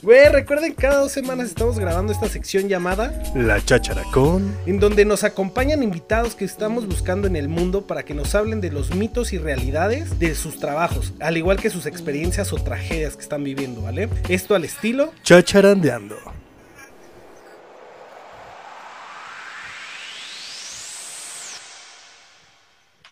Güey, 0.00 0.28
recuerden, 0.30 0.72
cada 0.72 1.00
dos 1.00 1.12
semanas 1.12 1.48
estamos 1.48 1.78
grabando 1.78 2.12
esta 2.12 2.28
sección 2.28 2.68
llamada 2.68 3.12
La 3.34 3.62
cháchara 3.62 4.04
con. 4.12 4.56
en 4.64 4.80
donde 4.80 5.04
nos 5.04 5.22
acompañan 5.22 5.82
invitados 5.82 6.34
que 6.34 6.46
estamos 6.46 6.86
buscando 6.86 7.26
en 7.26 7.36
el 7.36 7.48
mundo 7.48 7.86
para 7.86 8.04
que 8.04 8.14
nos 8.14 8.34
hablen 8.34 8.60
de 8.62 8.70
los 8.70 8.94
mitos 8.94 9.32
y 9.34 9.38
realidades 9.38 10.18
de 10.18 10.34
sus 10.34 10.58
trabajos, 10.58 11.12
al 11.20 11.36
igual 11.36 11.60
que 11.60 11.68
sus 11.68 11.84
experiencias 11.84 12.52
o 12.54 12.56
tragedias 12.56 13.16
que 13.16 13.22
están 13.22 13.44
viviendo, 13.44 13.82
¿vale? 13.82 14.08
Esto 14.28 14.54
al 14.54 14.64
estilo 14.64 15.12
Chacharandeando. 15.24 16.37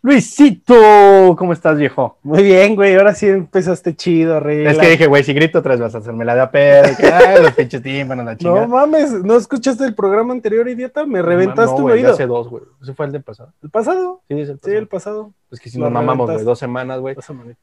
Luisito, 0.07 1.35
¿cómo 1.37 1.53
estás, 1.53 1.77
viejo? 1.77 2.17
Muy 2.23 2.45
bien, 2.45 2.77
güey, 2.77 2.95
ahora 2.95 3.13
sí 3.13 3.27
empezaste 3.27 3.97
chido, 3.97 4.39
rey. 4.39 4.65
Es 4.65 4.79
que 4.79 4.91
dije, 4.91 5.09
güey, 5.09 5.25
si 5.25 5.33
grito 5.35 5.61
tres 5.63 5.81
vas 5.81 5.97
a 5.97 5.99
hacerme 5.99 6.25
la 6.25 6.37
de 6.37 6.43
a 6.43 6.51
pedo. 6.53 6.97
que, 6.97 7.07
ay, 7.09 7.43
los 7.43 7.51
pinches 7.55 7.83
tímpanos, 7.83 8.25
la 8.25 8.33
No 8.35 8.39
chingada. 8.39 8.67
mames, 8.69 9.11
¿no 9.25 9.35
escuchaste 9.37 9.85
el 9.85 9.97
programa 9.97 10.33
anterior, 10.33 10.69
idiota? 10.69 11.05
Me 11.07 11.23
reventaste 11.23 11.75
no, 11.77 11.83
güey, 11.83 11.95
oído. 11.97 12.13
Hace 12.13 12.25
dos, 12.27 12.49
güey. 12.49 12.63
Ese 12.81 12.95
fue 12.95 13.07
el 13.07 13.13
del 13.13 13.25
pasado. 13.25 13.53
¿El 13.61 13.71
pasado? 13.71 14.21
Sí, 14.29 14.41
es 14.41 14.49
el 14.49 14.55
Sí, 14.55 14.61
pasado. 14.61 14.79
el 14.79 14.87
pasado. 14.89 15.33
Es 15.51 15.59
que 15.59 15.71
si 15.71 15.79
nos 15.81 15.91
mamamos, 15.91 16.31
güey, 16.31 16.45
dos 16.45 16.59
semanas, 16.61 17.01
güey. 17.01 17.17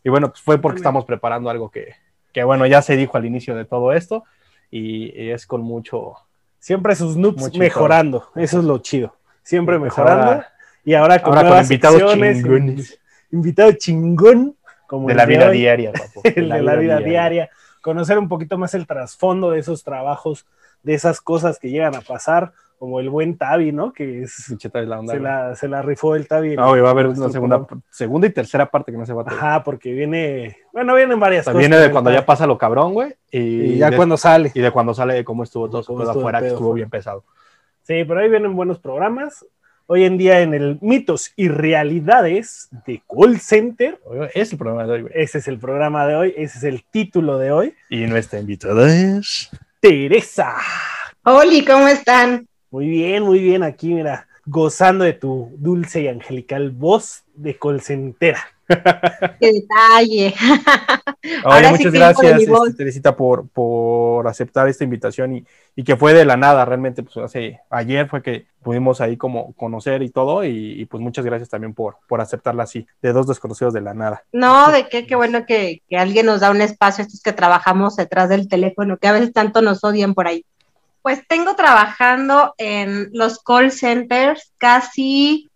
Y 0.03 0.09
bueno, 0.09 0.27
pues 0.29 0.41
fue 0.41 0.57
porque 0.57 0.77
estamos 0.79 1.05
preparando 1.05 1.49
algo 1.49 1.71
que, 1.71 1.93
que, 2.33 2.43
bueno, 2.43 2.65
ya 2.65 2.81
se 2.81 2.97
dijo 2.97 3.15
al 3.15 3.25
inicio 3.25 3.55
de 3.55 3.63
todo 3.63 3.93
esto. 3.93 4.25
Y, 4.69 5.17
y 5.17 5.29
es 5.31 5.47
con 5.47 5.61
mucho. 5.61 6.15
Siempre 6.59 6.93
sus 6.97 7.15
noobs 7.15 7.55
mejorando, 7.57 8.27
eso 8.35 8.59
es 8.59 8.65
lo 8.65 8.79
chido. 8.79 9.15
Siempre 9.43 9.79
Pues 9.79 9.91
mejorando. 9.91 10.23
ahora- 10.25 10.52
y 10.83 10.93
ahora 10.93 11.21
con, 11.21 11.37
ahora 11.37 11.49
con 11.49 11.61
invitados 11.61 12.13
chingones. 12.13 12.99
Invitado 13.31 13.71
chingón. 13.73 14.55
Como 14.87 15.07
De 15.07 15.13
el 15.13 15.17
la 15.17 15.25
vida 15.25 15.49
hoy, 15.49 15.57
diaria, 15.57 15.91
papo. 16.13 16.21
el 16.23 16.49
de 16.49 16.61
la 16.61 16.75
vida 16.75 16.99
diaria. 16.99 17.49
Conocer 17.81 18.17
un 18.19 18.29
poquito 18.29 18.57
más 18.57 18.73
el 18.75 18.85
trasfondo 18.85 19.51
de 19.51 19.59
esos 19.59 19.83
trabajos, 19.83 20.45
de 20.83 20.93
esas 20.93 21.19
cosas 21.19 21.57
que 21.57 21.69
llegan 21.69 21.95
a 21.95 22.01
pasar, 22.01 22.53
como 22.77 22.99
el 22.99 23.09
buen 23.09 23.37
Tavi, 23.37 23.71
¿no? 23.71 23.93
Que 23.93 24.23
es, 24.23 24.55
la 24.73 24.99
onda, 24.99 25.13
se, 25.13 25.19
la, 25.19 25.55
se 25.55 25.67
la 25.67 25.81
rifó 25.81 26.15
el 26.15 26.27
Tavi. 26.27 26.55
No, 26.55 26.69
güey, 26.69 26.81
va 26.81 26.89
a 26.89 26.91
haber 26.91 27.07
una 27.07 27.29
segunda, 27.29 27.65
segunda 27.89 28.27
y 28.27 28.31
tercera 28.31 28.69
parte 28.69 28.91
que 28.91 28.97
no 28.97 29.05
se 29.05 29.13
va 29.13 29.21
a 29.21 29.25
tener. 29.25 29.39
Ajá, 29.39 29.63
porque 29.63 29.93
viene, 29.93 30.57
bueno, 30.73 30.93
vienen 30.93 31.19
varias 31.19 31.45
cosas. 31.45 31.59
Viene 31.59 31.77
de 31.77 31.89
cuando 31.89 32.09
el 32.09 32.17
ya 32.17 32.25
pasa 32.25 32.45
lo 32.45 32.57
cabrón, 32.57 32.93
güey. 32.93 33.15
Y, 33.31 33.39
Y 33.39 33.77
ya 33.77 33.89
de, 33.89 33.95
cuando 33.95 34.17
sale. 34.17 34.51
y 34.53 34.59
de 34.59 34.71
cuando 34.71 34.93
sale 34.93 35.13
de 35.13 35.23
cómo 35.23 35.43
estuvo 35.43 35.69
todo 35.69 35.83
Cómo 35.83 36.01
estuvo 36.01 36.11
el 36.11 36.19
afuera, 36.19 36.41
que 36.41 36.47
estuvo 36.47 36.73
bien 36.73 36.89
pesado. 36.89 37.23
Sí, 37.83 38.03
pero 38.05 38.19
ahí 38.19 38.29
vienen 38.29 38.55
buenos 38.55 38.79
programas. 38.79 39.45
Hoy 39.85 40.05
en 40.05 40.17
día 40.17 40.39
en 40.39 40.53
el 40.53 40.77
mitos 40.81 41.33
y 41.35 41.49
realidades 41.49 42.69
de 42.85 43.01
call 43.07 43.39
center. 43.39 43.99
Es 44.33 44.53
el 44.53 44.57
problema 44.57 44.85
de 44.85 44.93
hoy, 44.93 45.01
güey. 45.01 45.13
Ese 45.13 45.39
es 45.39 45.47
el 45.49 45.59
programa 45.59 46.07
de 46.07 46.15
hoy, 46.15 46.33
ese 46.37 46.57
es 46.57 46.63
el 46.63 46.83
título 46.89 47.37
de 47.37 47.51
hoy. 47.51 47.73
Y 47.89 48.05
nuestra 48.05 48.39
invitada 48.39 48.87
es. 48.95 49.49
Teresa. 49.81 50.55
Oli, 51.23 51.65
¿cómo 51.65 51.89
están? 51.89 52.47
Muy 52.71 52.87
bien, 52.87 53.23
muy 53.23 53.39
bien 53.39 53.61
aquí, 53.61 53.93
mira, 53.93 54.25
gozando 54.45 55.03
de 55.03 55.13
tu 55.13 55.51
dulce 55.57 56.01
y 56.01 56.07
angelical 56.07 56.71
voz 56.71 57.23
de 57.35 57.57
colcentera. 57.57 58.39
Qué 59.39 59.51
detalle. 59.51 60.33
Ahora 61.43 61.71
muchas 61.71 61.93
gracias, 61.93 62.41
este, 62.41 62.73
Teresita, 62.75 63.15
por, 63.15 63.47
por 63.49 64.27
aceptar 64.27 64.67
esta 64.67 64.83
invitación 64.83 65.37
y, 65.37 65.45
y 65.75 65.83
que 65.83 65.95
fue 65.95 66.13
de 66.13 66.25
la 66.25 66.37
nada, 66.37 66.65
realmente, 66.65 67.03
pues 67.03 67.17
hace 67.17 67.59
ayer 67.69 68.07
fue 68.07 68.21
que 68.21 68.47
pudimos 68.61 69.01
ahí 69.01 69.17
como 69.17 69.53
conocer 69.53 70.01
y 70.01 70.09
todo, 70.09 70.43
y, 70.43 70.81
y, 70.81 70.85
pues 70.85 71.01
muchas 71.01 71.25
gracias 71.25 71.49
también 71.49 71.73
por, 71.73 71.97
por 72.07 72.21
aceptarla 72.21 72.63
así, 72.63 72.87
de 73.01 73.13
dos 73.13 73.27
desconocidos 73.27 73.73
de 73.73 73.81
la 73.81 73.93
nada. 73.93 74.23
No, 74.31 74.71
de 74.71 74.87
qué, 74.87 75.05
qué 75.05 75.15
bueno 75.15 75.45
que, 75.45 75.81
que 75.89 75.97
alguien 75.97 76.25
nos 76.25 76.41
da 76.41 76.51
un 76.51 76.61
espacio, 76.61 77.03
estos 77.03 77.21
que 77.21 77.33
trabajamos 77.33 77.95
detrás 77.95 78.29
del 78.29 78.47
teléfono, 78.47 78.97
que 78.97 79.07
a 79.07 79.13
veces 79.13 79.33
tanto 79.33 79.61
nos 79.61 79.83
odian 79.83 80.13
por 80.13 80.27
ahí. 80.27 80.45
Pues 81.03 81.21
tengo 81.27 81.55
trabajando 81.55 82.55
en 82.57 83.09
los 83.13 83.39
call 83.43 83.71
centers 83.71 84.51
casi 84.57 85.51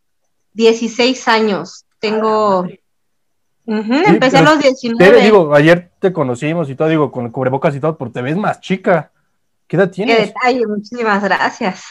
16 0.54 1.28
años. 1.28 1.86
Tengo. 2.00 2.68
Ujú, 3.66 3.94
empecé 4.06 4.38
a 4.38 4.42
los 4.44 4.60
Tere, 4.60 4.70
19. 4.82 5.22
digo, 5.22 5.56
ayer 5.56 5.90
te 6.00 6.14
conocimos 6.14 6.70
y 6.70 6.76
todo, 6.76 6.88
digo, 6.90 7.12
con 7.12 7.26
el 7.26 7.32
cubrebocas 7.32 7.76
y 7.76 7.80
todo, 7.80 7.98
pero 7.98 8.12
te 8.12 8.22
ves 8.22 8.38
más 8.38 8.62
chica. 8.62 9.12
¿Qué 9.68 9.76
edad 9.78 9.88
Qué 9.88 9.94
tienes? 9.96 10.28
detalle, 10.28 10.68
muchísimas 10.68 11.24
gracias. 11.24 11.84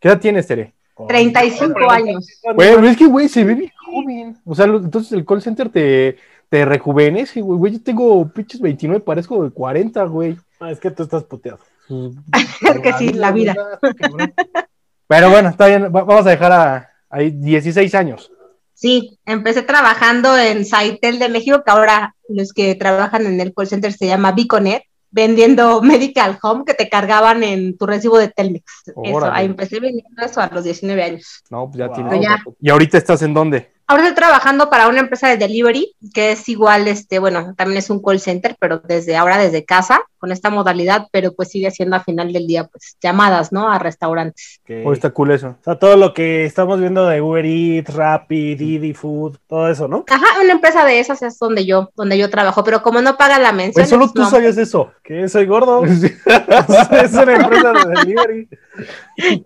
¿Qué 0.00 0.08
edad 0.08 0.18
tienes, 0.20 0.46
Tere? 0.46 0.74
35 1.06 1.90
años. 1.90 2.26
Güey, 2.42 2.74
pero 2.74 2.88
es 2.88 2.96
que, 2.96 3.06
güey, 3.06 3.28
se 3.28 3.44
ve 3.44 3.54
bien 3.54 3.72
joven. 3.84 4.36
O 4.44 4.54
sea, 4.54 4.66
lo- 4.66 4.78
entonces 4.78 5.12
el 5.12 5.24
call 5.24 5.42
center 5.42 5.68
te, 5.68 6.16
te 6.48 6.64
rejuvenece, 6.64 7.40
güey. 7.40 7.58
Güey, 7.58 7.72
yo 7.74 7.82
tengo 7.82 8.26
pinches 8.28 8.60
29, 8.60 9.00
parezco 9.04 9.42
de 9.44 9.50
40, 9.50 10.02
güey. 10.04 10.36
Ah, 10.58 10.72
es 10.72 10.80
que 10.80 10.90
tú 10.90 11.04
estás 11.04 11.22
puteado. 11.22 11.60
Es 12.32 12.80
que 12.80 12.92
sí, 12.94 13.12
la 13.12 13.32
vida. 13.32 13.54
Pero 15.06 15.30
bueno, 15.30 15.48
está 15.48 15.66
bien. 15.68 15.84
va- 15.84 16.04
Vamos 16.04 16.26
a 16.26 16.30
dejar 16.30 16.52
a, 16.52 16.90
ahí 17.10 17.30
16 17.30 17.94
años. 17.94 18.30
Sí, 18.74 19.18
empecé 19.26 19.62
trabajando 19.62 20.36
en 20.36 20.64
Saitel 20.64 21.18
de 21.18 21.28
México, 21.28 21.62
que 21.64 21.70
ahora 21.70 22.14
los 22.28 22.52
que 22.52 22.74
trabajan 22.74 23.26
en 23.26 23.40
el 23.40 23.52
call 23.54 23.66
center 23.66 23.92
se 23.92 24.06
llama 24.06 24.32
Biconet, 24.32 24.82
vendiendo 25.10 25.82
Medical 25.82 26.38
Home 26.42 26.64
que 26.66 26.74
te 26.74 26.88
cargaban 26.88 27.42
en 27.42 27.76
tu 27.76 27.86
recibo 27.86 28.18
de 28.18 28.28
Telmex. 28.28 28.64
Eso, 29.02 29.32
ahí 29.32 29.46
empecé 29.46 29.80
vendiendo 29.80 30.22
eso 30.24 30.40
a 30.40 30.48
los 30.52 30.62
19 30.64 31.02
años. 31.02 31.42
No, 31.50 31.66
pues 31.70 31.78
ya 31.78 31.86
Wow. 31.86 31.94
tienes. 31.94 32.20
Ya. 32.26 32.36
¿Y 32.60 32.70
ahorita 32.70 32.98
estás 32.98 33.22
en 33.22 33.34
dónde? 33.34 33.72
Ahora 33.90 34.02
estoy 34.02 34.16
trabajando 34.16 34.68
para 34.68 34.86
una 34.86 35.00
empresa 35.00 35.28
de 35.28 35.38
delivery, 35.38 35.96
que 36.12 36.32
es 36.32 36.46
igual, 36.50 36.86
este, 36.88 37.18
bueno, 37.18 37.54
también 37.56 37.78
es 37.78 37.88
un 37.88 38.02
call 38.02 38.20
center, 38.20 38.54
pero 38.60 38.80
desde 38.80 39.16
ahora 39.16 39.38
desde 39.38 39.64
casa, 39.64 40.02
con 40.18 40.30
esta 40.30 40.50
modalidad, 40.50 41.06
pero 41.10 41.32
pues 41.32 41.48
sigue 41.48 41.70
siendo 41.70 41.96
a 41.96 42.00
final 42.00 42.32
del 42.34 42.46
día, 42.46 42.64
pues, 42.64 42.98
llamadas, 43.00 43.50
¿no? 43.50 43.72
A 43.72 43.78
restaurantes. 43.78 44.60
Ok. 44.64 44.86
¿O 44.86 44.92
está 44.92 45.08
cool 45.10 45.30
eso? 45.30 45.56
O 45.60 45.64
sea, 45.64 45.76
todo 45.76 45.96
lo 45.96 46.12
que 46.12 46.44
estamos 46.44 46.78
viendo 46.80 47.06
de 47.06 47.22
Uber 47.22 47.46
Eats, 47.46 47.94
Rappi, 47.94 48.56
Didi 48.56 48.92
Food, 48.92 49.38
todo 49.46 49.70
eso, 49.70 49.88
¿no? 49.88 50.04
Ajá, 50.10 50.42
una 50.42 50.52
empresa 50.52 50.84
de 50.84 51.00
esas 51.00 51.22
es 51.22 51.38
donde 51.38 51.64
yo, 51.64 51.90
donde 51.96 52.18
yo 52.18 52.28
trabajo, 52.28 52.62
pero 52.64 52.82
como 52.82 53.00
no 53.00 53.16
paga 53.16 53.38
la 53.38 53.52
mención. 53.52 53.84
Güey, 53.84 53.86
solo 53.86 54.04
pues, 54.04 54.12
tú 54.12 54.20
no. 54.22 54.30
sabías 54.30 54.58
eso. 54.58 54.92
Que 55.02 55.28
soy 55.28 55.46
gordo. 55.46 55.84
es 55.86 57.12
una 57.14 57.36
empresa 57.36 57.72
de 57.72 57.94
delivery. 57.94 58.48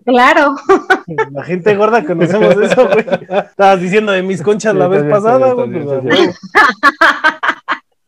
Claro. 0.05 0.55
La 1.31 1.43
gente 1.43 1.75
gorda 1.75 2.03
conocemos 2.03 2.55
eso, 2.57 2.87
güey. 2.89 3.05
Estabas 3.49 3.79
diciendo 3.79 4.11
de 4.11 4.21
mis 4.33 4.41
conchas 4.41 4.75
la 4.75 4.87
vez 4.87 5.03
pasada, 5.03 5.53
güey. 5.53 5.71
pues, 5.71 5.85
está 5.85 5.99
bien, 5.99 6.33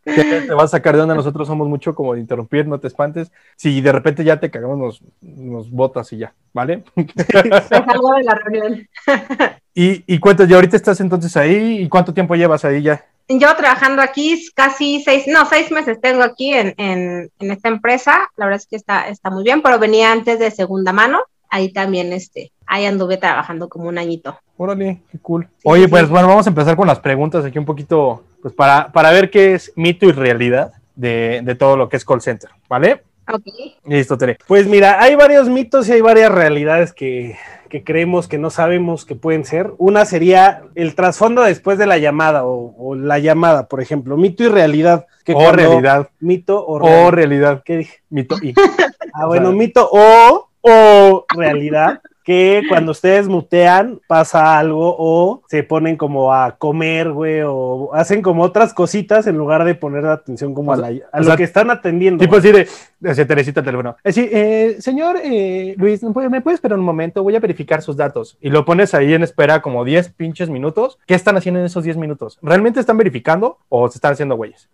¿Qué 0.05 0.41
te 0.41 0.53
vas 0.53 0.65
a 0.65 0.77
sacar 0.77 0.95
de 0.95 1.01
onda? 1.01 1.15
Nosotros 1.15 1.47
somos 1.47 1.67
mucho 1.67 1.95
como 1.95 2.13
de 2.13 2.19
interrumpir, 2.19 2.67
no 2.67 2.79
te 2.79 2.87
espantes. 2.87 3.31
Si 3.55 3.81
de 3.81 3.91
repente 3.91 4.23
ya 4.23 4.39
te 4.39 4.51
cagamos, 4.51 4.77
nos, 4.77 5.01
nos 5.21 5.71
botas 5.71 6.13
y 6.13 6.17
ya, 6.17 6.33
¿vale? 6.53 6.83
Salgo 7.69 8.13
de 8.15 8.23
la 8.23 8.35
reunión. 8.35 8.87
y, 9.73 10.03
y 10.05 10.19
ya 10.47 10.55
ahorita 10.55 10.75
estás 10.75 10.99
entonces 10.99 11.35
ahí, 11.37 11.79
¿y 11.81 11.89
cuánto 11.89 12.13
tiempo 12.13 12.35
llevas 12.35 12.65
ahí 12.65 12.83
ya? 12.83 13.03
Yo 13.27 13.55
trabajando 13.55 14.03
aquí 14.03 14.39
casi 14.53 15.01
seis, 15.03 15.23
no, 15.25 15.47
seis 15.47 15.71
meses 15.71 15.99
tengo 15.99 16.21
aquí 16.21 16.53
en, 16.53 16.75
en, 16.77 17.31
en 17.39 17.51
esta 17.51 17.69
empresa. 17.69 18.29
La 18.35 18.45
verdad 18.45 18.61
es 18.61 18.67
que 18.67 18.75
está, 18.75 19.07
está 19.07 19.31
muy 19.31 19.43
bien, 19.43 19.63
pero 19.63 19.79
venía 19.79 20.11
antes 20.11 20.37
de 20.37 20.51
segunda 20.51 20.93
mano. 20.93 21.21
Ahí 21.49 21.73
también, 21.73 22.13
este, 22.13 22.51
ahí 22.67 22.85
anduve 22.85 23.17
trabajando 23.17 23.69
como 23.69 23.87
un 23.89 23.97
añito. 23.97 24.37
Órale, 24.57 25.01
qué 25.11 25.19
cool. 25.19 25.47
Oye, 25.63 25.87
pues 25.89 26.07
bueno, 26.09 26.27
vamos 26.27 26.45
a 26.47 26.49
empezar 26.49 26.75
con 26.75 26.87
las 26.87 26.99
preguntas 26.99 27.43
aquí 27.43 27.59
un 27.59 27.65
poquito, 27.65 28.23
pues 28.41 28.53
para, 28.53 28.91
para 28.91 29.11
ver 29.11 29.29
qué 29.29 29.53
es 29.53 29.73
mito 29.75 30.05
y 30.05 30.11
realidad 30.13 30.71
de, 30.95 31.41
de 31.43 31.55
todo 31.55 31.75
lo 31.75 31.89
que 31.89 31.97
es 31.97 32.05
call 32.05 32.21
center, 32.21 32.49
¿vale? 32.69 33.03
Ok. 33.27 33.41
Listo, 33.85 34.17
Tere. 34.17 34.37
Pues 34.47 34.67
mira, 34.67 35.01
hay 35.01 35.15
varios 35.15 35.49
mitos 35.49 35.89
y 35.89 35.93
hay 35.93 36.01
varias 36.01 36.31
realidades 36.31 36.93
que, 36.93 37.35
que 37.69 37.83
creemos 37.83 38.27
que 38.27 38.37
no 38.37 38.51
sabemos 38.51 39.03
que 39.03 39.15
pueden 39.15 39.45
ser. 39.45 39.73
Una 39.79 40.05
sería 40.05 40.61
el 40.75 40.93
trasfondo 40.93 41.41
después 41.41 41.77
de 41.79 41.87
la 41.87 41.97
llamada 41.97 42.45
o, 42.45 42.75
o 42.77 42.93
la 42.95 43.17
llamada, 43.17 43.67
por 43.67 43.81
ejemplo. 43.81 44.15
Mito 44.15 44.43
y 44.43 44.47
realidad. 44.49 45.07
Que 45.25 45.33
O 45.33 45.37
cuando- 45.37 45.53
realidad. 45.57 46.09
Mito 46.19 46.63
o 46.63 46.75
O 46.75 46.79
realidad. 46.79 47.11
realidad. 47.11 47.63
¿Qué 47.65 47.77
dije? 47.77 47.97
Mito 48.09 48.35
y. 48.41 48.53
Ah, 49.17 49.25
bueno, 49.27 49.47
O 49.47 49.51
sea- 49.51 49.57
mito 49.57 49.89
o, 49.91 50.49
o 50.61 51.25
realidad. 51.35 52.01
Que 52.25 52.63
cuando 52.67 52.91
ustedes 52.91 53.27
mutean 53.27 54.01
pasa 54.07 54.57
algo 54.57 54.95
o 54.97 55.43
se 55.47 55.61
ponen 55.61 55.95
como 55.95 56.33
a 56.33 56.57
comer, 56.57 57.11
güey, 57.11 57.41
o 57.45 57.91
hacen 57.93 58.23
como 58.23 58.41
otras 58.41 58.73
cositas 58.73 59.27
en 59.27 59.37
lugar 59.37 59.63
de 59.63 59.75
poner 59.75 60.05
atención 60.07 60.55
como 60.55 60.71
O 60.71 60.73
a, 60.73 60.77
la- 60.77 60.87
a 61.11 61.19
lo 61.19 61.25
sea, 61.25 61.37
que 61.37 61.43
están 61.43 61.69
atendiendo. 61.69 62.19
Tipo 62.23 62.37
así 62.37 62.51
de, 62.51 62.67
de 62.99 63.25
Teresita 63.25 63.59
el 63.59 63.65
teléfono. 63.67 63.95
Así, 64.03 64.27
eh, 64.31 64.77
señor 64.79 65.17
eh, 65.23 65.75
Luis, 65.77 66.01
¿me 66.01 66.11
puede, 66.11 66.29
¿me 66.29 66.41
puede 66.41 66.55
esperar 66.55 66.79
un 66.79 66.83
momento? 66.85 67.21
Voy 67.21 67.35
a 67.35 67.39
verificar 67.39 67.83
sus 67.83 67.95
datos. 67.95 68.37
Y 68.41 68.49
lo 68.49 68.65
pones 68.65 68.95
ahí 68.95 69.13
en 69.13 69.21
espera 69.21 69.61
como 69.61 69.85
10 69.85 70.09
pinches 70.13 70.49
minutos. 70.49 70.97
¿Qué 71.05 71.13
están 71.13 71.37
haciendo 71.37 71.59
en 71.59 71.67
esos 71.67 71.83
10 71.83 71.97
minutos? 71.97 72.39
¿Realmente 72.41 72.79
están 72.79 72.97
verificando 72.97 73.59
o 73.69 73.87
se 73.87 73.99
están 73.99 74.13
haciendo 74.13 74.35
güeyes? 74.35 74.67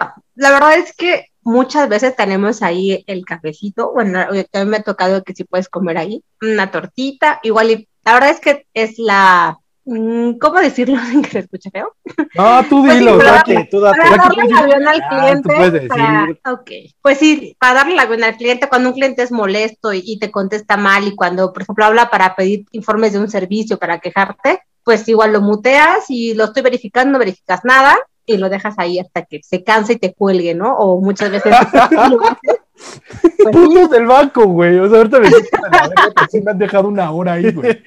No, 0.00 0.12
la 0.34 0.50
verdad 0.50 0.78
es 0.78 0.96
que 0.96 1.26
muchas 1.46 1.88
veces 1.88 2.14
tenemos 2.16 2.60
ahí 2.62 3.04
el 3.06 3.24
cafecito. 3.24 3.92
Bueno, 3.92 4.18
a 4.20 4.30
mí 4.32 4.44
me 4.66 4.76
ha 4.78 4.82
tocado 4.82 5.22
que 5.22 5.34
si 5.34 5.44
puedes 5.44 5.68
comer 5.68 5.96
ahí 5.96 6.22
una 6.42 6.70
tortita, 6.70 7.40
igual 7.42 7.70
y 7.70 7.88
La 8.04 8.14
verdad 8.14 8.30
es 8.30 8.40
que 8.40 8.66
es 8.74 8.98
la, 8.98 9.58
mm, 9.84 10.38
¿cómo 10.38 10.60
decirlo 10.60 10.96
sin 11.10 11.22
que 11.22 11.30
se 11.30 11.38
escuche 11.40 11.70
feo? 11.70 11.92
No, 12.34 12.62
tú 12.68 12.82
Pues 12.82 12.92
sí, 12.92 12.98
dilo, 12.98 13.18
pero- 13.18 13.30
date. 13.32 13.68
tú 13.70 13.80
date. 13.80 13.98
Para 14.00 14.16
darle 14.16 14.42
el 14.44 14.56
avión 14.56 14.88
al 14.88 15.00
Ah, 15.02 15.08
cliente. 15.08 15.70
decir. 15.70 15.88
para- 15.88 16.28
ok. 16.52 16.70
Pues 17.02 17.18
sí, 17.18 17.56
para 17.58 17.74
darle 17.74 17.92
el 17.94 17.98
avión 18.00 18.22
al 18.24 18.36
cliente, 18.36 18.68
cuando 18.68 18.88
un 18.90 18.94
cliente 18.94 19.22
es 19.22 19.32
molesto 19.32 19.92
y, 19.92 20.02
y 20.04 20.18
te 20.18 20.30
contesta 20.30 20.76
mal, 20.76 21.06
y 21.06 21.14
cuando, 21.16 21.52
por 21.52 21.62
ejemplo, 21.62 21.84
habla 21.84 22.10
para 22.10 22.34
pedir 22.36 22.64
informes 22.72 23.12
de 23.12 23.18
un 23.20 23.30
servicio, 23.30 23.78
para 23.78 23.98
quejarte, 23.98 24.60
pues 24.84 25.08
igual 25.08 25.32
lo 25.32 25.40
muteas 25.40 26.04
y 26.10 26.34
lo 26.34 26.44
estoy 26.44 26.62
verificando, 26.62 27.12
no 27.12 27.18
verificas 27.18 27.60
nada 27.64 27.96
y 28.26 28.36
lo 28.38 28.48
dejas 28.48 28.74
ahí 28.78 28.98
hasta 28.98 29.22
que 29.24 29.40
se 29.42 29.62
canse 29.64 29.94
y 29.94 29.98
te 29.98 30.12
cuelgue, 30.12 30.54
¿no? 30.54 30.76
O 30.76 31.00
muchas 31.00 31.30
veces. 31.30 31.54
Pues 31.68 33.20
sí, 33.36 33.44
Putos 33.52 33.90
del 33.90 34.06
banco, 34.06 34.44
güey. 34.46 34.78
O 34.78 34.88
sea, 34.88 34.98
ahorita 34.98 35.20
me 35.20 35.28
dicen, 35.28 35.44
"A 35.52 35.60
la 35.62 35.88
verga, 35.88 36.12
que 36.16 36.26
sí 36.30 36.40
me 36.42 36.50
han 36.50 36.58
dejado 36.58 36.88
una 36.88 37.10
hora 37.10 37.32
ahí, 37.34 37.50
güey. 37.52 37.80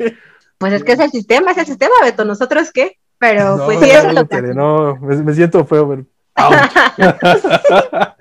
pues 0.58 0.74
es 0.74 0.84
que 0.84 0.94
es 0.94 1.00
el 1.00 1.12
sistema, 1.12 1.52
es 1.52 1.58
el 1.58 1.66
sistema, 1.68 1.94
Beto. 2.02 2.26
¿Nosotros 2.26 2.72
qué? 2.74 2.98
Pero 3.20 3.58
No, 3.58 3.66
pues 3.66 3.80
sí, 3.80 3.90
eso 3.90 4.08
es 4.08 4.14
lo 4.16 4.28
que 4.28 4.42
no, 4.42 4.96
me, 5.02 5.16
me 5.18 5.34
siento 5.34 5.64
feo, 5.66 5.88
pero. 5.90 6.06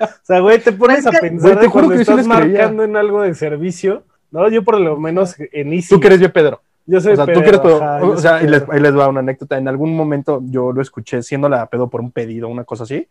O 0.01 0.25
sea, 0.25 0.41
güey, 0.41 0.59
te 0.61 0.73
pones 0.73 1.05
Pues 1.05 1.07
a 1.07 1.11
que- 1.13 1.19
pensar 1.29 1.53
Güey, 1.55 1.65
te 1.67 1.71
cuando 1.73 1.95
que 1.95 2.01
estás 2.03 2.17
creía. 2.17 2.29
marcando 2.29 2.85
en 2.85 2.97
algo 2.97 3.23
de 3.23 3.35
servicio, 3.35 4.03
¿no? 4.31 4.49
Yo 4.51 4.63
por 4.63 4.79
lo 4.79 4.97
menos 4.99 5.37
en 5.39 5.73
Easy. 5.73 5.89
Tú 5.89 6.01
que 6.01 6.09
eres 6.09 6.21
yo, 6.21 6.31
Pedro. 6.33 6.61
Yo 6.91 7.01
soy 7.01 7.13
O 7.13 7.17
sea, 7.17 7.27
tú 7.27 7.33
Pedro, 7.33 7.43
que 7.43 7.49
eres 7.51 7.61
pedo. 7.61 7.77
ajá, 7.85 8.05
O 8.05 8.17
sea, 8.17 8.37
ahí 8.37 8.47
les, 8.49 8.65
ahí 8.69 8.81
les 8.81 8.97
va 8.97 9.09
una 9.09 9.21
anécdota. 9.21 9.57
En 9.59 9.69
algún 9.69 9.95
momento 9.95 10.41
yo 10.47 10.73
lo 10.73 10.81
escuché 10.83 11.23
siendo 11.23 11.49
la 11.49 11.67
pedo 11.67 11.89
por 11.89 12.01
un 12.01 12.11
pedido, 12.11 12.49
una 12.49 12.65
cosa 12.65 12.85
así. 12.85 13.07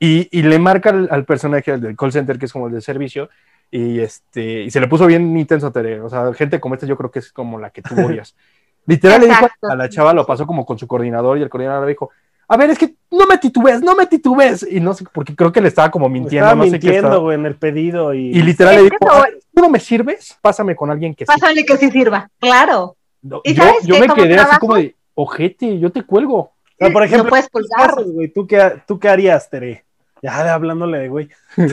Y, 0.00 0.28
y 0.36 0.42
le 0.42 0.58
marca 0.58 0.90
al, 0.90 1.08
al 1.10 1.24
personaje 1.24 1.76
del 1.76 1.96
call 1.96 2.10
center, 2.12 2.38
que 2.38 2.46
es 2.46 2.52
como 2.52 2.68
el 2.68 2.72
de 2.72 2.80
servicio, 2.80 3.28
y 3.70 4.00
este 4.00 4.62
y 4.62 4.70
se 4.70 4.80
le 4.80 4.88
puso 4.88 5.06
bien 5.06 5.36
intenso, 5.36 5.70
Tere. 5.70 6.00
O 6.00 6.08
sea, 6.08 6.32
gente 6.32 6.58
como 6.58 6.74
esta 6.74 6.86
yo 6.86 6.96
creo 6.96 7.10
que 7.10 7.18
es 7.18 7.30
como 7.32 7.58
la 7.58 7.70
que 7.70 7.82
tú 7.82 7.94
odias. 8.06 8.34
Literal 8.86 9.20
le 9.20 9.26
dijo 9.28 9.46
a 9.70 9.74
la 9.76 9.88
chava, 9.90 10.14
lo 10.14 10.24
pasó 10.24 10.46
como 10.46 10.64
con 10.64 10.78
su 10.78 10.86
coordinador, 10.86 11.36
y 11.36 11.42
el 11.42 11.50
coordinador 11.50 11.82
le 11.84 11.90
dijo, 11.90 12.10
a 12.50 12.56
ver, 12.56 12.70
es 12.70 12.78
que 12.78 12.94
no 13.10 13.26
me 13.26 13.36
titubes, 13.36 13.82
no 13.82 13.94
me 13.94 14.06
titubes. 14.06 14.66
Y 14.70 14.80
no 14.80 14.94
sé, 14.94 15.04
porque 15.12 15.36
creo 15.36 15.52
que 15.52 15.60
le 15.60 15.68
estaba 15.68 15.90
como 15.90 16.08
mintiendo, 16.08 16.46
Estaba 16.46 16.64
no 16.64 16.70
sé 16.70 16.78
qué 16.80 16.86
mintiendo, 16.86 17.08
estaba. 17.08 17.22
güey, 17.22 17.38
en 17.38 17.44
el 17.44 17.56
pedido 17.56 18.14
y... 18.14 18.28
Y 18.30 18.40
literal 18.42 18.76
le 18.76 18.82
dijo, 18.84 18.96
no- 19.04 19.12
"A 19.12 19.22
ver, 19.24 19.38
¿tú 19.54 19.60
no 19.60 19.68
me 19.68 19.78
sirves? 19.78 20.38
Pásame 20.40 20.74
con 20.74 20.90
alguien 20.90 21.14
que 21.14 21.26
sí. 21.26 21.30
Pásale 21.30 21.66
que 21.66 21.76
sí 21.76 21.90
sirva, 21.90 22.30
claro. 22.38 22.96
No, 23.22 23.40
¿Y 23.44 23.54
yo 23.54 23.62
sabes 23.62 23.84
yo 23.84 23.94
qué? 23.94 24.00
me 24.00 24.14
quedé 24.14 24.34
así 24.34 24.34
trabajo- 24.44 24.60
como 24.60 24.74
de, 24.76 24.94
ojete, 25.14 25.78
yo 25.78 25.90
te 25.90 26.02
cuelgo. 26.04 26.38
O 26.38 26.52
sea, 26.78 26.92
por 26.92 27.02
No 27.02 27.06
ejemplo, 27.06 27.30
puedes 27.30 27.48
colgar. 27.48 27.88
casos, 27.90 28.12
güey, 28.12 28.28
¿tú 28.28 28.46
qué, 28.46 28.80
¿tú 28.86 28.98
qué 28.98 29.08
harías, 29.08 29.50
Tere? 29.50 29.84
Ya 30.22 30.54
hablándole 30.54 30.98
de 30.98 31.08
güey. 31.08 31.28
¿Tú 31.56 31.64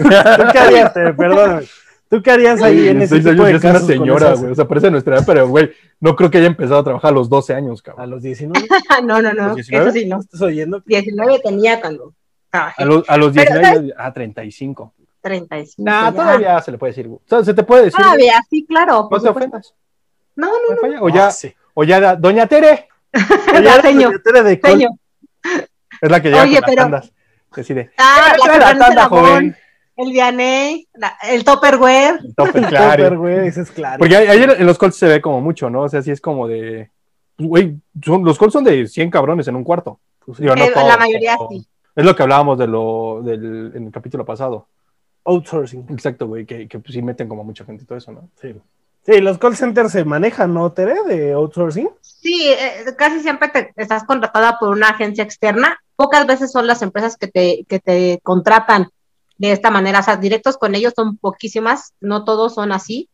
qué 0.51 0.59
harías, 0.59 0.93
Tere? 0.93 1.13
Perdóname. 1.13 1.65
¿Tú 2.09 2.21
qué 2.21 2.31
harías 2.31 2.61
ahí 2.61 2.87
en 2.87 3.01
ese 3.01 3.15
16 3.15 3.23
tipo 3.35 3.43
años 3.45 3.61
de 3.61 3.67
es 3.69 3.75
una 3.75 3.79
señora, 3.85 4.33
güey. 4.35 4.51
O 4.51 4.55
sea, 4.55 4.67
parece 4.67 4.91
nuestra 4.91 5.15
edad, 5.17 5.23
pero, 5.25 5.47
güey, 5.47 5.71
no 5.99 6.15
creo 6.15 6.29
que 6.29 6.37
haya 6.37 6.47
empezado 6.47 6.79
a 6.79 6.83
trabajar 6.83 7.11
a 7.11 7.13
los 7.15 7.29
12 7.29 7.53
años, 7.55 7.79
A 7.81 7.83
cabrón. 7.83 8.09
los 8.11 8.21
19, 8.21 8.67
no, 9.05 9.21
no, 9.21 9.33
no, 9.33 9.47
¿Los 9.47 9.55
19? 9.55 9.89
eso 9.89 9.93
sí, 9.99 10.05
no. 10.05 10.19
¿estás 10.19 10.41
oyendo? 10.41 10.81
19 10.85 11.39
tenía 11.39 11.81
cuando 11.81 12.13
trabajé. 12.51 12.83
A 12.83 12.85
los, 12.85 13.09
a 13.09 13.17
los 13.17 13.31
Pero, 13.33 13.51
19 13.51 13.67
años, 13.67 13.93
a 13.97 14.13
35. 14.13 14.93
35. 15.21 15.83
Nah, 15.83 16.05
ya. 16.05 16.11
todavía 16.15 16.61
se 16.61 16.71
le 16.71 16.77
puede 16.77 16.91
decir, 16.91 17.07
güey. 17.07 17.19
O 17.25 17.27
sea, 17.27 17.43
se 17.43 17.53
te 17.55 17.63
puede 17.63 17.85
decir. 17.85 17.99
Todavía, 17.99 18.33
sí, 18.49 18.65
claro. 18.67 19.07
No 19.11 19.19
te 19.19 19.29
ofendas. 19.29 19.73
No, 20.35 20.47
no 20.47 20.75
no, 20.75 20.77
falla. 20.81 21.01
O 21.01 21.09
ya, 21.09 21.27
Ah, 21.27 21.31
sí. 21.31 21.53
o 21.73 21.83
ya, 21.83 21.99
da- 21.99 22.15
doña 22.15 22.47
Tere, 22.47 22.87
no, 23.13 23.59
ya, 23.61 23.81
señor, 23.81 24.21
Tere 24.23 24.43
de 24.43 24.59
col- 24.59 24.87
es 26.01 26.11
la 26.11 26.21
que 26.21 26.29
llega 26.29 26.43
Oye, 26.43 26.55
con 26.61 26.65
pero- 26.65 26.75
las 26.75 26.85
tandas. 27.01 27.11
Decide. 27.55 27.91
Ah, 27.97 28.33
la 28.45 28.57
la 28.57 28.59
tanda, 28.77 29.03
el 29.03 29.07
joven. 29.09 29.55
el 29.95 30.11
Vianey, 30.11 30.89
el 31.29 31.43
Topperware. 31.45 32.19
Tope, 32.35 32.51
Topper, 32.51 32.65
claro. 32.67 33.17
güey, 33.19 33.47
ese 33.47 33.61
es 33.61 33.71
claro. 33.71 33.97
Porque 33.97 34.13
ahí 34.17 34.27
ahí 34.27 34.43
en 34.43 34.65
los 34.65 34.77
calls 34.77 34.97
se 34.97 35.07
ve 35.07 35.21
como 35.21 35.39
mucho, 35.39 35.69
¿no? 35.69 35.83
O 35.83 35.89
sea, 35.89 36.01
sí 36.01 36.11
es 36.11 36.19
como 36.19 36.49
de. 36.49 36.91
Güey, 37.37 37.77
son, 38.03 38.25
los 38.25 38.37
calls 38.37 38.51
son 38.51 38.65
de 38.65 38.87
100 38.87 39.09
cabrones 39.09 39.47
en 39.47 39.55
un 39.55 39.63
cuarto. 39.63 39.99
Digo, 40.37 40.53
no 40.55 40.63
Eh, 40.65 40.71
todos, 40.73 40.85
la 40.87 40.97
mayoría 40.97 41.35
pero- 41.37 41.47
sí. 41.49 41.65
Es 41.95 42.03
lo 42.03 42.13
que 42.13 42.23
hablábamos 42.23 42.57
de 42.59 42.67
lo, 42.67 43.21
del, 43.23 43.71
en 43.73 43.85
el 43.85 43.91
capítulo 43.93 44.25
pasado. 44.25 44.67
Outsourcing. 45.23 45.85
Exacto, 45.91 46.27
güey, 46.27 46.45
que, 46.45 46.67
que 46.67 46.79
pues, 46.79 46.93
sí 46.93 47.01
meten 47.01 47.29
como 47.29 47.45
mucha 47.45 47.63
gente 47.63 47.83
y 47.83 47.85
todo 47.87 47.97
eso, 47.97 48.11
¿no? 48.11 48.29
Sí. 48.41 48.53
Sí, 49.05 49.21
los 49.21 49.37
call 49.37 49.55
centers 49.55 49.91
se 49.91 50.03
manejan, 50.03 50.53
¿no, 50.53 50.71
Tere? 50.71 51.03
De 51.03 51.33
outsourcing. 51.33 51.89
Sí, 52.01 52.47
eh, 52.47 52.85
casi 52.97 53.21
siempre 53.21 53.49
te 53.49 53.71
estás 53.75 54.03
contratada 54.03 54.57
por 54.57 54.69
una 54.69 54.89
agencia 54.89 55.23
externa. 55.23 55.79
Pocas 55.95 56.25
veces 56.25 56.51
son 56.51 56.65
las 56.65 56.81
empresas 56.81 57.15
que 57.15 57.27
te, 57.27 57.65
que 57.69 57.79
te 57.79 58.19
contratan 58.23 58.89
de 59.37 59.51
esta 59.51 59.69
manera. 59.69 59.99
O 59.99 60.03
sea, 60.03 60.17
directos 60.17 60.57
con 60.57 60.73
ellos 60.73 60.93
son 60.95 61.17
poquísimas, 61.17 61.93
no 62.01 62.23
todos 62.23 62.55
son 62.55 62.71
así. 62.71 63.09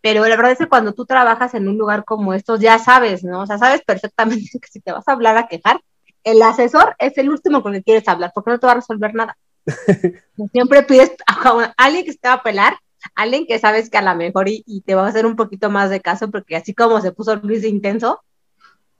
Pero 0.00 0.26
la 0.26 0.36
verdad 0.36 0.52
es 0.52 0.58
que 0.58 0.68
cuando 0.68 0.94
tú 0.94 1.04
trabajas 1.04 1.54
en 1.54 1.68
un 1.68 1.76
lugar 1.76 2.04
como 2.04 2.32
estos, 2.32 2.60
ya 2.60 2.78
sabes, 2.78 3.22
¿no? 3.22 3.42
O 3.42 3.46
sea, 3.46 3.58
sabes 3.58 3.82
perfectamente 3.82 4.58
que 4.60 4.68
si 4.68 4.80
te 4.80 4.92
vas 4.92 5.06
a 5.08 5.12
hablar 5.12 5.36
a 5.36 5.46
quejar, 5.46 5.80
el 6.24 6.40
asesor 6.42 6.96
es 6.98 7.18
el 7.18 7.28
último 7.28 7.62
con 7.62 7.74
el 7.74 7.80
que 7.80 7.92
quieres 7.92 8.08
hablar, 8.08 8.32
porque 8.34 8.50
no 8.50 8.58
te 8.58 8.66
va 8.66 8.72
a 8.72 8.76
resolver 8.76 9.14
nada. 9.14 9.36
Siempre 10.52 10.82
pides 10.84 11.12
a 11.26 11.74
alguien 11.76 12.04
que 12.06 12.14
te 12.14 12.28
va 12.28 12.34
a 12.34 12.38
apelar, 12.38 12.76
alguien 13.14 13.46
que 13.46 13.58
sabes 13.58 13.90
que 13.90 13.98
a 13.98 14.02
lo 14.02 14.14
mejor 14.14 14.48
y, 14.48 14.62
y 14.66 14.82
te 14.82 14.94
va 14.94 15.04
a 15.06 15.08
hacer 15.08 15.26
un 15.26 15.36
poquito 15.36 15.70
más 15.70 15.90
de 15.90 16.00
caso, 16.00 16.30
porque 16.30 16.56
así 16.56 16.74
como 16.74 17.00
se 17.00 17.12
puso 17.12 17.36
Luis 17.36 17.62
de 17.62 17.68
intenso, 17.68 18.20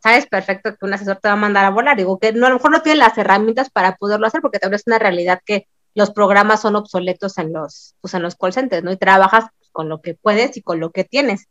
sabes 0.05 0.27
perfecto 0.27 0.77
que 0.77 0.85
un 0.85 0.93
asesor 0.93 1.17
te 1.17 1.29
va 1.29 1.35
a 1.35 1.37
mandar 1.37 1.65
a 1.65 1.71
volar. 1.71 1.97
Digo 1.97 2.19
que 2.19 2.33
no, 2.33 2.47
a 2.47 2.51
lo 2.51 2.57
mejor 2.57 2.71
no 2.71 2.83
tiene 2.83 2.99
las 2.99 3.17
herramientas 3.17 3.71
para 3.71 3.97
poderlo 3.97 4.27
hacer, 4.27 4.43
porque 4.43 4.59
también 4.59 4.77
es 4.77 4.87
una 4.87 4.99
realidad 4.99 5.41
que 5.47 5.67
los 5.95 6.11
programas 6.11 6.61
son 6.61 6.77
obsoletos 6.77 7.39
en 7.39 7.55
los, 7.55 7.95
pues 8.03 8.13
en 8.13 8.23
los 8.23 8.35
call 8.37 8.53
centers, 8.53 8.85
¿no? 8.85 8.93
Y 8.93 8.99
trabajas 8.99 9.47
con 9.73 9.89
lo 9.89 10.03
que 10.03 10.15
puedes 10.15 10.57
y 10.59 10.63
con 10.63 10.79
lo 10.79 10.91
que 10.91 11.05
tienes. 11.05 11.47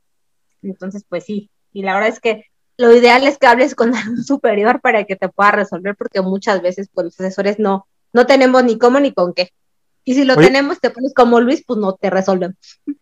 Entonces, 0.61 1.03
pues 1.09 1.25
sí. 1.25 1.49
Y 1.71 1.81
la 1.81 1.95
verdad 1.95 2.09
es 2.09 2.19
que 2.19 2.45
lo 2.77 2.95
ideal 2.95 3.25
es 3.25 3.39
que 3.39 3.47
hables 3.47 3.73
con 3.73 3.91
un 4.09 4.23
superior 4.23 4.81
para 4.81 5.03
que 5.05 5.15
te 5.15 5.29
pueda 5.29 5.49
resolver, 5.49 5.95
porque 5.95 6.21
muchas 6.21 6.61
veces, 6.61 6.89
pues 6.93 7.05
los 7.05 7.19
asesores 7.19 7.57
no, 7.57 7.87
no 8.11 8.27
tenemos 8.27 8.63
ni 8.63 8.77
cómo 8.77 8.99
ni 8.99 9.13
con 9.13 9.33
qué. 9.33 9.51
Y 10.05 10.15
si 10.15 10.25
lo 10.25 10.33
Oye. 10.35 10.47
tenemos, 10.47 10.79
te 10.79 10.89
pones 10.89 11.13
como 11.13 11.39
Luis, 11.39 11.63
pues 11.65 11.79
no 11.79 11.93
te 11.93 12.09
resuelven. 12.09 12.55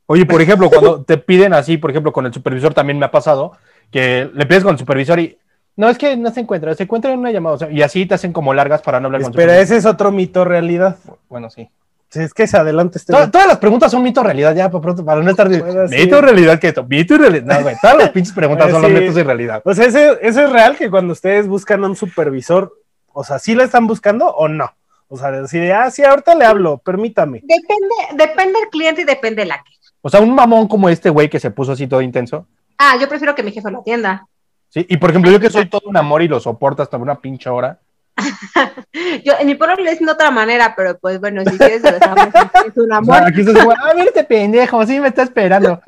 Oye, 0.05 0.25
por 0.25 0.41
ejemplo, 0.41 0.69
cuando 0.69 1.03
te 1.03 1.17
piden 1.17 1.53
así, 1.53 1.77
por 1.77 1.89
ejemplo, 1.89 2.11
con 2.13 2.25
el 2.25 2.33
supervisor 2.33 2.73
también 2.73 2.99
me 2.99 3.05
ha 3.05 3.11
pasado, 3.11 3.53
que 3.91 4.29
le 4.33 4.45
pides 4.45 4.63
con 4.63 4.73
el 4.73 4.79
supervisor 4.79 5.19
y. 5.19 5.37
No, 5.75 5.89
es 5.89 5.97
que 5.97 6.15
no 6.17 6.29
se 6.31 6.41
encuentra, 6.41 6.75
se 6.75 6.83
encuentra 6.83 7.11
en 7.13 7.19
una 7.19 7.31
llamada. 7.31 7.55
o 7.55 7.59
sea, 7.59 7.71
y 7.71 7.81
así 7.81 8.05
te 8.05 8.13
hacen 8.13 8.33
como 8.33 8.53
largas 8.53 8.81
para 8.81 8.99
no 8.99 9.07
hablar 9.07 9.21
con 9.21 9.31
el 9.31 9.31
Espera, 9.31 9.53
supervisor. 9.53 9.63
ese 9.77 9.77
es 9.77 9.85
otro 9.91 10.11
mito 10.11 10.43
realidad. 10.45 10.97
Bueno, 11.29 11.49
sí. 11.49 11.69
Sí, 12.09 12.19
es 12.19 12.33
que 12.33 12.45
se 12.45 12.57
adelante 12.57 12.97
este. 12.97 13.13
Todas, 13.13 13.31
todas 13.31 13.47
las 13.47 13.57
preguntas 13.57 13.89
son 13.89 14.03
mito 14.03 14.21
realidad, 14.21 14.53
ya, 14.53 14.69
para, 14.69 14.81
pronto, 14.81 15.05
para 15.05 15.23
no 15.23 15.29
estar. 15.31 15.47
Bueno, 15.47 15.87
sí. 15.87 15.95
Mito 15.95 16.17
o 16.17 16.21
realidad, 16.21 16.59
que 16.59 16.67
esto, 16.67 16.83
mito 16.83 17.15
y 17.15 17.17
realidad. 17.19 17.45
No, 17.57 17.63
güey, 17.63 17.75
todas 17.81 17.97
las 17.97 18.09
pinches 18.09 18.33
preguntas 18.33 18.65
Bueno, 18.65 18.79
son 18.81 18.91
los 18.91 18.99
sí. 18.99 19.05
mitos 19.07 19.17
y 19.21 19.23
realidad. 19.23 19.61
O 19.63 19.73
sea, 19.73 19.85
ese- 19.85 20.19
eso 20.21 20.41
es 20.43 20.49
real 20.51 20.75
que 20.75 20.89
cuando 20.91 21.13
ustedes 21.13 21.47
buscan 21.47 21.81
a 21.85 21.87
un 21.87 21.95
supervisor, 21.95 22.73
o 23.13 23.23
sea, 23.23 23.39
¿sí 23.39 23.55
le 23.55 23.63
están 23.63 23.87
buscando 23.87 24.27
o 24.27 24.49
no? 24.49 24.71
O 25.13 25.17
sea, 25.17 25.29
decide, 25.29 25.73
ah, 25.73 25.91
sí, 25.91 26.05
ahorita 26.05 26.33
le 26.35 26.45
hablo, 26.45 26.77
permítame. 26.77 27.41
Depende, 27.43 27.93
depende 28.13 28.59
del 28.59 28.69
cliente 28.69 29.01
y 29.01 29.03
depende 29.03 29.41
de 29.41 29.49
la 29.49 29.57
que. 29.57 29.73
O 30.01 30.09
sea, 30.09 30.21
un 30.21 30.33
mamón 30.33 30.69
como 30.69 30.87
este 30.87 31.09
güey 31.09 31.29
que 31.29 31.37
se 31.37 31.51
puso 31.51 31.73
así 31.73 31.85
todo 31.85 32.01
intenso. 32.01 32.47
Ah, 32.77 32.95
yo 32.99 33.09
prefiero 33.09 33.35
que 33.35 33.43
mi 33.43 33.51
jefe 33.51 33.69
lo 33.69 33.79
atienda. 33.79 34.25
Sí, 34.69 34.85
y 34.87 34.95
por 34.95 35.09
ejemplo, 35.09 35.29
yo 35.29 35.41
que 35.41 35.49
soy 35.49 35.65
todo 35.67 35.81
un 35.83 35.97
amor 35.97 36.21
y 36.21 36.29
lo 36.29 36.39
soporto 36.39 36.81
hasta 36.81 36.95
una 36.95 37.19
pinche 37.19 37.49
hora. 37.49 37.77
Yo, 39.25 39.33
en 39.39 39.47
mi 39.47 39.55
pueblo 39.55 39.75
le 39.75 39.91
dicen 39.91 40.05
de 40.05 40.13
otra 40.13 40.31
manera, 40.31 40.73
pero 40.75 40.97
pues 40.97 41.19
bueno, 41.19 41.43
si 41.45 41.57
quieres, 41.57 41.81
lo 41.81 41.91
dejamos, 41.91 42.27
es 42.67 42.77
un 42.77 42.91
O 42.91 42.95
amor. 42.95 43.17
sea, 43.17 43.27
aquí 43.27 43.41
estás 43.41 43.61
igual, 43.61 43.77
a 43.81 43.93
ver 43.93 44.07
este 44.07 44.23
pendejo, 44.23 44.85
sí 44.85 44.99
me 44.99 45.07
está 45.09 45.23
esperando. 45.23 45.81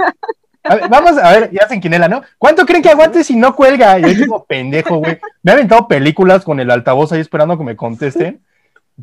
A 0.64 0.76
ver, 0.76 0.90
vamos 0.90 1.18
a 1.18 1.32
ver, 1.32 1.52
ya 1.52 1.64
hacen 1.66 1.80
quinela, 1.80 2.08
¿no? 2.08 2.24
¿Cuánto 2.38 2.66
creen 2.66 2.82
que 2.82 2.90
aguante 2.90 3.24
si 3.24 3.36
no 3.36 3.56
cuelga? 3.56 4.00
Y 4.00 4.16
yo 4.16 4.28
como 4.28 4.46
pendejo, 4.46 4.98
güey. 4.98 5.20
Me 5.44 5.52
ha 5.52 5.56
aventado 5.56 5.88
películas 5.88 6.44
con 6.44 6.60
el 6.60 6.72
altavoz 6.72 7.12
ahí 7.12 7.20
esperando 7.22 7.58
que 7.58 7.64
me 7.64 7.76
contesten. 7.76 8.42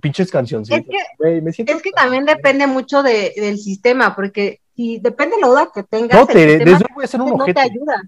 Pinches 0.01 0.31
cancioncitas. 0.31 0.81
Es 0.81 0.87
que- 0.87 0.97
Güey, 1.19 1.41
me 1.41 1.53
siento... 1.53 1.73
Es 1.73 1.83
que 1.83 1.91
también 1.91 2.25
depende 2.25 2.67
mucho 2.67 3.03
de, 3.03 3.33
del 3.37 3.59
sistema, 3.59 4.15
porque 4.15 4.61
si 4.77 4.99
depende 5.01 5.37
de 5.37 5.43
la 5.43 5.49
duda 5.49 5.71
que 5.75 5.83
tengas, 5.83 6.15
No, 6.17 6.23
el 6.23 6.27
te, 6.29 6.49
sistema 6.49 6.79
desde 6.79 6.95
voy 6.95 7.05
a 7.05 7.07
ser 7.09 7.21
un 7.21 7.37
no 7.37 7.45
te 7.45 7.61
ayuda. 7.61 8.03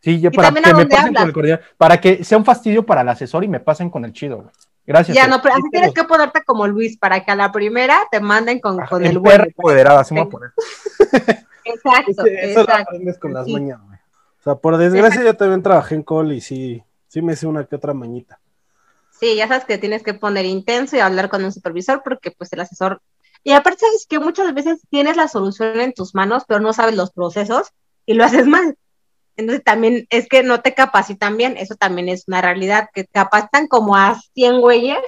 Sí, 0.00 0.20
ya 0.20 0.30
para 0.30 0.48
que 0.52 0.60
me 0.74 0.86
pasen 0.86 1.14
con 1.14 1.26
el 1.26 1.32
coordinador. 1.32 1.64
Para 1.78 2.00
que 2.00 2.24
sea 2.24 2.36
un 2.38 2.44
fastidio 2.44 2.84
para 2.84 3.00
el 3.00 3.08
asesor 3.08 3.42
y 3.42 3.48
me 3.48 3.58
pasen 3.60 3.88
con 3.90 4.04
el 4.04 4.12
chido, 4.12 4.36
güey. 4.36 4.48
Gracias. 4.86 5.16
Ya 5.16 5.26
no, 5.26 5.40
pero 5.40 5.54
así 5.54 5.62
Sí, 5.62 5.68
tienes 5.72 5.94
que 5.94 6.04
ponerte 6.04 6.42
como 6.44 6.66
Luis, 6.66 6.98
para 6.98 7.24
que 7.24 7.30
a 7.32 7.34
la 7.36 7.50
primera 7.50 7.98
te 8.10 8.20
manden 8.20 8.60
con, 8.60 8.78
Ajá, 8.80 8.90
con 8.90 9.02
el 9.04 9.14
perra 9.14 9.20
bueno. 9.22 9.44
empoderada, 9.44 10.00
así 10.00 10.12
me 10.14 10.20
voy 10.20 10.28
a 10.28 10.30
poner. 10.30 10.50
Exacto, 11.64 12.10
eso 12.10 12.22
lo 12.22 12.60
exacto. 12.60 12.82
aprendes 12.82 13.18
con 13.18 13.32
las 13.32 13.46
Sí. 13.46 13.52
mañas, 13.54 13.80
güey. 13.82 13.98
O 14.40 14.42
sea, 14.44 14.54
por 14.56 14.76
desgracia 14.76 15.22
yo 15.22 15.34
también 15.34 15.62
trabajé 15.62 15.94
en 15.94 16.02
call 16.02 16.32
y 16.32 16.42
sí, 16.42 16.82
sí 17.08 17.22
me 17.22 17.32
hice 17.32 17.46
una 17.46 17.64
que 17.64 17.76
otra 17.76 17.94
mañita. 17.94 18.38
Sí, 19.24 19.36
ya 19.36 19.48
sabes 19.48 19.64
que 19.64 19.78
tienes 19.78 20.02
que 20.02 20.12
poner 20.12 20.44
intenso 20.44 20.96
y 20.96 21.00
hablar 21.00 21.30
con 21.30 21.42
un 21.42 21.50
supervisor 21.50 22.02
porque 22.04 22.30
pues 22.30 22.52
el 22.52 22.60
asesor... 22.60 23.00
Y 23.42 23.52
aparte 23.52 23.78
sabes 23.80 24.06
que 24.06 24.18
muchas 24.18 24.52
veces 24.52 24.82
tienes 24.90 25.16
la 25.16 25.28
solución 25.28 25.80
en 25.80 25.94
tus 25.94 26.14
manos, 26.14 26.42
pero 26.46 26.60
no 26.60 26.74
sabes 26.74 26.94
los 26.94 27.10
procesos 27.10 27.68
y 28.04 28.12
lo 28.12 28.24
haces 28.24 28.46
mal. 28.46 28.76
Entonces 29.38 29.64
también 29.64 30.06
es 30.10 30.28
que 30.28 30.42
no 30.42 30.60
te 30.60 30.74
capacitan 30.74 31.38
bien, 31.38 31.56
eso 31.56 31.74
también 31.74 32.10
es 32.10 32.24
una 32.28 32.42
realidad, 32.42 32.90
que 32.92 33.04
te 33.04 33.10
capacitan 33.12 33.66
como 33.66 33.96
a 33.96 34.20
100 34.34 34.60
güeyes 34.60 34.98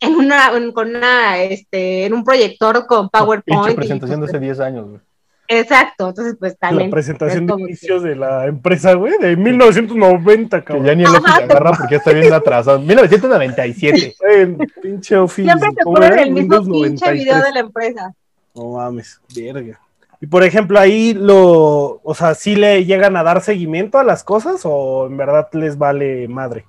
en 0.00 0.16
una, 0.16 0.54
en- 0.54 0.72
con 0.72 0.94
una, 0.94 1.38
este, 1.38 2.04
en 2.04 2.12
un 2.12 2.24
proyector 2.24 2.86
con 2.86 3.08
PowerPoint. 3.08 3.72
y, 3.72 3.74
presentación 3.74 4.20
de 4.20 4.26
pues, 4.26 4.34
hace 4.34 4.44
10 4.44 4.60
años, 4.60 4.86
güey. 4.86 5.00
Exacto, 5.48 6.08
entonces 6.08 6.36
pues 6.38 6.56
también. 6.58 6.90
La 6.90 6.94
presentación 6.94 7.42
es 7.44 7.46
de 7.46 7.52
como 7.52 7.64
que- 7.66 7.70
inicios 7.72 8.02
de 8.02 8.16
la 8.16 8.46
empresa, 8.46 8.94
güey, 8.94 9.14
de 9.20 9.36
1990, 9.36 10.58
Que 10.60 10.64
cabrón. 10.64 10.86
ya 10.86 10.94
ni 10.94 11.02
el 11.02 11.08
ojo 11.08 11.26
Ajá, 11.26 11.36
se 11.38 11.44
agarra 11.44 11.70
porque 11.72 11.92
ya 11.94 11.98
está 11.98 12.12
bien 12.12 12.32
atrasado. 12.32 12.78
1997. 12.80 14.16
En 14.32 14.58
pinche 14.82 15.16
Office. 15.16 15.48
Siempre 15.48 15.68
te 15.72 16.22
el 16.22 16.30
mismo 16.32 16.56
Windows 16.58 16.64
pinche 16.68 17.06
93. 17.06 17.12
video 17.24 17.42
de 17.42 17.52
la 17.52 17.60
empresa. 17.60 18.14
No 18.54 18.70
mames, 18.72 19.20
verga. 19.34 19.80
Y 20.20 20.26
por 20.26 20.42
ejemplo, 20.42 20.80
ahí 20.80 21.12
lo, 21.12 22.00
o 22.02 22.14
sea, 22.14 22.34
¿sí 22.34 22.56
le 22.56 22.84
llegan 22.86 23.16
a 23.16 23.22
dar 23.22 23.42
seguimiento 23.42 23.98
a 23.98 24.04
las 24.04 24.24
cosas 24.24 24.62
o 24.64 25.06
en 25.06 25.16
verdad 25.18 25.48
les 25.52 25.76
vale 25.76 26.26
madre? 26.26 26.64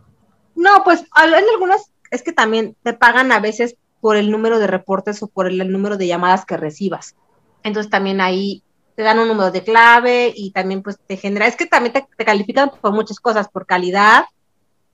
No, 0.56 0.84
pues 0.84 1.00
en 1.02 1.34
algunos 1.34 1.90
es 2.12 2.24
que 2.24 2.34
también 2.34 2.76
te 2.84 2.94
pagan 2.94 3.32
a 3.32 3.40
veces 3.40 3.78
por 4.02 4.18
el 4.18 4.32
número 4.32 4.60
de 4.60 4.68
reportes 4.68 5.24
o 5.24 5.28
por 5.28 5.48
el, 5.48 5.62
el 5.62 5.72
número 5.72 5.98
de 5.98 6.08
llamadas 6.08 6.46
que 6.46 6.58
recibas. 6.58 7.16
Entonces 7.64 7.90
también 7.90 8.20
ahí 8.22 8.64
te 8.98 9.04
dan 9.04 9.20
un 9.20 9.28
número 9.28 9.52
de 9.52 9.64
clave 9.64 10.34
y 10.36 10.50
también 10.50 10.82
pues 10.82 10.98
te 11.06 11.18
genera, 11.18 11.46
es 11.46 11.56
que 11.56 11.68
también 11.68 11.94
te, 11.94 12.08
te 12.18 12.26
califican 12.26 12.72
por 12.82 12.94
muchas 12.94 13.20
cosas, 13.20 13.48
por 13.48 13.68
calidad, 13.68 14.26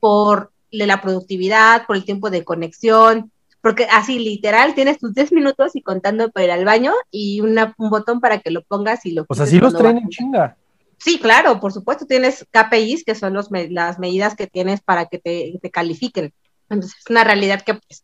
por 0.02 0.52
la 0.72 1.02
productividad, 1.02 1.86
por 1.88 1.96
el 1.96 2.04
tiempo 2.04 2.30
de 2.30 2.44
conexión, 2.44 3.32
porque 3.62 3.88
así 3.90 4.20
literal 4.20 4.76
tienes 4.76 5.00
tus 5.00 5.14
10 5.14 5.32
minutos 5.32 5.74
y 5.78 5.82
contando 5.82 6.30
para 6.32 6.44
ir 6.46 6.52
al 6.52 6.66
baño 6.66 6.92
y 7.12 7.40
una- 7.40 7.74
un 7.78 7.90
botón 7.90 8.20
para 8.20 8.40
que 8.40 8.52
lo 8.52 8.62
pongas 8.64 9.06
y 9.06 9.14
lo 9.14 9.26
O 9.30 9.34
sea, 9.36 9.46
quites 9.46 9.52
sí 9.52 9.60
los 9.62 9.78
traen 9.78 10.00
en 10.00 10.10
chinga. 10.10 10.58
Sí, 10.98 11.18
claro, 11.18 11.62
por 11.62 11.72
supuesto, 11.72 12.06
tienes 12.06 12.46
KPIs, 12.52 13.06
que 13.06 13.16
son 13.16 13.34
los 13.34 13.48
las 13.52 14.00
medidas 14.00 14.36
que 14.36 14.48
tienes 14.48 14.82
para 14.82 15.06
que 15.06 15.18
te, 15.18 15.58
te 15.62 15.72
califiquen. 15.72 16.34
Entonces, 16.70 17.00
es 17.00 17.10
una 17.10 17.24
realidad 17.24 17.62
que, 17.62 17.76
pues, 17.76 18.04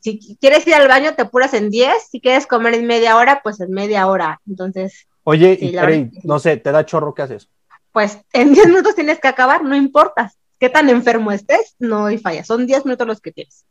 si 0.00 0.36
quieres 0.40 0.66
ir 0.66 0.74
al 0.74 0.88
baño, 0.88 1.14
te 1.14 1.22
apuras 1.22 1.54
en 1.54 1.70
10, 1.70 2.08
si 2.10 2.20
quieres 2.20 2.48
comer 2.48 2.74
en 2.74 2.86
media 2.86 3.16
hora, 3.16 3.42
pues 3.44 3.60
en 3.60 3.70
media 3.70 4.08
hora. 4.08 4.40
Entonces, 4.48 5.06
Oye, 5.28 5.56
Sí, 5.58 5.66
y 5.66 5.76
sí. 5.76 6.10
no 6.22 6.38
sé, 6.38 6.56
te 6.56 6.70
da 6.70 6.86
chorro, 6.86 7.12
¿qué 7.14 7.22
haces? 7.22 7.48
pues 7.92 8.18
en 8.34 8.52
10 8.52 8.66
minutos 8.68 8.94
tienes 8.94 9.18
que 9.18 9.26
acabar, 9.28 9.64
no 9.64 9.74
importa. 9.74 10.30
Qué 10.58 10.68
tan 10.68 10.88
enfermo 10.90 11.32
estés, 11.32 11.74
no 11.78 12.04
hay 12.06 12.18
falla. 12.18 12.44
Son 12.44 12.66
10 12.66 12.84
minutos 12.84 13.06
los 13.06 13.20
que 13.22 13.32
tienes. 13.32 13.64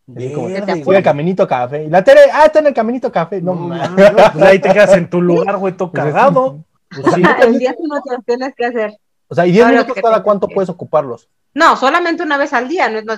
Fui 0.83 0.95
al 0.95 1.03
caminito 1.03 1.47
café. 1.47 1.83
Y 1.85 1.89
la 1.89 2.03
Tere, 2.03 2.21
ah, 2.33 2.45
está 2.45 2.59
en 2.59 2.67
el 2.67 2.73
caminito 2.73 3.11
café. 3.11 3.39
No, 3.41 3.53
No, 3.55 3.67
mames. 3.67 3.89
mames, 3.91 4.31
pues 4.33 4.43
ahí 4.43 4.59
te 4.59 4.73
quedas 4.73 4.93
en 4.93 5.09
tu 5.09 5.21
lugar, 5.21 5.57
güey, 5.57 5.77
todo 5.77 5.91
cagado. 5.91 6.63
Pues 6.89 7.13
sí. 7.15 7.21
en 7.43 7.57
10 7.59 7.75
minutos 7.79 8.17
tienes 8.25 8.53
que 8.55 8.65
hacer. 8.65 8.97
O 9.27 9.35
sea, 9.35 9.45
¿y 9.45 9.51
10 9.51 9.63
Todo 9.63 9.73
lo 9.75 9.81
minutos 9.83 10.03
cada 10.03 10.23
cuánto 10.23 10.47
que- 10.47 10.55
puedes 10.55 10.69
ocuparlos? 10.69 11.29
No, 11.55 11.77
solamente 11.77 12.21
una 12.21 12.37
vez 12.37 12.51
al 12.51 12.67
día, 12.67 12.89
no, 12.89 13.01
no 13.01 13.13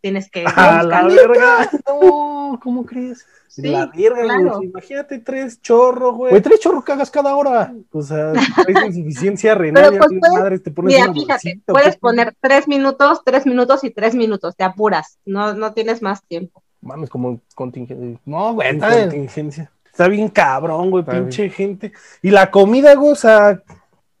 tienes 0.00 0.30
que 0.30 0.44
A 0.46 0.82
la 0.82 1.02
verga. 1.04 1.68
No, 1.88 2.58
¿cómo 2.62 2.86
crees? 2.86 3.26
Sí, 3.48 3.62
la 3.62 3.86
verga, 3.86 4.22
claro. 4.22 4.56
güey. 4.58 4.68
Imagínate 4.68 5.18
tres 5.18 5.60
chorros, 5.60 6.14
güey. 6.14 6.30
Güey, 6.30 6.40
tres 6.40 6.60
chorros 6.60 6.84
cagas 6.84 7.10
cada 7.10 7.34
hora. 7.34 7.74
O 7.90 8.00
sea, 8.00 8.32
traes 8.32 8.94
insuficiencia 8.96 9.56
renal. 9.56 9.92
Y 9.92 9.98
pues, 9.98 10.08
puedes- 10.08 10.32
madres, 10.40 10.62
te 10.62 10.70
pones 10.70 10.94
Mira, 10.94 11.10
una 11.10 11.14
fíjate, 11.14 11.48
bolsita, 11.48 11.72
puedes 11.72 11.94
¿qué? 11.94 11.98
poner 12.00 12.34
tres 12.40 12.68
minutos, 12.68 13.22
tres 13.24 13.44
minutos 13.44 13.82
y 13.82 13.90
tres 13.90 14.14
minutos, 14.14 14.54
te 14.56 14.62
apuras, 14.62 15.18
no, 15.24 15.52
no 15.54 15.72
tienes 15.72 16.00
más 16.00 16.22
tiempo. 16.22 16.62
Mames, 16.82 17.10
como 17.10 17.40
contingente. 17.56 18.20
No, 18.24 18.54
güey, 18.54 18.70
está 18.70 18.88
contingencia. 19.00 19.72
Está 19.90 20.06
bien 20.06 20.28
cabrón, 20.28 20.90
güey, 20.92 21.02
Está 21.02 21.14
pinche 21.18 21.50
gente. 21.50 21.92
Y 22.22 22.30
la 22.30 22.52
comida, 22.52 22.94
güey, 22.94 23.12
o 23.12 23.16
sea, 23.16 23.60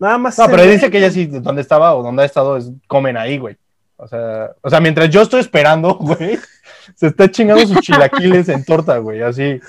nada 0.00 0.18
más. 0.18 0.36
No, 0.38 0.46
pero 0.46 0.62
ve, 0.64 0.70
dice 0.72 0.90
que 0.90 0.98
ella 0.98 1.10
sí, 1.10 1.26
donde 1.26 1.62
estaba 1.62 1.94
o 1.94 2.02
donde 2.02 2.22
ha 2.22 2.26
estado, 2.26 2.56
es, 2.56 2.70
comen 2.88 3.16
ahí, 3.16 3.38
güey. 3.38 3.56
O 3.96 4.08
sea, 4.08 4.50
o 4.62 4.70
sea, 4.70 4.80
mientras 4.80 5.08
yo 5.10 5.20
estoy 5.22 5.40
esperando, 5.40 5.94
güey, 6.00 6.38
se 6.96 7.06
está 7.08 7.30
chingando 7.30 7.66
sus 7.66 7.80
chilaquiles 7.80 8.48
en 8.48 8.64
torta, 8.64 8.96
güey, 8.98 9.20
así. 9.22 9.60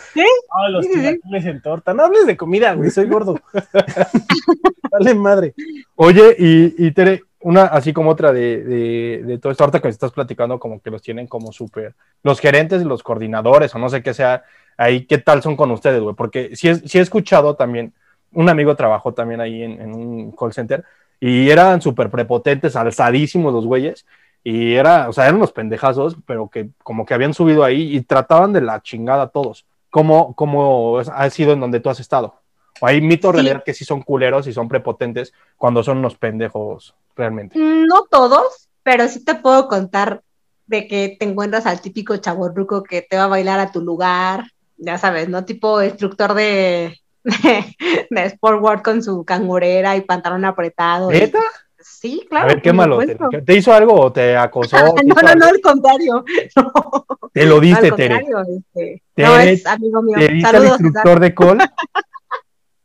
Ah, 0.50 0.70
los 0.70 0.86
Sí, 0.86 0.92
sí, 0.94 1.00
sí. 1.00 1.06
chilaquiles 1.06 1.46
en 1.46 1.62
torta. 1.62 1.94
No 1.94 2.06
hables 2.06 2.26
de 2.26 2.38
comida, 2.38 2.74
güey, 2.74 2.90
soy 2.90 3.08
gordo. 3.08 3.38
Dale 4.92 5.14
madre. 5.16 5.54
Oye, 5.96 6.36
y, 6.38 6.88
y 6.88 6.92
Tere, 6.92 7.24
una 7.42 7.64
así 7.64 7.94
como 7.94 8.10
otra 8.12 8.32
de, 8.32 8.64
de, 8.64 9.24
de 9.26 9.38
todo 9.38 9.52
esto, 9.52 9.64
ahorita 9.64 9.82
que 9.82 9.88
estás 9.90 10.12
platicando, 10.12 10.60
como 10.60 10.82
que 10.82 10.92
los 10.92 11.02
tienen 11.02 11.28
como 11.28 11.52
súper, 11.52 11.96
los 12.24 12.40
gerentes, 12.40 12.84
los 12.84 13.04
coordinadores, 13.04 13.74
o 13.76 13.80
no 13.80 13.90
sé 13.90 14.04
qué 14.04 14.14
sea, 14.14 14.44
ahí, 14.78 15.06
¿qué 15.06 15.18
tal 15.18 15.42
son 15.42 15.56
con 15.56 15.72
ustedes, 15.72 16.02
güey? 16.02 16.16
Porque 16.16 16.56
sí, 16.56 16.70
es- 16.70 16.84
sí 16.86 16.98
he 17.00 17.02
escuchado 17.02 17.56
también, 17.56 17.94
un 18.34 18.50
amigo 18.50 18.76
trabajó 18.76 19.14
también 19.14 19.42
ahí 19.42 19.64
en, 19.64 19.82
en 19.82 19.94
un 19.94 20.32
call 20.32 20.54
center, 20.54 20.84
y 21.20 21.50
eran 21.50 21.82
súper 21.82 22.10
prepotentes, 22.10 22.76
alzadísimos 22.76 23.54
los 23.54 23.66
güeyes, 23.66 24.06
y 24.44 24.74
era, 24.74 25.08
o 25.10 25.14
sea, 25.14 25.26
eran 25.26 25.36
unos 25.36 25.52
pendejazos, 25.52 26.18
pero 26.26 26.50
que 26.50 26.70
como 26.84 27.06
que 27.06 27.14
habían 27.14 27.34
subido 27.34 27.64
ahí 27.64 27.96
y 27.96 28.02
trataban 28.02 28.54
de 28.54 28.62
la 28.62 28.82
chingada 28.82 29.24
a 29.24 29.28
todos. 29.30 29.66
¿Cómo, 29.92 30.36
cómo 30.36 31.00
es- 31.00 31.10
ha 31.10 31.30
sido 31.30 31.54
en 31.54 31.60
donde 31.60 31.80
tú 31.80 31.90
has 31.90 32.00
estado? 32.00 32.36
¿O 32.80 32.88
hay 32.88 33.02
mito 33.02 33.28
Sí. 33.30 33.36
realidad 33.36 33.64
que 33.64 33.74
sí 33.76 33.86
son 33.86 34.02
culeros 34.02 34.48
y 34.48 34.54
son 34.54 34.68
prepotentes 34.68 35.32
cuando 35.58 35.84
son 35.84 36.00
unos 36.00 36.16
pendejos 36.16 36.96
realmente? 37.16 37.60
No 37.60 38.06
todos, 38.10 38.70
pero 38.82 39.08
sí 39.08 39.24
te 39.24 39.36
puedo 39.36 39.68
contar 39.68 40.22
de 40.66 40.88
que 40.88 41.18
te 41.20 41.26
encuentras 41.26 41.66
al 41.68 41.82
típico 41.82 42.18
chaborruco 42.18 42.82
que 42.82 43.02
te 43.04 43.18
va 43.18 43.26
a 43.26 43.28
bailar 43.28 43.60
a 43.60 43.72
tu 43.72 43.82
lugar, 43.82 44.46
ya 44.78 44.98
sabes, 44.98 45.30
¿no? 45.30 45.46
Tipo 45.46 45.84
instructor 45.84 46.34
de, 46.34 46.98
de, 47.44 47.76
de 48.10 48.30
Sportboard 48.30 48.82
con 48.82 49.04
su 49.04 49.24
cangurera 49.24 49.96
y 49.96 50.02
pantalón 50.02 50.46
apretado. 50.46 51.12
y- 51.12 51.16
¿Neta? 51.20 51.40
Sí, 51.84 52.26
claro. 52.30 52.46
a 52.46 52.48
ver, 52.50 52.62
qué 52.62 52.74
malo. 52.74 53.00
¿Te, 53.44 53.56
hizo 53.56 53.74
algo 53.74 53.94
o 54.00 54.12
te 54.12 54.38
acosó? 54.38 54.76
¿Te, 54.96 55.04
no, 55.04 55.16
no, 55.16 55.28
algo? 55.28 55.40
no, 55.40 55.46
al 55.48 55.62
contrario. 55.62 56.26
No, 56.56 57.06
Te 57.34 57.46
lo 57.46 57.60
diste, 57.60 57.92
Tere. 57.94 58.16
Este, 58.18 59.04
Tere, 59.16 59.28
no, 59.28 59.40
es 59.40 59.66
amigo 59.66 60.02
mío. 60.02 60.18
Te 60.18 60.28
diste 60.28 60.48
al 60.48 60.54
Saludos, 60.56 60.72
César. 60.78 60.86
instructor 60.86 61.20
de 61.20 61.34
call. 61.36 61.58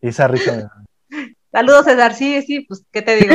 Esa 0.01 0.29
risa. 0.29 0.73
Saludos, 1.53 1.85
César. 1.85 2.15
Sí, 2.15 2.43
sí, 2.43 2.61
pues, 2.61 2.85
¿qué 2.91 3.03
te 3.03 3.17
digo? 3.17 3.35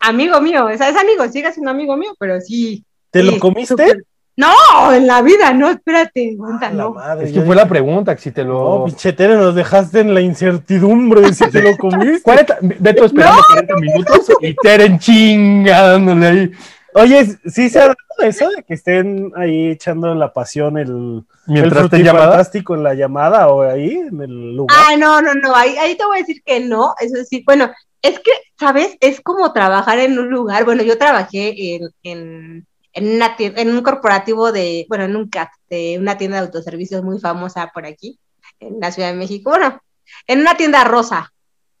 Amigo 0.00 0.40
mío, 0.40 0.68
es, 0.68 0.80
es 0.80 0.96
amigo, 0.96 1.26
sigue 1.28 1.52
siendo 1.52 1.70
amigo 1.70 1.96
mío, 1.96 2.14
pero 2.18 2.40
sí. 2.40 2.84
¿Te 3.10 3.20
sí, 3.20 3.30
lo 3.30 3.38
comiste? 3.38 3.74
súper- 3.74 4.04
No, 4.36 4.92
en 4.94 5.06
la 5.06 5.20
vida, 5.20 5.52
no, 5.52 5.68
espérate, 5.70 6.32
aguanta, 6.34 6.68
Ah, 6.68 6.72
no. 6.72 6.94
madre, 6.94 7.24
Es 7.26 7.32
que 7.32 7.40
fue 7.40 7.54
dije, 7.54 7.56
la 7.56 7.68
pregunta, 7.68 8.14
que 8.16 8.22
si 8.22 8.30
te 8.30 8.44
No, 8.44 8.78
lo... 8.78 8.84
pinche 8.86 9.12
Tere, 9.12 9.36
nos 9.36 9.54
dejaste 9.54 10.00
en 10.00 10.14
la 10.14 10.20
incertidumbre 10.22 11.20
de 11.20 11.34
si 11.34 11.48
te 11.50 11.60
lo 11.62 11.76
comiste. 11.78 12.22
40, 12.22 12.58
Beto 12.62 13.04
esperando 13.04 13.42
40 13.46 13.76
minutos 13.76 14.26
y 14.40 14.54
Tere 14.54 14.86
en 14.86 14.98
chinga 14.98 15.82
dándole 15.88 16.26
ahí. 16.26 16.52
Oye, 16.94 17.26
¿sí 17.46 17.68
se 17.70 17.78
ha 17.78 17.82
dado 17.82 17.94
eso 18.22 18.48
de 18.50 18.62
que 18.62 18.74
estén 18.74 19.32
ahí 19.36 19.68
echando 19.70 20.14
la 20.14 20.32
pasión 20.32 20.76
el, 20.78 21.22
Mientras 21.46 21.84
el 21.84 21.90
te 21.90 22.04
fantástico 22.04 22.74
en 22.74 22.82
la 22.82 22.94
llamada 22.94 23.48
o 23.48 23.62
ahí 23.62 23.92
en 23.92 24.20
el 24.20 24.56
lugar? 24.56 24.76
Ah, 24.78 24.96
no, 24.98 25.20
no, 25.22 25.34
no, 25.34 25.54
ahí, 25.54 25.76
ahí 25.78 25.94
te 25.96 26.04
voy 26.04 26.18
a 26.18 26.20
decir 26.20 26.42
que 26.44 26.60
no, 26.60 26.94
eso 27.00 27.16
sí, 27.28 27.42
bueno, 27.46 27.70
es 28.02 28.18
que, 28.20 28.30
¿sabes? 28.58 28.96
Es 29.00 29.20
como 29.22 29.52
trabajar 29.52 29.98
en 30.00 30.18
un 30.18 30.28
lugar, 30.28 30.64
bueno, 30.64 30.82
yo 30.82 30.98
trabajé 30.98 31.76
en, 31.76 31.88
en, 32.02 32.66
en, 32.92 33.16
una 33.16 33.36
tien- 33.36 33.54
en 33.56 33.70
un 33.70 33.82
corporativo 33.82 34.52
de, 34.52 34.86
bueno, 34.88 35.04
en 35.04 35.16
un 35.16 35.28
CAT, 35.28 35.50
de 35.70 35.98
una 35.98 36.18
tienda 36.18 36.38
de 36.40 36.46
autoservicios 36.46 37.02
muy 37.02 37.18
famosa 37.18 37.70
por 37.72 37.86
aquí, 37.86 38.18
en 38.60 38.80
la 38.80 38.92
Ciudad 38.92 39.10
de 39.10 39.18
México, 39.18 39.50
bueno, 39.50 39.80
en 40.26 40.40
una 40.40 40.56
tienda 40.56 40.84
rosa, 40.84 41.32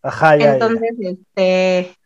Ajá, 0.02 0.36
ya, 0.36 0.44
ya. 0.44 0.52
entonces, 0.54 0.90
este, 1.00 1.96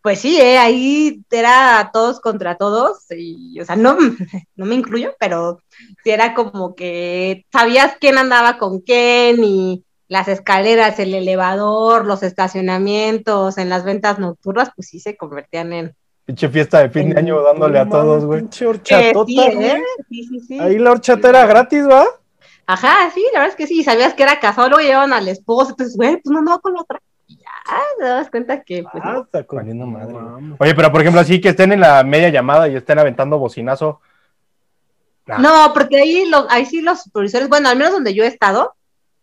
pues 0.00 0.18
sí, 0.20 0.40
eh, 0.40 0.58
ahí 0.58 1.22
era 1.30 1.90
todos 1.92 2.20
contra 2.20 2.56
todos, 2.56 3.04
y, 3.10 3.60
o 3.60 3.64
sea, 3.64 3.76
no, 3.76 3.96
no 4.56 4.66
me 4.66 4.74
incluyo, 4.74 5.14
pero 5.18 5.60
sí 6.02 6.10
era 6.10 6.34
como 6.34 6.74
que 6.74 7.46
sabías 7.52 7.96
quién 8.00 8.18
andaba 8.18 8.58
con 8.58 8.80
quién 8.80 9.44
y 9.44 9.84
las 10.08 10.28
escaleras, 10.28 10.98
el 10.98 11.14
elevador, 11.14 12.04
los 12.04 12.22
estacionamientos, 12.22 13.56
en 13.58 13.68
las 13.70 13.84
ventas 13.84 14.18
nocturnas, 14.18 14.70
pues 14.76 14.88
sí 14.88 15.00
se 15.00 15.16
convertían 15.16 15.72
en... 15.72 15.96
Pinche 16.24 16.48
fiesta 16.48 16.78
de 16.80 16.90
fin 16.90 17.10
de 17.10 17.18
año 17.18 17.42
dándole 17.42 17.78
a 17.78 17.84
No 17.84 17.90
todos, 17.90 18.24
güey. 18.24 18.40
Pinche 18.40 18.64
Eh, 18.64 18.68
horchatota, 18.68 19.26
sí, 19.26 19.34
güey. 19.54 19.66
¿eh? 19.70 19.82
sí, 20.08 20.24
sí, 20.24 20.40
sí. 20.40 20.58
Ahí 20.60 20.78
la 20.78 20.92
horchata 20.92 21.28
era 21.28 21.46
gratis, 21.46 21.88
¿va? 21.88 22.04
Ajá, 22.66 23.10
sí, 23.12 23.24
la 23.32 23.40
verdad 23.40 23.50
es 23.50 23.56
que 23.56 23.66
sí, 23.66 23.82
sabías 23.82 24.14
que 24.14 24.22
era 24.22 24.38
casado, 24.38 24.68
luego 24.68 24.84
llevaban 24.84 25.12
al 25.12 25.26
esposo, 25.28 25.70
entonces, 25.70 25.96
güey, 25.96 26.12
pues 26.18 26.32
no 26.32 26.38
andaba 26.38 26.60
con 26.60 26.74
la 26.74 26.80
otra. 26.82 27.00
Ya, 27.28 27.38
te 27.98 28.04
das 28.04 28.30
cuenta 28.30 28.62
que, 28.62 28.84
pues, 28.90 29.02
Ah, 29.04 29.12
no. 29.14 29.22
está 29.22 29.44
madre, 29.52 29.74
no 29.74 29.86
mames. 29.86 30.56
Oye, 30.60 30.74
pero 30.74 30.92
por 30.92 31.00
ejemplo, 31.00 31.20
así 31.20 31.40
que 31.40 31.48
estén 31.50 31.72
en 31.72 31.80
la 31.80 32.04
media 32.04 32.28
llamada 32.28 32.68
y 32.68 32.76
estén 32.76 32.98
aventando 32.98 33.38
bocinazo. 33.38 34.00
No, 35.26 35.72
porque 35.72 35.96
ahí, 36.00 36.28
los, 36.28 36.46
ahí 36.50 36.66
sí 36.66 36.82
los 36.82 37.02
supervisores, 37.02 37.48
bueno, 37.48 37.68
al 37.68 37.76
menos 37.76 37.92
donde 37.92 38.14
yo 38.14 38.24
he 38.24 38.26
estado, 38.28 38.74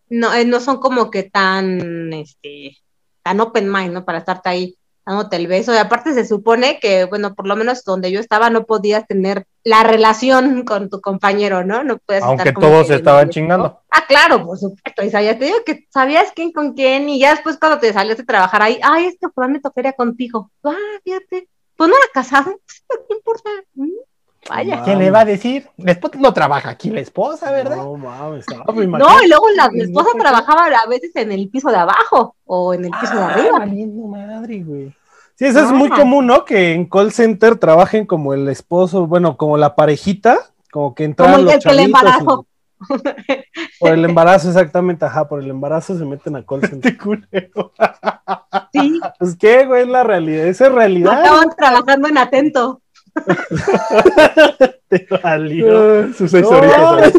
no, 0.08 0.32
eh, 0.34 0.44
no 0.44 0.60
son 0.60 0.78
como 0.78 1.10
que 1.10 1.24
tan, 1.24 2.12
este, 2.12 2.76
tan 3.22 3.40
open 3.40 3.70
mind, 3.70 3.92
¿no? 3.92 4.04
Para 4.04 4.18
estarte 4.18 4.48
ahí 4.48 4.76
dándote 5.10 5.36
el 5.36 5.46
beso. 5.46 5.74
Y 5.74 5.78
aparte 5.78 6.14
se 6.14 6.24
supone 6.26 6.78
que, 6.80 7.04
bueno, 7.04 7.34
por 7.34 7.46
lo 7.46 7.56
menos 7.56 7.84
donde 7.84 8.10
yo 8.12 8.20
estaba 8.20 8.48
no 8.50 8.64
podías 8.64 9.06
tener 9.06 9.46
la 9.64 9.82
relación 9.82 10.64
con 10.64 10.88
tu 10.88 11.00
compañero, 11.00 11.64
¿no? 11.64 11.82
No 11.82 11.98
puedes 11.98 12.22
Aunque 12.22 12.48
estar 12.50 12.60
todos 12.62 12.86
que 12.86 12.94
estaban 12.94 13.28
chingando. 13.30 13.64
¿no? 13.68 13.80
Ah, 13.90 14.04
claro, 14.06 14.44
por 14.44 14.58
supuesto. 14.58 15.04
Y 15.04 15.10
sabías, 15.10 15.38
te 15.38 15.46
digo 15.46 15.58
que 15.66 15.86
sabías 15.90 16.32
quién 16.34 16.52
con 16.52 16.74
quién 16.74 17.08
y 17.08 17.18
ya 17.18 17.30
después 17.30 17.58
cuando 17.58 17.78
te 17.78 17.92
salías 17.92 18.18
de 18.18 18.24
trabajar 18.24 18.62
ahí, 18.62 18.78
ay, 18.82 19.06
es 19.06 19.16
que 19.20 19.28
fulano 19.28 19.54
me 19.54 19.60
tocaría 19.60 19.92
contigo. 19.92 20.50
Ah, 20.64 20.74
fíjate. 21.04 21.48
Pues 21.76 21.88
no 21.88 21.96
era 21.96 22.06
casado, 22.12 22.50
no 23.08 23.16
importa. 23.16 23.50
Mm. 23.74 23.88
Vaya. 24.48 24.82
¿Quién 24.84 24.98
le 24.98 25.10
va 25.10 25.20
a 25.20 25.24
decir? 25.26 25.68
La 25.76 25.92
esposa 25.92 26.14
no 26.18 26.32
trabaja 26.32 26.70
aquí, 26.70 26.88
la 26.90 27.00
esposa, 27.00 27.52
¿verdad? 27.52 27.76
No 27.76 27.96
mames. 27.96 28.46
ah, 28.48 28.64
No, 28.66 29.22
y 29.22 29.28
luego 29.28 29.50
la 29.54 29.68
No, 29.68 29.82
esposa 29.84 30.08
pues, 30.12 30.22
trabajaba 30.22 30.64
a 30.66 30.86
veces 30.86 31.10
en 31.16 31.30
el 31.32 31.50
piso 31.50 31.68
de 31.70 31.76
abajo 31.76 32.36
o 32.46 32.72
en 32.72 32.86
el 32.86 32.90
piso 32.90 33.14
de 33.16 33.20
Ah, 33.20 33.28
arriba. 33.34 33.58
valiendo 33.58 34.06
madre, 34.06 34.62
güey. 34.62 34.94
Sí, 35.40 35.46
eso 35.46 35.60
es 35.60 35.72
muy 35.72 35.88
común, 35.88 36.26
¿no? 36.26 36.44
Que 36.44 36.74
en 36.74 36.84
call 36.84 37.12
center 37.12 37.56
trabajen 37.56 38.04
como 38.04 38.34
el 38.34 38.46
esposo, 38.50 39.06
bueno, 39.06 39.38
como 39.38 39.56
la 39.56 39.74
parejita, 39.74 40.36
como 40.70 40.94
que 40.94 41.04
entran 41.04 41.30
Como 41.30 41.38
el, 41.38 41.44
los 41.46 41.54
el 41.54 41.60
que 41.62 41.68
le 41.70 41.90
chavitos 41.90 42.02
embarazó. 42.02 42.46
y- 42.46 43.78
por 43.80 43.90
el 43.92 44.04
embarazo, 44.04 44.48
exactamente, 44.48 45.06
ajá, 45.06 45.26
por 45.28 45.42
el 45.42 45.48
embarazo 45.48 45.96
se 45.96 46.04
meten 46.04 46.36
a 46.36 46.44
call 46.44 46.60
center. 46.60 46.94
Sí, 48.72 49.00
Pues 49.18 49.34
qué, 49.36 49.64
güey, 49.64 49.82
es 49.84 49.88
la 49.88 50.02
realidad, 50.04 50.46
esa 50.46 50.66
es 50.66 50.72
realidad. 50.72 51.22
estaban 51.24 51.48
trabajando 51.56 52.08
en 52.08 52.18
atento. 52.18 52.82
Te 54.88 55.06
valió. 55.22 56.12
Sus 56.18 56.30
seis 56.30 56.42
No. 56.42 56.50
horitas. 56.58 57.14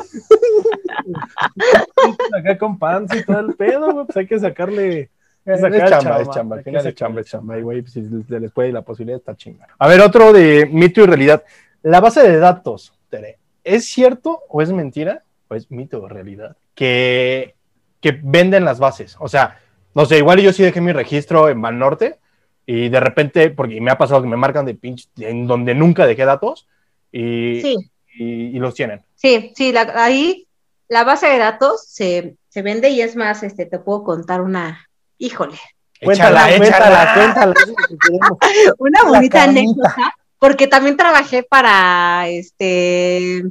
Acá 2.38 2.58
con 2.60 2.78
pants 2.78 3.16
y 3.16 3.24
todo 3.26 3.40
el 3.40 3.56
pedo, 3.56 3.92
güey, 3.94 4.06
pues 4.06 4.18
hay 4.18 4.28
que 4.28 4.40
sacarle. 4.40 5.10
Es 5.46 5.62
sacar 5.62 5.90
chamba, 5.90 6.02
chamba, 6.02 6.22
es 6.22 6.30
chamba. 6.30 6.56
Al 6.58 6.64
final 6.64 6.88
es 6.88 6.96
chamba, 6.96 7.22
es 7.22 7.28
chamba. 7.28 7.58
Y, 7.58 7.62
güey, 7.62 7.82
pues, 7.82 7.94
si 7.94 8.04
se 8.28 8.40
les 8.40 8.52
puede 8.52 8.72
la 8.72 8.82
posibilidad, 8.84 9.20
está 9.20 9.36
chingada. 9.36 9.74
A 9.80 9.88
ver, 9.88 10.02
otro 10.02 10.32
de 10.34 10.68
mito 10.72 11.02
y 11.02 11.06
realidad. 11.06 11.44
La 11.82 12.00
base 12.00 12.22
de 12.22 12.38
datos, 12.38 12.94
Tere, 13.10 13.40
¿es 13.64 13.86
cierto 13.86 14.44
o 14.50 14.62
es 14.62 14.72
mentira? 14.72 15.24
¿O 15.48 15.56
es 15.56 15.72
mito 15.72 16.02
o 16.04 16.08
realidad? 16.08 16.56
Que, 16.76 17.56
que 18.00 18.20
venden 18.24 18.66
las 18.66 18.80
bases. 18.80 19.18
O 19.20 19.28
sea, 19.28 19.60
no 19.96 20.06
sé, 20.06 20.18
igual 20.20 20.40
yo 20.40 20.54
sí 20.54 20.64
dejé 20.64 20.80
mi 20.80 20.92
registro 20.94 21.50
en 21.50 21.62
Banorte 21.62 22.20
y 22.66 22.90
de 22.90 23.00
repente, 23.00 23.50
porque 23.50 23.82
me 23.82 23.92
ha 23.92 23.98
pasado 23.98 24.22
que 24.22 24.28
me 24.28 24.38
marcan 24.38 24.66
de 24.66 24.76
pinche, 24.76 25.10
en 25.18 25.48
donde 25.48 25.74
nunca 25.74 26.06
dejé 26.06 26.24
datos 26.24 26.68
y, 27.12 27.62
Sí, 27.62 27.76
y, 28.16 28.24
y 28.56 28.60
los 28.60 28.76
tienen. 28.76 29.02
sí, 29.16 29.52
sí, 29.56 29.72
la- 29.74 29.92
ahí 29.96 30.48
la 30.88 31.04
base 31.04 31.28
de 31.28 31.38
datos 31.40 31.86
se, 31.88 32.36
se 32.50 32.62
vende 32.62 32.90
y 32.90 33.02
es 33.02 33.16
más, 33.16 33.44
este, 33.44 33.66
te 33.66 33.80
puedo 33.80 34.04
contar 34.04 34.42
una, 34.42 34.88
híjole, 35.22 35.58
Cuéntala, 36.04 36.52
Échala, 36.52 37.14
cuéntala, 37.14 37.14
cuéntala. 37.14 37.54
queremos. 38.02 38.38
una 38.80 39.04
bonita 39.04 39.44
anécdota, 39.44 39.96
porque 40.40 40.66
también 40.68 40.98
trabajé 40.98 41.44
para 41.44 42.28
este 42.28 43.44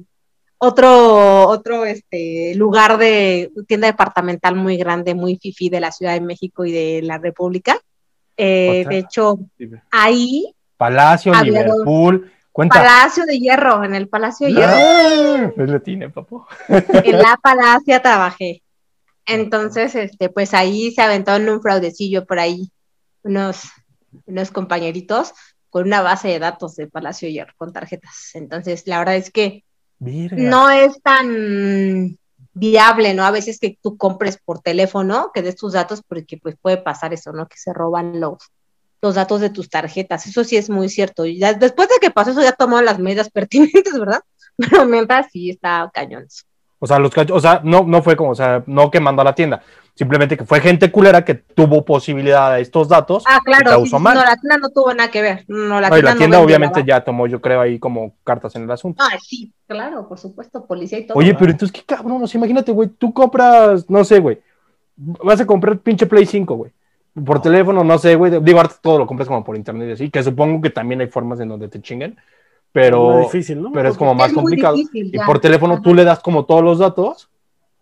otro, 0.58 1.46
otro 1.48 1.84
este 1.84 2.52
lugar 2.56 2.98
de 2.98 3.52
tienda 3.68 3.86
departamental 3.86 4.56
muy 4.56 4.76
grande, 4.76 5.14
muy 5.14 5.36
fifi 5.40 5.68
de 5.70 5.78
la 5.80 5.92
Ciudad 5.92 6.14
de 6.14 6.20
México 6.20 6.64
y 6.64 6.72
de 6.72 7.02
la 7.02 7.18
República. 7.18 7.78
Eh, 8.36 8.84
de 8.88 8.98
hecho, 8.98 9.38
ahí, 9.92 10.52
Palacio. 10.76 11.32
Liverpool. 11.42 12.32
Cuenta. 12.52 12.80
Palacio 12.80 13.24
de 13.26 13.38
Hierro, 13.38 13.84
en 13.84 13.94
el 13.94 14.08
Palacio 14.08 14.48
de 14.48 14.54
Hierro, 14.54 14.74
Ah, 14.74 15.52
es 15.56 15.68
latine, 15.70 16.10
papo. 16.10 16.48
en 16.68 17.16
la 17.18 17.38
Palacia 17.40 18.02
trabajé. 18.02 18.60
Entonces, 19.30 19.94
este, 19.94 20.28
pues 20.28 20.54
ahí 20.54 20.92
se 20.92 21.02
aventaron 21.02 21.48
un 21.48 21.62
fraudecillo 21.62 22.26
por 22.26 22.38
ahí, 22.38 22.70
unos, 23.22 23.62
unos 24.26 24.50
compañeritos 24.50 25.32
con 25.70 25.86
una 25.86 26.02
base 26.02 26.28
de 26.28 26.38
datos 26.38 26.76
de 26.76 26.88
Palacio 26.88 27.28
Hierro 27.28 27.54
con 27.56 27.72
tarjetas. 27.72 28.30
Entonces, 28.34 28.86
la 28.86 28.98
verdad 28.98 29.16
es 29.16 29.30
que 29.30 29.64
Virga. 29.98 30.36
no 30.36 30.68
es 30.70 31.00
tan 31.00 32.18
viable, 32.52 33.14
¿no? 33.14 33.24
A 33.24 33.30
veces 33.30 33.58
que 33.60 33.78
tú 33.80 33.96
compres 33.96 34.38
por 34.44 34.60
teléfono, 34.60 35.30
que 35.32 35.42
des 35.42 35.56
tus 35.56 35.72
datos, 35.72 36.02
porque 36.06 36.36
pues 36.38 36.56
puede 36.60 36.78
pasar 36.78 37.14
eso, 37.14 37.32
¿no? 37.32 37.46
Que 37.46 37.56
se 37.56 37.72
roban 37.72 38.20
los, 38.20 38.38
los 39.00 39.14
datos 39.14 39.40
de 39.40 39.50
tus 39.50 39.70
tarjetas. 39.70 40.26
Eso 40.26 40.42
sí 40.44 40.56
es 40.56 40.68
muy 40.68 40.88
cierto. 40.88 41.24
Y 41.24 41.38
ya, 41.38 41.54
después 41.54 41.88
de 41.88 41.96
que 42.00 42.10
pasó 42.10 42.32
eso, 42.32 42.42
ya 42.42 42.52
tomaron 42.52 42.86
las 42.86 42.98
medidas 42.98 43.30
pertinentes, 43.32 43.98
¿verdad? 43.98 44.20
Pero 44.56 44.84
mientras 44.86 45.28
sí 45.32 45.50
está 45.50 45.90
cañón. 45.94 46.24
eso. 46.24 46.44
O 46.82 46.86
sea, 46.86 46.98
los 46.98 47.12
o 47.16 47.40
sea, 47.40 47.60
no, 47.62 47.84
no 47.84 48.02
fue 48.02 48.16
como, 48.16 48.30
o 48.30 48.34
sea, 48.34 48.64
no 48.66 48.90
quemando 48.90 49.20
a 49.20 49.24
la 49.26 49.34
tienda. 49.34 49.62
Simplemente 49.94 50.38
que 50.38 50.46
fue 50.46 50.60
gente 50.60 50.90
culera 50.90 51.26
que 51.26 51.34
tuvo 51.34 51.84
posibilidad 51.84 52.54
de 52.54 52.62
estos 52.62 52.88
datos. 52.88 53.22
Ah, 53.26 53.38
claro, 53.44 53.84
sí, 53.84 53.94
mal. 53.98 54.14
no, 54.16 54.24
la 54.24 54.36
tienda 54.36 54.56
no 54.56 54.70
tuvo 54.70 54.94
nada 54.94 55.10
que 55.10 55.20
ver. 55.20 55.44
No, 55.46 55.78
la 55.78 55.90
No, 55.90 55.96
tienda, 55.96 56.12
la 56.12 56.16
tienda 56.16 56.40
obviamente 56.40 56.82
ya 56.86 57.04
tomó, 57.04 57.26
yo 57.26 57.42
creo, 57.42 57.60
ahí 57.60 57.78
como 57.78 58.14
cartas 58.24 58.56
en 58.56 58.62
el 58.62 58.70
asunto. 58.70 59.02
Ah, 59.04 59.18
sí, 59.22 59.52
claro, 59.66 60.08
por 60.08 60.18
supuesto, 60.18 60.64
policía 60.64 61.00
y 61.00 61.06
todo. 61.06 61.18
Oye, 61.18 61.28
¿verdad? 61.28 61.38
pero 61.40 61.52
entonces, 61.52 61.72
qué 61.78 61.84
cabrón, 61.84 62.22
o 62.22 62.26
sea, 62.26 62.38
imagínate, 62.38 62.72
güey, 62.72 62.88
tú 62.88 63.12
compras, 63.12 63.90
no 63.90 64.02
sé, 64.02 64.20
güey, 64.20 64.40
vas 64.96 65.38
a 65.38 65.46
comprar 65.46 65.78
pinche 65.80 66.06
Play 66.06 66.24
5, 66.24 66.54
güey, 66.54 66.72
por 67.26 67.42
teléfono, 67.42 67.84
no 67.84 67.98
sé, 67.98 68.14
güey, 68.14 68.40
digo, 68.40 68.58
ahorita 68.58 68.76
todo 68.80 69.00
lo 69.00 69.06
compras 69.06 69.28
como 69.28 69.44
por 69.44 69.54
internet 69.54 69.90
y 69.90 69.92
así, 69.92 70.10
que 70.10 70.22
supongo 70.22 70.62
que 70.62 70.70
también 70.70 71.02
hay 71.02 71.08
formas 71.08 71.40
en 71.40 71.48
donde 71.48 71.68
te 71.68 71.82
chinguen, 71.82 72.16
pero, 72.72 73.10
Muy 73.10 73.22
difícil, 73.24 73.60
¿no? 73.62 73.72
pero 73.72 73.88
es 73.88 73.96
como 73.96 74.14
más 74.14 74.28
Es 74.28 74.34
complicado. 74.34 74.76
difícil, 74.76 75.10
Y 75.14 75.18
por 75.20 75.40
teléfono 75.40 75.74
Ajá. 75.74 75.82
tú 75.82 75.94
le 75.94 76.04
das 76.04 76.20
como 76.20 76.44
todos 76.44 76.62
los 76.62 76.78
datos 76.78 77.28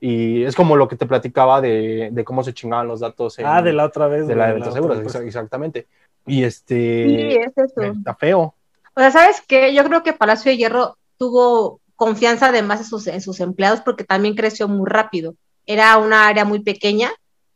y 0.01 0.45
es 0.45 0.55
como 0.55 0.77
lo 0.77 0.89
que 0.89 0.97
te 0.97 1.07
platicaba 1.07 1.61
de, 1.61 2.11
de 2.13 2.25
cómo 2.25 2.43
se 2.45 2.55
chingaban 2.55 2.87
los 2.89 3.01
datos 3.01 3.39
en- 3.39 3.47
Ah, 3.47 3.61
de 3.63 3.73
la 3.73 3.85
otra 3.85 4.07
vez. 4.07 4.27
de 4.27 4.35
la 4.37 4.47
de 4.49 4.53
ventas 4.55 4.75
seguras, 4.75 4.99
exa- 5.01 5.25
exactamente. 5.27 5.87
Y 6.27 6.45
este, 6.45 7.05
Sí, 7.07 7.39
es 7.39 7.57
eso. 7.57 7.83
está 7.83 8.15
feo. 8.15 8.55
O 8.95 9.01
sea, 9.01 9.11
¿sabes 9.11 9.43
qué? 9.47 9.75
Yo 9.75 9.85
creo 9.85 10.03
que 10.03 10.13
Palacio 10.13 10.51
de 10.51 10.57
Hierro 10.57 10.97
tuvo 11.17 11.81
confianza 11.97 12.49
además 12.49 12.81
en 12.81 12.87
sus, 12.87 13.07
en 13.09 13.21
sus 13.21 13.41
empleados 13.41 13.81
porque 13.81 14.05
también 14.05 14.35
creció 14.37 14.69
muy 14.69 14.89
rápido. 14.89 15.35
Era 15.67 15.97
una 15.99 16.29
área 16.29 16.45
muy 16.45 16.61
pequeña 16.61 17.11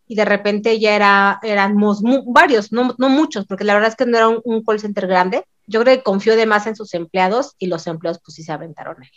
y 0.08 0.14
de 0.16 0.24
repente 0.24 0.78
ya 0.80 0.94
era, 0.96 1.38
éramos 1.42 2.02
varios, 2.26 2.72
no, 2.72 2.94
no 2.98 3.08
muchos, 3.08 3.46
porque 3.46 3.64
la 3.64 3.74
verdad 3.74 3.88
es 3.90 3.96
que 3.96 4.04
no 4.04 4.16
era 4.16 4.28
un, 4.28 4.40
un 4.44 4.62
call 4.64 4.80
center 4.80 5.06
grande. 5.06 5.44
Yo 5.66 5.80
creo 5.82 5.96
que 5.96 6.02
confió 6.02 6.36
de 6.36 6.46
más 6.46 6.66
en 6.66 6.76
sus 6.76 6.92
empleados 6.94 7.54
y 7.58 7.66
los 7.66 7.86
empleados 7.86 8.20
pues 8.24 8.34
sí 8.34 8.42
se 8.42 8.52
aventaron 8.52 8.96
el, 9.02 9.08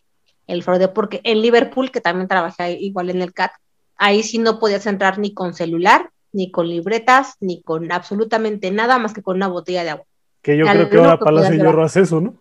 el 0.47 0.63
fraude, 0.63 0.87
porque 0.87 1.21
en 1.23 1.41
Liverpool, 1.41 1.91
que 1.91 2.01
también 2.01 2.27
trabajé 2.27 2.73
igual 2.73 3.09
en 3.09 3.21
el 3.21 3.33
CAT, 3.33 3.51
ahí 3.97 4.23
sí 4.23 4.37
no 4.37 4.59
podías 4.59 4.85
entrar 4.85 5.17
ni 5.19 5.33
con 5.33 5.53
celular, 5.53 6.09
ni 6.31 6.51
con 6.51 6.67
libretas, 6.67 7.35
ni 7.39 7.61
con 7.61 7.91
absolutamente 7.91 8.69
nada 8.71 8.99
más 8.99 9.13
que 9.13 9.21
con 9.21 9.37
una 9.37 9.47
botella 9.47 9.83
de 9.83 9.89
agua. 9.91 10.05
Que 10.41 10.57
yo 10.57 10.67
Al 10.67 10.77
creo 10.77 10.89
que 10.89 10.97
ahora 10.97 11.17
Palacio 11.17 11.49
puedas 11.49 11.65
Hierro 11.65 11.83
hace 11.83 12.01
eso, 12.01 12.21
¿no? 12.21 12.35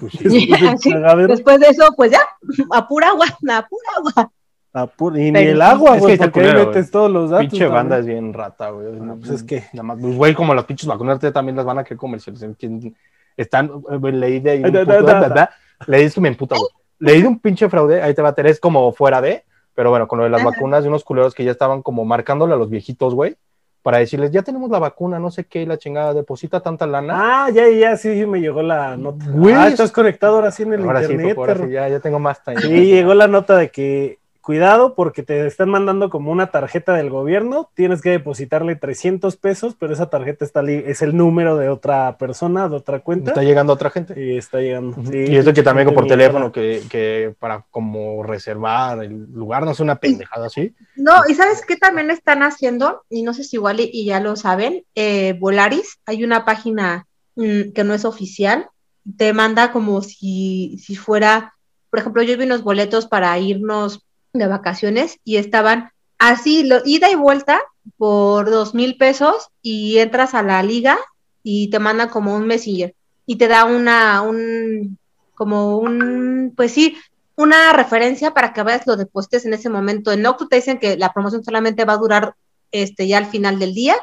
Pues 0.00 0.12
sí. 0.12 0.50
Después 1.28 1.60
de 1.60 1.68
eso, 1.68 1.84
pues 1.96 2.10
ya, 2.10 2.20
a 2.72 2.86
pura 2.88 3.08
agua, 3.08 3.26
a 3.50 3.66
pura 3.66 3.88
agua. 3.96 4.32
a 4.72 4.86
pu- 4.86 5.18
y 5.18 5.30
ni 5.30 5.38
el 5.40 5.62
agua, 5.62 5.96
Es 5.96 6.04
que 6.04 6.18
porque 6.18 6.40
ahí 6.40 6.66
metes 6.66 6.90
todos 6.90 7.10
los 7.10 7.30
datos. 7.30 7.48
Pinche 7.48 7.66
banda 7.66 7.98
es 7.98 8.06
bien 8.06 8.32
rata, 8.32 8.70
güey. 8.70 8.86
Ah, 9.00 9.14
pues 9.18 9.30
es 9.30 9.42
que- 9.42 9.64
Nada 9.72 9.82
más, 9.84 9.98
pues, 10.00 10.16
güey, 10.16 10.34
como 10.34 10.54
las 10.54 10.64
pinches 10.64 10.86
vacunas 10.86 11.18
también 11.32 11.56
las 11.56 11.64
van 11.64 11.78
a 11.78 11.84
querer 11.84 11.98
comercializar. 11.98 12.54
¿Quién- 12.58 12.94
Están, 13.38 13.70
eh, 13.90 14.12
leí 14.12 14.40
de 14.40 14.50
ahí 14.50 14.58
un 14.58 14.66
Ay, 14.66 14.72
da, 14.72 14.80
puto- 14.84 15.02
da, 15.06 15.20
da, 15.20 15.28
da, 15.30 15.50
leí 15.86 16.10
que 16.10 16.20
me 16.20 16.28
emputa, 16.28 16.56
güey. 16.56 16.68
Leí 16.98 17.22
de 17.22 17.28
un 17.28 17.38
pinche 17.38 17.68
fraude, 17.70 18.02
ahí 18.02 18.12
te 18.12 18.20
va 18.20 18.30
a 18.30 18.34
tener, 18.34 18.50
es 18.52 18.60
como 18.60 18.92
fuera 18.92 19.20
de, 19.22 19.44
pero 19.74 19.88
bueno, 19.90 20.06
con 20.08 20.18
lo 20.18 20.24
de 20.24 20.30
las 20.30 20.40
Ajá. 20.42 20.50
vacunas 20.50 20.82
de 20.82 20.88
unos 20.90 21.04
culeros 21.04 21.34
que 21.34 21.44
ya 21.44 21.52
estaban 21.52 21.80
como 21.82 22.04
marcándole 22.04 22.52
a 22.52 22.56
los 22.56 22.68
viejitos, 22.68 23.14
güey, 23.14 23.36
para 23.82 23.98
decirles, 23.98 24.32
ya 24.32 24.42
tenemos 24.42 24.68
la 24.70 24.80
vacuna, 24.80 25.20
no 25.20 25.30
sé 25.30 25.44
qué, 25.44 25.62
y 25.62 25.66
la 25.66 25.78
chingada, 25.78 26.12
deposita 26.12 26.58
tanta 26.60 26.86
lana. 26.88 27.14
Ah, 27.46 27.50
ya, 27.50 27.68
ya, 27.70 27.96
sí, 27.96 28.12
sí, 28.18 28.26
me 28.26 28.40
llegó 28.40 28.60
la 28.60 28.96
nota. 28.96 29.24
Güey, 29.30 29.54
ah, 29.54 29.66
es- 29.68 29.74
estás 29.74 29.92
conectado 29.92 30.34
ahora 30.34 30.50
sí 30.50 30.64
en 30.64 30.72
el 30.72 30.82
ahora 30.82 30.98
sí, 31.04 31.12
internet. 31.12 31.36
papu, 31.36 31.40
ahora 31.42 31.64
sí, 31.64 31.70
ya, 31.72 31.88
ya 31.88 32.00
tengo 32.00 32.18
más 32.18 32.42
time. 32.42 32.60
Sí, 32.60 32.86
llegó 32.86 33.14
la 33.14 33.28
nota 33.28 33.56
de 33.56 33.70
que 33.70 34.18
cuidado 34.40 34.94
porque 34.94 35.22
te 35.22 35.46
están 35.46 35.68
mandando 35.68 36.10
como 36.10 36.32
una 36.32 36.50
tarjeta 36.50 36.94
del 36.94 37.10
gobierno, 37.10 37.70
tienes 37.74 38.00
que 38.00 38.10
depositarle 38.10 38.76
300 38.76 39.36
pesos, 39.36 39.76
pero 39.78 39.92
esa 39.92 40.10
tarjeta 40.10 40.44
está 40.44 40.62
es 40.68 41.02
el 41.02 41.16
número 41.16 41.56
de 41.56 41.68
otra 41.68 42.16
persona, 42.18 42.68
de 42.68 42.76
otra 42.76 43.00
cuenta. 43.00 43.30
Está 43.30 43.42
llegando 43.42 43.72
otra 43.72 43.90
gente. 43.90 44.14
y 44.20 44.36
está 44.36 44.60
llegando. 44.60 44.96
Sí, 45.10 45.24
y 45.28 45.36
eso 45.36 45.52
que 45.52 45.62
también 45.62 45.92
por 45.94 46.06
teléfono, 46.06 46.50
que, 46.50 46.82
que 46.90 47.34
para 47.38 47.64
como 47.70 48.22
reservar 48.22 49.04
el 49.04 49.32
lugar, 49.32 49.64
no 49.64 49.72
es 49.72 49.80
una 49.80 49.96
pendejada 49.96 50.46
así. 50.46 50.74
No, 50.96 51.12
y 51.28 51.34
¿sabes 51.34 51.64
qué 51.66 51.76
también 51.76 52.10
están 52.10 52.42
haciendo? 52.42 53.04
Y 53.08 53.22
no 53.22 53.34
sé 53.34 53.44
si 53.44 53.56
igual 53.56 53.80
y, 53.80 53.90
y 53.92 54.06
ya 54.06 54.20
lo 54.20 54.36
saben, 54.36 54.84
eh, 54.94 55.36
Volaris, 55.38 55.98
hay 56.06 56.24
una 56.24 56.44
página 56.44 57.06
mm, 57.36 57.72
que 57.74 57.84
no 57.84 57.94
es 57.94 58.04
oficial, 58.04 58.68
te 59.16 59.32
manda 59.32 59.72
como 59.72 60.02
si, 60.02 60.78
si 60.82 60.96
fuera, 60.96 61.54
por 61.90 62.00
ejemplo, 62.00 62.22
yo 62.22 62.36
vi 62.36 62.44
unos 62.44 62.62
boletos 62.62 63.06
para 63.06 63.38
irnos 63.38 64.04
de 64.32 64.46
vacaciones 64.46 65.18
y 65.24 65.36
estaban 65.36 65.90
así, 66.18 66.64
lo, 66.64 66.80
ida 66.84 67.10
y 67.10 67.14
vuelta 67.14 67.60
por 67.96 68.50
dos 68.50 68.74
mil 68.74 68.96
pesos 68.96 69.48
y 69.62 69.98
entras 69.98 70.34
a 70.34 70.42
la 70.42 70.62
liga 70.62 70.98
y 71.42 71.70
te 71.70 71.78
manda 71.78 72.08
como 72.08 72.34
un 72.34 72.46
messenger 72.46 72.94
y 73.26 73.36
te 73.36 73.48
da 73.48 73.64
una, 73.64 74.22
un, 74.22 74.98
como 75.34 75.78
un, 75.78 76.52
pues 76.56 76.72
sí, 76.72 76.96
una 77.36 77.72
referencia 77.72 78.32
para 78.32 78.52
que 78.52 78.62
vayas 78.62 78.86
lo 78.86 78.96
deposites 78.96 79.46
en 79.46 79.54
ese 79.54 79.70
momento. 79.70 80.12
En 80.12 80.26
Octo 80.26 80.48
te 80.48 80.56
dicen 80.56 80.78
que 80.78 80.96
la 80.96 81.12
promoción 81.12 81.44
solamente 81.44 81.84
va 81.84 81.94
a 81.94 81.98
durar 81.98 82.34
este 82.72 83.06
ya 83.06 83.18
al 83.18 83.26
final 83.26 83.58
del 83.58 83.74
día 83.74 83.96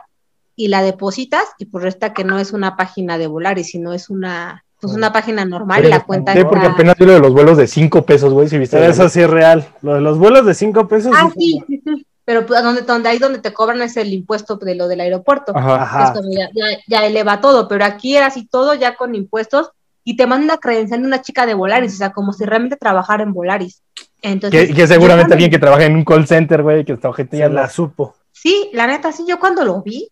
y 0.55 0.69
la 0.69 0.81
depositas 0.81 1.43
y 1.57 1.65
por 1.65 1.83
resta 1.83 2.13
que 2.13 2.23
no 2.23 2.39
es 2.39 2.53
una 2.53 2.75
página 2.77 3.17
de 3.17 3.27
Volaris, 3.27 3.67
sino 3.67 3.93
es 3.93 4.09
una 4.09 4.64
pues 4.79 4.93
una 4.93 5.11
página 5.11 5.45
normal 5.45 5.85
y 5.85 5.89
la 5.89 6.03
cuenta 6.03 6.33
Sí, 6.33 6.43
porque 6.43 6.67
apenas 6.67 6.97
vi 6.97 7.05
lo 7.05 7.13
de 7.13 7.19
los 7.19 7.33
vuelos 7.33 7.57
de 7.57 7.67
5 7.67 8.05
pesos, 8.05 8.33
güey, 8.33 8.49
si 8.49 8.57
viste. 8.57 8.77
Pero 8.77 8.91
eso 8.91 9.09
sí 9.09 9.21
es 9.21 9.29
real. 9.29 9.67
Lo 9.81 9.95
de 9.95 10.01
los 10.01 10.17
vuelos 10.17 10.45
de 10.45 10.53
5 10.53 10.87
pesos. 10.87 11.13
Ah, 11.15 11.29
sí 11.35 11.63
sí, 11.67 11.81
sí. 11.83 12.05
Pero 12.25 12.45
pues, 12.45 12.63
donde, 12.63 12.81
donde 12.81 13.09
ahí 13.09 13.19
donde 13.19 13.39
te 13.39 13.53
cobran 13.53 13.81
es 13.81 13.97
el 13.97 14.11
impuesto 14.11 14.55
de 14.57 14.75
lo 14.75 14.87
del 14.87 15.01
aeropuerto. 15.01 15.53
Ajá. 15.55 15.83
Ajá. 15.83 16.03
Es 16.05 16.11
cuando 16.11 16.31
ya, 16.31 16.49
ya, 16.53 16.65
ya 16.87 17.05
eleva 17.05 17.39
todo, 17.39 17.67
pero 17.67 17.85
aquí 17.85 18.17
era 18.17 18.27
así 18.27 18.47
todo 18.47 18.73
ya 18.73 18.95
con 18.95 19.13
impuestos 19.13 19.71
y 20.03 20.17
te 20.17 20.27
manda 20.27 20.45
una 20.45 20.57
credencial 20.57 21.01
de 21.01 21.07
una 21.07 21.21
chica 21.21 21.45
de 21.45 21.55
Volaris, 21.55 21.93
o 21.93 21.97
sea, 21.97 22.11
como 22.11 22.31
si 22.31 22.45
realmente 22.45 22.77
trabajara 22.77 23.23
en 23.23 23.33
Volaris. 23.33 23.81
Entonces, 24.21 24.67
Que, 24.67 24.73
que 24.73 24.87
seguramente 24.87 25.33
alguien 25.33 25.51
que 25.51 25.59
trabaja 25.59 25.85
en 25.85 25.95
un 25.95 26.05
call 26.05 26.27
center, 26.27 26.61
güey, 26.61 26.85
que 26.85 26.93
está 26.93 27.11
gente 27.13 27.37
Ya 27.37 27.49
la 27.49 27.69
supo. 27.69 28.15
Sí, 28.31 28.69
la 28.73 28.85
neta, 28.85 29.11
sí, 29.11 29.25
yo 29.27 29.39
cuando 29.39 29.63
lo 29.65 29.81
vi. 29.81 30.07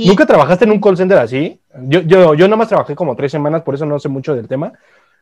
Y 0.00 0.06
¿Nunca 0.06 0.26
trabajaste 0.26 0.64
en 0.64 0.70
un 0.70 0.80
call 0.80 0.96
center 0.96 1.18
así? 1.18 1.60
Yo, 1.88 2.02
yo, 2.02 2.32
yo 2.34 2.46
nada 2.46 2.56
más 2.56 2.68
trabajé 2.68 2.94
como 2.94 3.16
tres 3.16 3.32
semanas, 3.32 3.62
por 3.62 3.74
eso 3.74 3.84
no 3.84 3.98
sé 3.98 4.08
mucho 4.08 4.32
del 4.32 4.46
tema, 4.46 4.72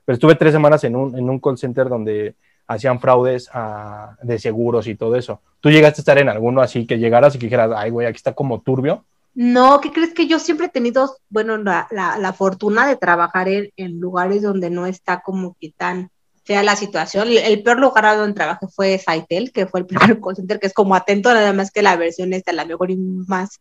pero 0.04 0.14
estuve 0.16 0.34
tres 0.34 0.52
semanas 0.52 0.84
en 0.84 0.94
un, 0.94 1.16
en 1.16 1.30
un 1.30 1.40
call 1.40 1.56
center 1.56 1.88
donde 1.88 2.34
hacían 2.66 3.00
fraudes 3.00 3.48
ah, 3.54 4.18
de 4.22 4.38
seguros 4.38 4.86
y 4.86 4.94
todo 4.94 5.16
eso. 5.16 5.40
¿Tú 5.60 5.70
llegaste 5.70 6.00
a 6.00 6.02
estar 6.02 6.18
en 6.18 6.28
alguno 6.28 6.60
así 6.60 6.86
que 6.86 6.98
llegaras 6.98 7.34
y 7.34 7.38
que 7.38 7.46
dijeras, 7.46 7.70
ay, 7.74 7.88
güey, 7.88 8.06
aquí 8.06 8.18
está 8.18 8.34
como 8.34 8.60
turbio? 8.60 9.02
No, 9.34 9.80
¿qué 9.80 9.90
crees 9.92 10.12
que 10.12 10.26
yo 10.26 10.38
siempre 10.38 10.66
he 10.66 10.68
tenido, 10.68 11.16
bueno, 11.30 11.56
la, 11.56 11.88
la, 11.90 12.18
la 12.18 12.34
fortuna 12.34 12.86
de 12.86 12.96
trabajar 12.96 13.48
en, 13.48 13.70
en 13.78 13.98
lugares 13.98 14.42
donde 14.42 14.68
no 14.68 14.84
está 14.84 15.22
como 15.22 15.56
que 15.58 15.72
tan 15.74 16.10
fea 16.44 16.62
la 16.62 16.76
situación? 16.76 17.28
El, 17.28 17.38
el 17.38 17.62
peor 17.62 17.80
lugar 17.80 18.04
a 18.04 18.14
donde 18.14 18.34
trabajé 18.34 18.66
fue 18.68 18.98
Saitel, 18.98 19.52
que 19.52 19.66
fue 19.66 19.80
el 19.80 19.86
primer 19.86 20.20
call 20.20 20.36
center, 20.36 20.60
que 20.60 20.66
es 20.66 20.74
como 20.74 20.94
atento, 20.94 21.32
nada 21.32 21.54
más 21.54 21.70
que 21.70 21.80
la 21.80 21.96
versión 21.96 22.34
esta, 22.34 22.52
la 22.52 22.66
mejor 22.66 22.90
y 22.90 22.98
más, 22.98 23.58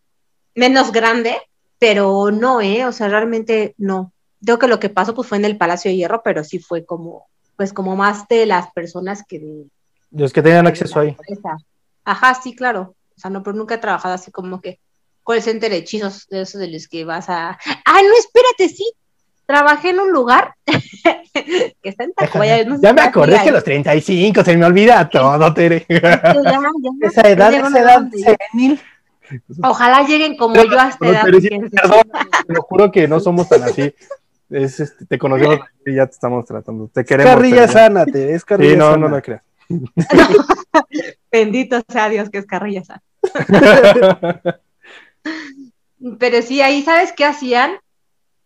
menos 0.56 0.91
grande, 0.91 1.36
pero 1.80 2.32
no, 2.32 2.62
¿eh? 2.62 2.86
O 2.86 2.91
sea, 2.91 3.08
realmente 3.08 3.76
no. 3.78 4.12
Creo 4.44 4.60
que 4.60 4.68
lo 4.68 4.80
que 4.80 4.89
pasó 4.89 5.13
pues 5.13 5.28
fue 5.28 5.38
en 5.38 5.46
el 5.46 5.58
Palacio 5.58 5.91
de 5.91 5.98
Hierro, 5.98 6.22
pero 6.24 6.44
sí 6.44 6.60
fue 6.60 6.86
como, 6.86 7.28
pues 7.56 7.74
como 7.74 7.96
más 7.96 8.28
de 8.28 8.46
las 8.46 8.72
personas 8.72 9.24
que 9.28 9.39
de, 9.39 9.65
Los 10.12 10.34
que 10.34 10.41
tenían 10.41 10.68
acceso 10.68 11.00
ahí. 11.00 11.10
empresa. 11.10 11.58
Ajá, 12.04 12.36
sí, 12.36 12.56
claro. 12.56 12.96
O 13.18 13.20
sea, 13.20 13.30
no, 13.30 13.44
pero 13.44 13.56
nunca 13.56 13.76
he 13.76 13.80
trabajado 13.80 14.13
así 14.13 14.32
como 14.32 14.62
que 14.62 14.80
call 15.26 15.41
center 15.41 15.74
hechizos 15.74 16.28
de 16.30 16.41
esos 16.41 16.62
de 16.62 16.68
los 16.68 16.88
que 16.88 17.04
vas 17.06 17.30
a. 17.30 17.58
Ah, 17.86 18.02
no, 18.04 18.18
espérate, 18.18 18.70
sí. 18.70 18.91
Trabajé 19.46 19.91
en 19.91 20.00
un 20.00 20.12
lugar 20.12 20.56
que 20.65 21.89
está 21.89 22.04
en 22.04 22.13
Tacubaya. 22.13 22.63
no 22.65 22.76
sé 22.76 22.82
Ya 22.84 22.94
me 22.94 23.02
acordé 23.02 23.39
que 23.44 23.50
a 23.50 23.54
los 23.54 23.63
35 23.63 24.44
se 24.44 24.58
me 24.58 24.65
olvida 24.65 25.08
todo, 25.10 25.54
Tere. 25.54 25.86
ya, 25.88 26.00
ya, 26.02 26.60
Esa 27.02 27.30
edad, 27.30 27.54
esa 27.54 27.80
edad 27.80 28.08
senil. 28.52 28.80
Ojalá 29.63 30.04
lleguen 30.08 30.38
como 30.38 30.56
yo 30.56 30.80
a 30.80 30.89
esta 30.89 30.98
Pero, 31.00 31.13
edad. 31.13 31.24
Fíjense. 31.41 31.69
perdón, 31.76 32.02
te 32.48 32.54
lo 32.54 32.62
juro 32.63 32.91
que 32.91 33.08
no 33.08 33.19
somos 33.19 33.50
tan 33.50 33.63
así. 33.63 33.93
Es, 34.50 34.80
este, 34.80 35.06
te 35.06 35.17
conocemos 35.17 35.60
y 35.86 35.95
ya 35.95 36.06
te 36.06 36.12
estamos 36.13 36.45
tratando. 36.45 36.88
Te 36.93 37.04
queremos. 37.04 37.34
Carrilla 37.34 37.62
pero 37.67 37.71
sana, 37.74 38.06
te 38.06 38.34
es 38.34 38.45
carrilla 38.45 38.71
Sí, 38.71 38.78
no, 38.78 38.86
sana. 38.91 38.98
no, 38.98 39.10
no 39.10 39.21
creas. 39.21 39.41
Bendito 41.32 41.82
sea 41.89 42.10
Dios 42.10 42.30
que 42.30 42.38
es 42.39 42.45
carrilla 42.45 42.84
sana. 42.84 43.02
Pero 46.19 46.41
sí, 46.41 46.62
ahí, 46.62 46.84
¿sabes 46.84 47.12
qué 47.13 47.26
hacían? 47.26 47.78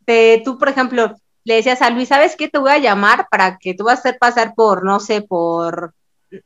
Te- 0.06 0.42
tú, 0.46 0.58
por 0.58 0.70
ejemplo, 0.70 1.14
le 1.44 1.56
decías 1.56 1.82
a 1.82 1.90
Luis, 1.90 2.08
¿sabes 2.08 2.36
qué? 2.38 2.48
Te 2.48 2.58
voy 2.58 2.72
a 2.72 2.78
llamar 2.78 3.28
para 3.30 3.58
que 3.58 3.74
tú 3.74 3.84
vas 3.86 3.98
a 3.98 4.00
hacer 4.00 4.18
pasar 4.20 4.54
por, 4.56 4.86
no 4.86 5.00
sé, 5.00 5.22
por 5.22 5.94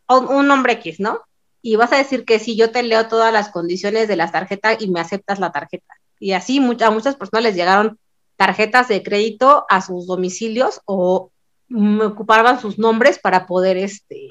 un, 0.08 0.28
un 0.28 0.48
nombre 0.48 0.74
X, 0.74 1.00
¿no? 1.00 1.20
Y 1.66 1.78
vas 1.78 1.92
a 1.94 1.98
decir 1.98 2.26
que 2.26 2.38
sí, 2.38 2.56
yo 2.56 2.70
te 2.72 2.84
leo 2.84 3.08
todas 3.08 3.34
las 3.34 3.50
condiciones 3.50 4.08
de 4.08 4.18
la 4.18 4.30
tarjeta 4.30 4.78
y 4.78 4.92
me 4.92 5.00
aceptas 5.00 5.40
la 5.40 5.52
tarjeta. 5.52 5.96
Y 6.20 6.34
así 6.34 6.60
a 6.60 6.92
muchas 6.92 7.16
personas 7.16 7.44
les 7.44 7.56
llegaron 7.56 7.98
tarjetas 8.36 8.90
de 8.90 9.02
crédito 9.02 9.66
a 9.70 9.82
sus 9.82 10.06
domicilios 10.06 10.82
o 10.86 11.32
me 11.70 12.06
ocupaban 12.06 12.60
sus 12.60 12.78
nombres 12.78 13.18
para 13.18 13.46
poder, 13.46 13.78
este, 13.78 14.28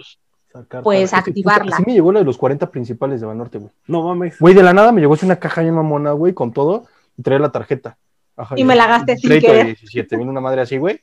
Sacar 0.53 0.83
pues, 0.83 1.15
activarla. 1.15 1.77
Así 1.77 1.85
me 1.87 1.95
llegó 1.95 2.13
la 2.13 2.19
de 2.19 2.27
los 2.27 2.37
40 2.37 2.71
principales 2.71 3.23
de 3.23 3.27
Banorte, 3.27 3.57
güey. 3.57 3.71
No 3.87 4.03
mames. 4.03 4.39
Güey, 4.39 4.55
de 4.55 4.63
la 4.63 4.75
nada 4.75 4.93
me 4.93 5.01
llegó 5.01 5.15
así 5.15 5.25
una 5.25 5.39
caja 5.39 5.63
bien 5.63 5.75
mamona, 5.75 6.13
güey, 6.13 6.35
con 6.35 6.53
todo, 6.53 6.85
y 7.17 7.23
traía 7.23 7.39
la 7.39 7.51
tarjeta. 7.51 7.97
Ajá, 8.37 8.55
Y 8.59 8.65
me 8.65 8.77
la 8.77 8.87
gasté 8.87 9.17
sin 9.17 9.31
crédito 9.31 9.51
de 9.51 9.59
querer. 9.59 9.77
17 9.77 10.17
mil, 10.19 10.29
una 10.29 10.43
madre 10.43 10.61
así, 10.61 10.77
güey. 10.77 11.01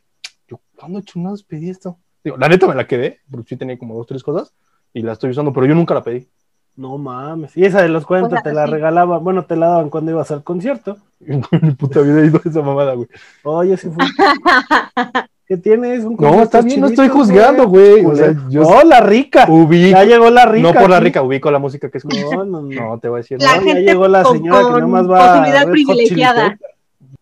Yo, 0.48 0.62
¿cuándo 0.76 1.02
chingados 1.02 1.44
pedí 1.44 1.72
esto? 1.72 1.98
Digo, 2.24 2.38
la 2.38 2.48
neta 2.48 2.68
me 2.68 2.76
la 2.76 2.86
quedé, 2.86 3.22
porque 3.30 3.50
sí 3.50 3.58
tenía 3.58 3.80
como 3.80 3.96
dos, 3.96 4.06
tres 4.06 4.24
cosas, 4.24 4.54
y 4.94 5.02
la 5.02 5.14
estoy 5.14 5.32
usando, 5.32 5.54
pero 5.54 5.66
yo 5.66 5.76
nunca 5.76 5.94
la 5.94 6.04
pedí. 6.04 6.28
No 6.76 6.98
mames. 6.98 7.58
Y 7.58 7.66
esa 7.66 7.82
de 7.82 7.90
los 7.90 8.06
40 8.06 8.28
O 8.28 8.32
sea, 8.32 8.42
te 8.42 8.54
la 8.54 8.66
sí. 8.66 8.72
regalaban, 8.72 9.22
bueno, 9.24 9.44
te 9.44 9.56
la 9.58 9.68
daban 9.68 9.90
cuando 9.90 10.12
ibas 10.12 10.32
al 10.32 10.44
concierto. 10.44 10.98
Mi 11.20 11.72
puta 11.72 12.00
vida 12.02 12.24
ido 12.24 12.40
a 12.44 12.50
esa 12.50 12.62
mamada, 12.62 12.94
güey. 12.94 13.10
Oye, 13.44 13.76
sí 13.76 13.90
fue. 13.90 14.06
¿Qué 15.46 15.58
tienes? 15.58 16.06
Un 16.06 16.16
No, 16.20 16.44
está 16.44 16.62
bien, 16.62 16.80
no 16.80 16.88
estoy 16.88 17.10
juzgando, 17.10 17.68
güey. 17.68 18.06
O 18.06 18.16
sea, 18.16 18.34
yo 18.50 18.62
No, 18.62 18.84
la 18.84 19.02
rica. 19.02 19.46
ubico. 19.50 19.90
Ya 19.98 20.04
llegó 20.06 20.30
la 20.30 20.46
rica. 20.46 20.72
no 20.72 20.80
por 20.80 20.90
la 20.90 21.00
rica, 21.00 21.22
ubico 21.24 21.50
la 21.52 21.58
música 21.60 21.90
que 21.90 21.98
escucho. 21.98 22.30
No, 22.32 22.46
no, 22.46 22.62
no. 22.62 22.70
No, 22.70 23.00
te 23.00 23.10
voy 23.10 23.18
a 23.18 23.22
decir. 23.24 23.42
La 23.42 23.56
no, 23.56 23.62
ya 23.62 23.62
gente 23.74 23.82
llegó 23.82 24.08
la 24.08 24.24
con- 24.24 24.38
señora 24.38 24.60
que 24.60 24.64
con 24.72 24.82
nomás 24.82 25.10
va 25.10 25.18
a 25.18 25.28
posibilidad 25.40 25.62
Chili 25.64 25.72
privilegiada. 25.86 26.58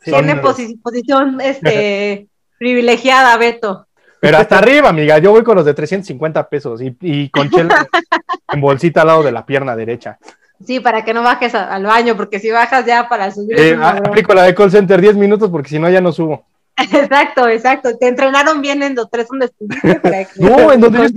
Sí. 0.01 0.11
Tiene 0.11 0.41
posi- 0.41 0.81
posición 0.81 1.41
este, 1.41 2.27
privilegiada, 2.59 3.37
Beto. 3.37 3.86
Pero 4.19 4.37
hasta 4.37 4.57
arriba, 4.59 4.89
amiga. 4.89 5.17
Yo 5.19 5.31
voy 5.31 5.43
con 5.43 5.55
los 5.55 5.65
de 5.65 5.73
350 5.73 6.49
pesos 6.49 6.81
y, 6.81 6.95
y 7.01 7.29
con 7.29 7.49
chela 7.49 7.87
en 8.51 8.61
bolsita 8.61 9.01
al 9.01 9.07
lado 9.07 9.23
de 9.23 9.31
la 9.31 9.45
pierna 9.45 9.75
derecha. 9.75 10.17
Sí, 10.65 10.79
para 10.79 11.05
que 11.05 11.13
no 11.13 11.21
bajes 11.21 11.53
a- 11.53 11.73
al 11.73 11.83
baño, 11.85 12.15
porque 12.17 12.39
si 12.39 12.49
bajas 12.49 12.85
ya 12.85 13.07
para 13.07 13.29
subir. 13.31 13.59
Eh, 13.59 13.77
aplico 13.79 14.33
la 14.33 14.43
de 14.43 14.55
call 14.55 14.71
center 14.71 14.99
10 14.99 15.15
minutos 15.15 15.49
porque 15.51 15.69
si 15.69 15.77
no 15.79 15.89
ya 15.89 16.01
no 16.01 16.11
subo. 16.11 16.45
Exacto, 16.77 17.47
exacto. 17.47 17.97
Te 17.97 18.07
entrenaron 18.07 18.61
bien 18.61 18.83
en 18.83 18.93
los 18.95 19.09
tres 19.09 19.27
donde 19.27 19.45
estuviste. 19.47 20.27
No, 20.39 20.71
en 20.71 20.79
donde 20.81 21.11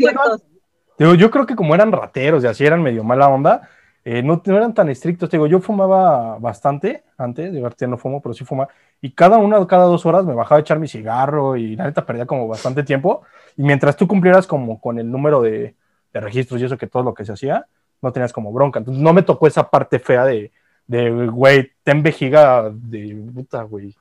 yo 0.98 1.14
yo 1.14 1.30
creo 1.30 1.46
que 1.46 1.56
como 1.56 1.74
eran 1.74 1.92
rateros 1.92 2.44
y 2.44 2.46
así 2.46 2.64
eran 2.66 2.82
medio 2.82 3.02
mala 3.02 3.28
onda, 3.28 3.68
eh, 4.04 4.22
no, 4.22 4.42
no 4.44 4.56
eran 4.56 4.74
tan 4.74 4.88
estrictos. 4.90 5.30
Te 5.30 5.36
Digo, 5.36 5.46
yo 5.46 5.60
fumaba 5.60 6.38
bastante 6.38 7.04
antes, 7.16 7.52
de 7.52 7.86
no 7.86 7.96
fumo, 7.96 8.20
pero 8.20 8.34
sí 8.34 8.44
fumaba. 8.44 8.70
Y 9.02 9.12
cada 9.12 9.38
una 9.38 9.58
o 9.58 9.66
cada 9.66 9.84
dos 9.84 10.04
horas 10.04 10.24
me 10.26 10.34
bajaba 10.34 10.58
a 10.58 10.60
echar 10.60 10.78
mi 10.78 10.86
cigarro 10.88 11.56
y 11.56 11.74
la 11.76 11.84
neta 11.84 12.04
perdía 12.04 12.26
como 12.26 12.46
bastante 12.48 12.82
tiempo. 12.82 13.22
Y 13.56 13.62
mientras 13.62 13.96
tú 13.96 14.06
cumplieras 14.06 14.46
como 14.46 14.80
con 14.80 14.98
el 14.98 15.10
número 15.10 15.40
de, 15.40 15.74
de 16.12 16.20
registros 16.20 16.60
y 16.60 16.64
eso 16.64 16.76
que 16.76 16.86
todo 16.86 17.02
lo 17.02 17.14
que 17.14 17.24
se 17.24 17.32
hacía, 17.32 17.66
no 18.02 18.12
tenías 18.12 18.32
como 18.32 18.52
bronca. 18.52 18.78
Entonces 18.78 19.02
no 19.02 19.12
me 19.12 19.22
tocó 19.22 19.46
esa 19.46 19.70
parte 19.70 19.98
fea 19.98 20.24
de, 20.26 20.52
de 20.86 21.26
güey, 21.28 21.70
ten 21.82 22.02
vejiga 22.02 22.70
de 22.70 23.16
puta, 23.34 23.62
güey. 23.62 23.94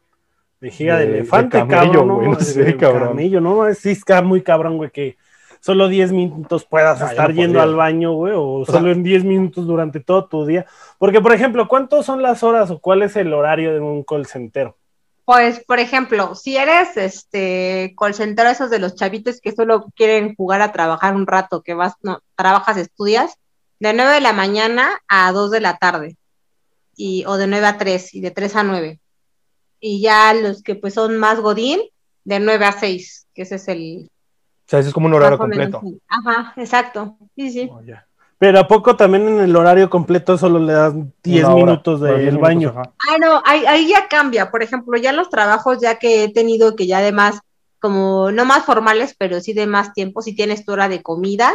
Vejiga 0.60 0.98
de, 0.98 1.08
De- 1.08 1.18
elefante, 1.20 1.58
de 1.58 1.68
camello, 1.68 1.92
cabrón. 1.94 2.08
¿no? 2.08 2.16
güey, 2.16 2.28
no 2.32 2.36
De- 2.36 2.44
sé, 2.44 2.64
de 2.66 2.78
cabrón. 2.78 3.08
Camello, 3.10 3.40
¿no? 3.42 3.74
Sí, 3.74 3.92
está 3.92 4.22
muy 4.22 4.42
cabrón, 4.42 4.76
güey, 4.78 4.90
que 4.90 5.16
solo 5.62 5.88
10 5.88 6.12
minutos 6.12 6.66
puedas 6.66 7.02
Ah, 7.02 7.06
estar 7.12 7.30
no 7.30 7.36
yendo 7.36 7.62
al 7.62 7.76
baño, 7.76 8.12
güey, 8.14 8.34
o, 8.36 8.66
solo 8.66 8.92
en 8.92 9.02
10 9.04 9.24
minutos 9.24 9.66
durante 9.66 10.02
todo 10.02 10.26
tu 10.26 10.46
día. 10.46 10.66
Porque, 10.98 11.22
por 11.22 11.32
ejemplo, 11.34 11.70
¿cuántos 11.70 12.06
son 12.06 12.22
las 12.22 12.44
horas 12.44 12.70
o 12.72 12.80
cuál 12.80 13.04
es 13.04 13.16
el 13.16 13.32
horario 13.34 13.72
de 13.74 13.80
un 13.80 14.04
call 14.04 14.26
center? 14.26 14.74
Pues, 15.30 15.64
por 15.64 15.78
ejemplo, 15.78 16.34
si 16.34 16.58
eres 16.58 16.98
este 16.98 17.94
call 17.96 18.16
center, 18.16 18.48
esos 18.48 18.72
de 18.72 18.80
los 18.80 18.96
chavitos 18.96 19.40
que 19.40 19.52
solo 19.52 19.86
quieren 19.96 20.34
jugar 20.34 20.60
a 20.64 20.72
trabajar 20.72 21.16
un 21.16 21.28
rato, 21.28 21.62
que 21.62 21.76
vas, 21.76 21.94
no, 22.02 22.24
trabajas, 22.36 22.78
estudias, 22.78 23.36
de 23.80 23.94
9 23.94 24.14
de 24.16 24.22
la 24.22 24.34
mañana 24.34 24.90
a 25.08 25.32
2 25.32 25.52
de 25.52 25.60
la 25.60 25.78
tarde, 25.78 26.18
y, 26.96 27.26
o 27.28 27.38
de 27.38 27.46
9 27.46 27.68
a 27.68 27.78
3, 27.78 28.16
y 28.16 28.22
de 28.22 28.32
3 28.32 28.56
a 28.56 28.64
9. 28.64 29.00
Y 29.80 30.02
ya 30.02 30.34
los 30.34 30.64
que 30.64 30.74
pues 30.74 30.96
son 30.96 31.16
más 31.20 31.40
godín, 31.40 31.80
de 32.24 32.40
9 32.40 32.66
a 32.66 32.72
6, 32.72 33.28
que 33.36 33.44
ese 33.44 33.58
es 33.58 33.68
el... 33.68 34.10
O 34.10 34.66
sea, 34.66 34.80
ese 34.80 34.88
es 34.88 34.94
como 34.96 35.06
un 35.06 35.14
horario 35.14 35.38
menos 35.46 35.70
completo. 35.70 35.82
el- 35.86 36.02
Ajá, 36.08 36.54
exacto. 36.58 37.20
Sí, 37.36 37.52
sí. 37.52 37.70
Oh, 37.72 37.84
ya. 37.84 38.08
Pero 38.40 38.60
¿a 38.60 38.68
poco 38.68 38.96
también 38.96 39.28
en 39.28 39.40
el 39.42 39.56
horario 39.56 39.90
completo 39.90 40.38
solo 40.38 40.60
le 40.60 40.72
das 40.72 40.94
10 41.24 41.44
Una 41.44 41.54
hora, 41.54 41.66
minutos 41.66 42.00
bueno, 42.00 42.16
10 42.16 42.26
del 42.26 42.42
minutos, 42.42 42.74
baño? 42.74 42.76
Ah, 42.78 43.18
no, 43.20 43.42
ahí, 43.46 43.66
ahí 43.66 43.90
ya 43.90 44.08
cambia. 44.08 44.50
Por 44.50 44.64
ejemplo, 44.64 44.98
ya 44.98 45.12
los 45.12 45.30
trabajos 45.30 45.80
ya 45.82 46.00
que 46.00 46.24
he 46.24 46.34
tenido, 46.34 46.78
que 46.78 46.88
ya 46.88 47.00
además, 47.00 47.42
como 47.80 48.32
no 48.32 48.46
más 48.46 48.64
formales, 48.64 49.14
pero 49.20 49.42
sí 49.42 49.52
de 49.52 49.68
más 49.68 49.94
tiempo, 49.94 50.22
si 50.22 50.34
tienes 50.34 50.64
tu 50.64 50.72
hora 50.72 50.88
de 50.88 51.04
comida 51.04 51.52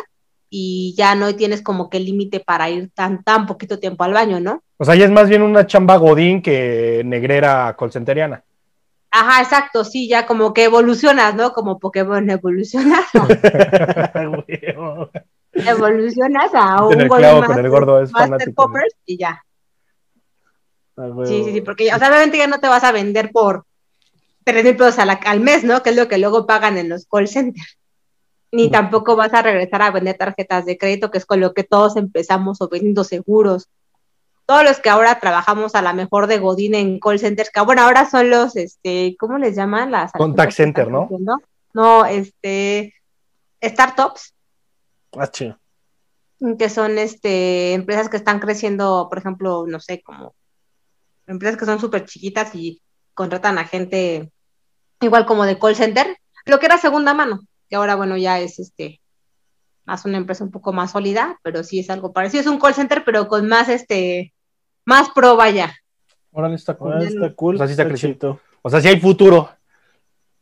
y 0.50 0.94
ya 0.94 1.14
no 1.14 1.34
tienes 1.34 1.62
como 1.62 1.88
que 1.88 2.00
límite 2.00 2.40
para 2.40 2.68
ir 2.68 2.90
tan, 2.94 3.24
tan 3.24 3.46
poquito 3.46 3.78
tiempo 3.78 4.04
al 4.04 4.12
baño, 4.12 4.38
¿no? 4.38 4.62
O 4.76 4.84
sea, 4.84 4.94
ya 4.94 5.06
es 5.06 5.10
más 5.10 5.30
bien 5.30 5.40
una 5.40 5.66
chamba 5.66 5.96
godín 5.96 6.42
que 6.42 7.00
negrera 7.06 7.74
colcenteriana. 7.78 8.44
Ajá, 9.10 9.40
exacto, 9.40 9.84
sí, 9.84 10.06
ya 10.06 10.26
como 10.26 10.52
que 10.52 10.64
evolucionas, 10.64 11.34
¿no? 11.34 11.54
Como 11.54 11.78
Pokémon 11.78 12.28
evolucionas, 12.28 13.06
evolucionas 15.54 16.50
a 16.54 16.84
un 16.84 17.08
clavo 17.08 17.44
con 17.44 17.58
el 17.58 17.70
gordo 17.70 18.02
es 18.02 18.12
Master. 18.12 18.54
Poppers 18.54 18.94
y 19.06 19.18
ya. 19.18 19.44
ah. 20.96 21.10
Sí, 21.24 21.44
sí, 21.44 21.52
sí, 21.52 21.60
porque 21.60 21.86
ya, 21.86 21.96
o 21.96 21.98
sea, 21.98 22.08
obviamente 22.08 22.38
ya 22.38 22.46
no 22.46 22.60
te 22.60 22.68
vas 22.68 22.84
a 22.84 22.92
vender 22.92 23.30
por 23.32 23.64
tres 24.44 24.64
mil 24.64 24.76
pesos 24.76 24.98
al 24.98 25.40
mes, 25.40 25.64
¿no? 25.64 25.82
Que 25.82 25.90
es 25.90 25.96
lo 25.96 26.08
que 26.08 26.18
luego 26.18 26.46
pagan 26.46 26.78
en 26.78 26.88
los 26.88 27.06
call 27.06 27.28
centers. 27.28 27.78
Ni 28.52 28.70
tampoco 28.70 29.16
vas 29.16 29.34
a 29.34 29.42
regresar 29.42 29.82
a 29.82 29.90
vender 29.90 30.16
tarjetas 30.16 30.64
de 30.64 30.78
crédito, 30.78 31.10
que 31.10 31.18
es 31.18 31.26
con 31.26 31.40
lo 31.40 31.54
que 31.54 31.64
todos 31.64 31.96
empezamos 31.96 32.60
o 32.60 32.68
vendiendo 32.68 33.02
seguros. 33.02 33.68
Todos 34.46 34.62
los 34.62 34.78
que 34.78 34.90
ahora 34.90 35.18
trabajamos 35.18 35.74
a 35.74 35.82
la 35.82 35.92
mejor 35.92 36.28
de 36.28 36.38
Godín 36.38 36.74
en 36.74 37.00
call 37.00 37.18
centers, 37.18 37.50
que 37.50 37.60
bueno, 37.62 37.82
ahora 37.82 38.08
son 38.08 38.30
los, 38.30 38.54
este, 38.54 39.16
¿cómo 39.18 39.38
les 39.38 39.56
llaman? 39.56 39.90
Las 39.90 40.12
Contact 40.12 40.52
center, 40.52 40.88
¿no? 40.88 41.08
No, 41.72 42.04
este, 42.04 42.94
startups, 43.60 44.33
Ah, 45.18 45.30
chido. 45.30 45.58
que 46.58 46.68
son 46.68 46.98
este 46.98 47.74
empresas 47.74 48.08
que 48.08 48.16
están 48.16 48.40
creciendo, 48.40 49.06
por 49.08 49.18
ejemplo, 49.18 49.66
no 49.66 49.80
sé, 49.80 50.02
como 50.02 50.34
empresas 51.26 51.58
que 51.58 51.66
son 51.66 51.80
súper 51.80 52.04
chiquitas 52.04 52.54
y 52.54 52.82
contratan 53.14 53.58
a 53.58 53.64
gente 53.64 54.30
igual 55.00 55.26
como 55.26 55.44
de 55.44 55.58
call 55.58 55.76
center. 55.76 56.16
lo 56.46 56.58
que 56.58 56.66
era 56.66 56.78
segunda 56.78 57.14
mano, 57.14 57.40
que 57.68 57.76
ahora, 57.76 57.94
bueno, 57.94 58.16
ya 58.16 58.40
es 58.40 58.58
este, 58.58 59.00
más 59.84 60.04
una 60.04 60.18
empresa 60.18 60.44
un 60.44 60.50
poco 60.50 60.72
más 60.72 60.92
sólida, 60.92 61.38
pero 61.42 61.62
sí 61.62 61.80
es 61.80 61.90
algo 61.90 62.12
parecido. 62.12 62.40
Es 62.42 62.46
un 62.46 62.58
call 62.58 62.74
center, 62.74 63.02
pero 63.04 63.28
con 63.28 63.48
más, 63.48 63.68
este, 63.68 64.34
más 64.84 65.10
pro, 65.10 65.36
vaya. 65.36 65.74
Órale, 66.32 66.56
está 66.56 66.74
cool. 66.74 66.92
Ah, 66.92 67.04
está 67.04 67.32
cool. 67.34 67.54
O 67.54 67.58
sea, 67.58 67.66
sí 67.66 67.72
está 67.72 67.82
está 67.82 67.90
creciendo. 67.90 68.40
O 68.62 68.70
sea, 68.70 68.80
si 68.80 68.88
hay 68.88 69.00
futuro. 69.00 69.50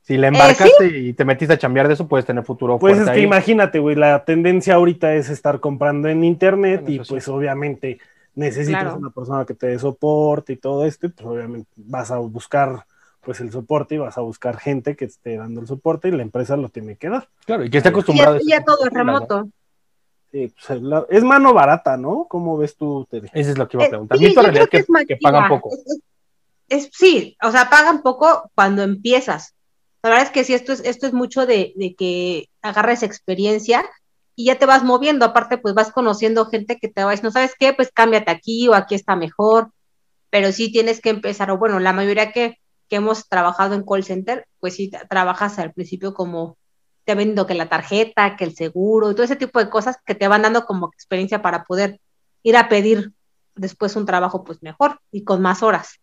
Si 0.03 0.17
le 0.17 0.27
embarcaste 0.29 0.87
y 0.99 1.13
te 1.13 1.25
metiste 1.25 1.55
a 1.55 1.59
chambear 1.59 1.87
de 1.87 1.95
eso, 1.95 2.09
puedes 2.09 2.27
tener 2.27 2.45
futuro. 2.45 2.79
Pues 2.79 2.99
es 2.99 3.05
que 3.05 3.11
ahí. 3.11 3.23
imagínate, 3.23 3.79
güey, 3.79 3.95
la 3.95 4.25
tendencia 4.25 4.75
ahorita 4.75 5.15
es 5.15 5.29
estar 5.31 5.61
comprando 5.61 6.09
en 6.09 6.25
internet 6.25 6.81
Bueno, 6.83 7.03
y 7.03 7.05
sí. 7.05 7.11
pues 7.11 7.29
obviamente 7.29 8.01
necesitas 8.35 8.83
Claro. 8.83 8.97
una 8.99 9.11
persona 9.11 9.45
que 9.45 9.55
te 9.55 9.69
dé 9.69 9.79
soporte 9.79 10.55
y 10.55 10.57
todo 10.57 10.85
esto, 10.87 11.07
y 11.07 11.11
pues 11.11 11.27
obviamente 11.27 11.71
vas 11.77 12.11
a 12.11 12.19
buscar 12.19 12.85
pues 13.21 13.39
el 13.41 13.53
soporte 13.53 13.95
y 13.95 13.99
vas 13.99 14.19
a 14.19 14.23
buscar 14.23 14.57
gente 14.59 14.97
que 14.97 15.05
esté 15.05 15.37
dando 15.37 15.61
el 15.61 15.69
soporte 15.69 16.09
y 16.09 16.11
la 16.11 16.23
empresa 16.23 16.57
lo 16.57 16.69
tiene 16.71 16.97
que 16.97 17.09
dar. 17.09 17.29
Claro, 17.47 17.65
y 17.65 17.71
que 17.71 17.77
esté 17.79 17.91
Y 17.91 17.93
acostumbrado. 17.93 18.35
ya, 18.35 18.39
ese 18.41 18.49
ya 18.51 18.59
de 18.59 18.65
todo 18.65 18.85
es 18.87 18.93
remoto. 18.93 19.49
Sí, 20.33 20.53
pues, 20.67 20.83
la- 20.83 21.07
es 21.09 21.23
mano 21.23 21.55
barata, 21.55 21.97
¿no? 21.97 22.27
¿Cómo 22.29 22.57
ves 22.57 22.75
tú, 22.77 23.07
Tere? 23.09 23.29
Eso 23.33 23.51
es 23.53 23.59
lo 23.59 23.69
que 23.69 23.77
iba 23.77 23.85
a 23.85 23.87
Eh, 23.87 23.91
preguntar. 23.91 24.19
sí, 24.19 24.35
yo 24.35 24.43
realidad 24.43 24.67
creo 24.69 24.85
que, 24.87 25.03
es 25.03 25.07
que 25.07 25.17
pagan 25.19 25.49
poco. 25.49 25.71
Es- 25.71 25.79
es- 25.87 26.01
es- 26.87 26.91
sí, 26.93 27.37
o 27.43 27.53
sea, 27.53 27.71
pagan 27.71 28.03
poco 28.03 28.51
cuando 28.57 28.83
empiezas. 28.83 29.55
La 30.03 30.11
verdad 30.11 30.27
es 30.27 30.31
que 30.33 30.45
sí, 30.45 30.55
esto 30.55 30.73
es, 30.73 30.81
esto 30.85 31.07
es 31.07 31.13
mucho 31.13 31.47
de, 31.47 31.73
de 31.77 31.95
que 31.95 32.49
agarres 32.61 33.03
experiencia 33.03 33.85
y 34.35 34.47
ya 34.47 34.59
te 34.59 34.67
vas 34.67 34.83
moviendo. 34.83 35.25
Aparte, 35.25 35.59
pues 35.59 35.75
vas 35.75 35.93
conociendo 35.93 36.47
gente 36.47 36.79
que 36.79 36.89
te 36.89 37.03
va 37.05 37.09
a 37.09 37.13
decir, 37.13 37.25
no 37.25 37.31
sabes 37.31 37.55
qué, 37.59 37.73
pues 37.73 37.91
cámbiate 37.93 38.31
aquí 38.31 38.69
o 38.69 38.75
aquí 38.75 38.95
está 38.95 39.15
mejor. 39.17 39.71
Pero 40.31 40.51
sí 40.51 40.73
tienes 40.73 41.01
que 41.01 41.11
empezar, 41.11 41.51
o 41.51 41.59
bueno, 41.59 41.79
la 41.79 41.93
mayoría 41.93 42.33
que, 42.33 42.59
que 42.89 42.97
hemos 42.97 43.29
trabajado 43.29 43.75
en 43.75 43.85
call 43.85 44.03
center, 44.03 44.47
pues 44.61 44.75
sí 44.77 44.91
tra- 44.91 45.07
trabajas 45.09 45.59
al 45.59 45.73
principio 45.73 46.15
como 46.15 46.57
te 47.05 47.15
vendo 47.15 47.47
que 47.47 47.55
la 47.55 47.69
tarjeta, 47.69 48.37
que 48.37 48.45
el 48.45 48.55
seguro, 48.57 49.11
y 49.11 49.15
todo 49.15 49.25
ese 49.25 49.37
tipo 49.37 49.59
de 49.59 49.69
cosas 49.69 49.97
que 50.07 50.15
te 50.15 50.29
van 50.29 50.43
dando 50.43 50.65
como 50.65 50.91
experiencia 50.93 51.43
para 51.43 51.65
poder 51.65 52.01
ir 52.43 52.57
a 52.57 52.69
pedir 52.69 53.13
después 53.55 53.95
un 53.97 54.07
trabajo 54.07 54.43
pues 54.45 54.63
mejor 54.63 55.01
y 55.11 55.25
con 55.25 55.43
más 55.43 55.63
horas. 55.63 56.01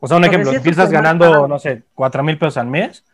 O 0.00 0.08
sea, 0.08 0.16
un 0.16 0.24
Porque 0.24 0.34
ejemplo, 0.36 0.50
es 0.50 0.56
empiezas 0.56 0.90
ganando, 0.90 1.46
no 1.46 1.58
sé, 1.58 1.84
cuatro 1.94 2.22
mil 2.24 2.38
pesos 2.38 2.56
al 2.56 2.66
mes 2.66 3.04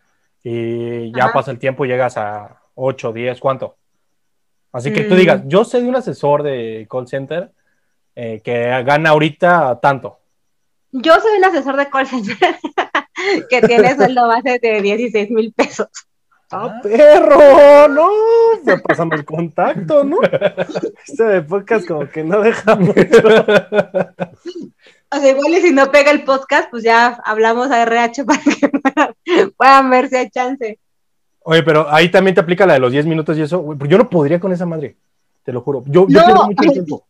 y 0.43 1.13
ya 1.15 1.25
Ajá. 1.25 1.33
pasa 1.35 1.51
el 1.51 1.59
tiempo 1.59 1.85
y 1.85 1.89
llegas 1.89 2.17
a 2.17 2.63
8, 2.75 3.13
10, 3.13 3.41
¿cuánto? 3.41 3.77
Así 4.73 4.93
que 4.93 5.05
tú 5.05 5.15
Mm. 5.15 5.19
digas, 5.19 5.43
yo 5.47 5.65
sé 5.65 5.81
de 5.81 5.89
un 5.89 5.97
asesor 5.97 6.43
de 6.43 6.87
call 6.91 7.09
center 7.09 7.51
eh, 8.15 8.41
que 8.43 8.67
gana 8.85 9.11
ahorita 9.11 9.79
tanto. 9.81 10.19
Yo 10.93 11.15
soy 11.21 11.39
un 11.39 11.45
asesor 11.45 11.77
de 11.77 11.89
call 11.89 12.07
center 12.07 12.37
que 13.51 13.61
tiene 13.63 13.95
sueldo 13.95 14.27
base 14.29 14.59
de 14.61 14.83
16 14.83 15.31
mil 15.31 15.53
pesos. 15.53 15.89
¡Ah, 16.51 16.81
perro! 16.83 17.89
¡No! 17.89 18.09
Me 18.65 18.79
pasando 18.79 19.15
el 19.17 19.25
contacto, 19.27 20.03
¿no? 20.03 20.19
Este 21.07 21.25
de 21.25 21.43
podcast 21.43 21.87
como 21.87 22.09
que 22.09 22.25
no 22.25 22.41
deja 22.41 22.75
mucho. 22.75 22.95
O 25.11 25.17
sea, 25.19 25.31
igual 25.31 25.53
y 25.55 25.61
si 25.63 25.73
no 25.73 25.91
pega 25.91 26.11
el 26.11 26.25
podcast, 26.25 26.71
pues 26.71 26.83
ya 26.83 27.19
hablamos 27.25 27.71
a 27.71 27.83
RH 27.83 28.25
para 28.25 28.41
que 28.43 28.69
puedan, 28.69 29.15
puedan 29.57 29.91
ver 29.91 30.09
si 30.09 30.17
hay 30.17 30.31
chance. 30.31 30.79
Oye, 31.41 31.63
pero 31.63 31.87
ahí 31.91 32.11
también 32.11 32.35
te 32.35 32.41
aplica 32.43 32.67
la 32.67 32.75
de 32.75 32.81
los 32.81 32.93
10 32.93 33.07
minutos 33.07 33.37
y 33.39 33.43
eso. 33.43 33.61
güey, 33.61 33.79
pero 33.79 33.91
yo 33.91 33.99
no 33.99 34.11
podría 34.11 34.39
con 34.39 34.53
esa 34.53 34.67
madre, 34.67 34.97
te 35.45 35.53
lo 35.53 35.63
juro. 35.63 35.83
Yo, 35.87 36.07
yo 36.09 36.21
No. 36.21 36.27
pierdo 36.27 36.45
mucho 36.47 36.73
tiempo. 36.73 37.05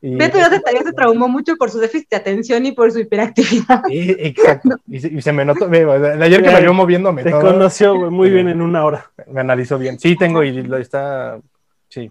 Y- 0.00 0.14
Beto 0.16 0.38
ya 0.38 0.48
se, 0.50 0.60
ya 0.72 0.82
se 0.82 0.92
traumó 0.92 1.28
mucho 1.28 1.56
por 1.56 1.70
su 1.70 1.78
déficit 1.78 2.08
de 2.10 2.16
atención 2.16 2.66
y 2.66 2.72
por 2.72 2.90
su 2.90 2.98
hiperactividad. 3.00 3.82
Exacto. 3.88 4.70
Y, 4.88 4.98
se, 5.00 5.08
y 5.08 5.22
se 5.22 5.32
me 5.32 5.44
notó. 5.44 5.68
me- 5.68 5.84
de 5.84 6.24
ayer 6.24 6.42
que 6.42 6.50
me 6.50 6.60
vio 6.60 6.74
moviéndome, 6.74 7.22
Te 7.22 7.30
todo, 7.30 7.40
conoció 7.52 7.96
güey, 7.96 8.10
muy 8.10 8.30
bien 8.30 8.48
en 8.48 8.60
una 8.62 8.84
hora. 8.84 9.10
me 9.28 9.40
analizó 9.40 9.78
bien. 9.78 9.98
Sí, 10.00 10.16
tengo 10.16 10.42
y 10.42 10.62
lo 10.62 10.76
está. 10.78 11.38
Sí. 11.88 12.10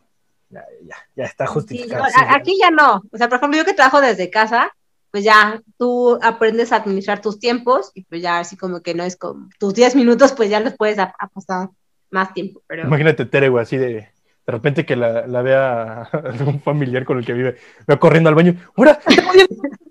Ya, 0.49 0.63
ya, 0.85 0.95
ya 1.17 1.25
está 1.25 1.45
Sí, 1.47 1.53
justificado. 1.53 2.03
no, 2.05 2.09
sí, 2.09 2.15
a- 2.17 2.35
aquí 2.35 2.57
ya 2.61 2.71
no. 2.71 3.03
O 3.11 3.17
sea, 3.17 3.27
por 3.27 3.37
ejemplo, 3.39 3.57
yo 3.57 3.65
que 3.65 3.73
trabajo 3.73 3.99
desde 3.99 4.29
casa, 4.29 4.71
pues 5.11 5.23
ya 5.23 5.61
tú 5.77 6.19
aprendes 6.21 6.71
a 6.71 6.77
administrar 6.77 7.21
tus 7.21 7.39
tiempos 7.39 7.91
y 7.93 8.03
pues 8.03 8.21
ya 8.21 8.39
así 8.39 8.55
como 8.57 8.81
que 8.81 8.93
no 8.93 9.03
es 9.03 9.15
como 9.15 9.49
tus 9.59 9.73
10 9.73 9.95
minutos, 9.95 10.33
pues 10.33 10.49
ya 10.49 10.59
los 10.59 10.73
puedes 10.75 10.99
ap- 10.99 11.15
apostar 11.19 11.69
más 12.11 12.33
tiempo. 12.33 12.61
Pero 12.67 12.83
Imagínate 12.83 13.25
Tere, 13.25 13.49
güey, 13.49 13.63
así 13.63 13.77
de. 13.77 14.09
De 14.47 14.53
repente 14.53 14.85
que 14.85 14.95
la, 14.95 15.27
la 15.27 15.41
vea 15.41 16.09
un 16.45 16.61
familiar 16.61 17.03
con 17.03 17.17
el 17.17 17.25
que 17.25 17.33
vive, 17.33 17.57
va 17.91 17.97
corriendo 17.99 18.29
al 18.29 18.35
baño. 18.35 18.55
Diez-". 18.77 19.47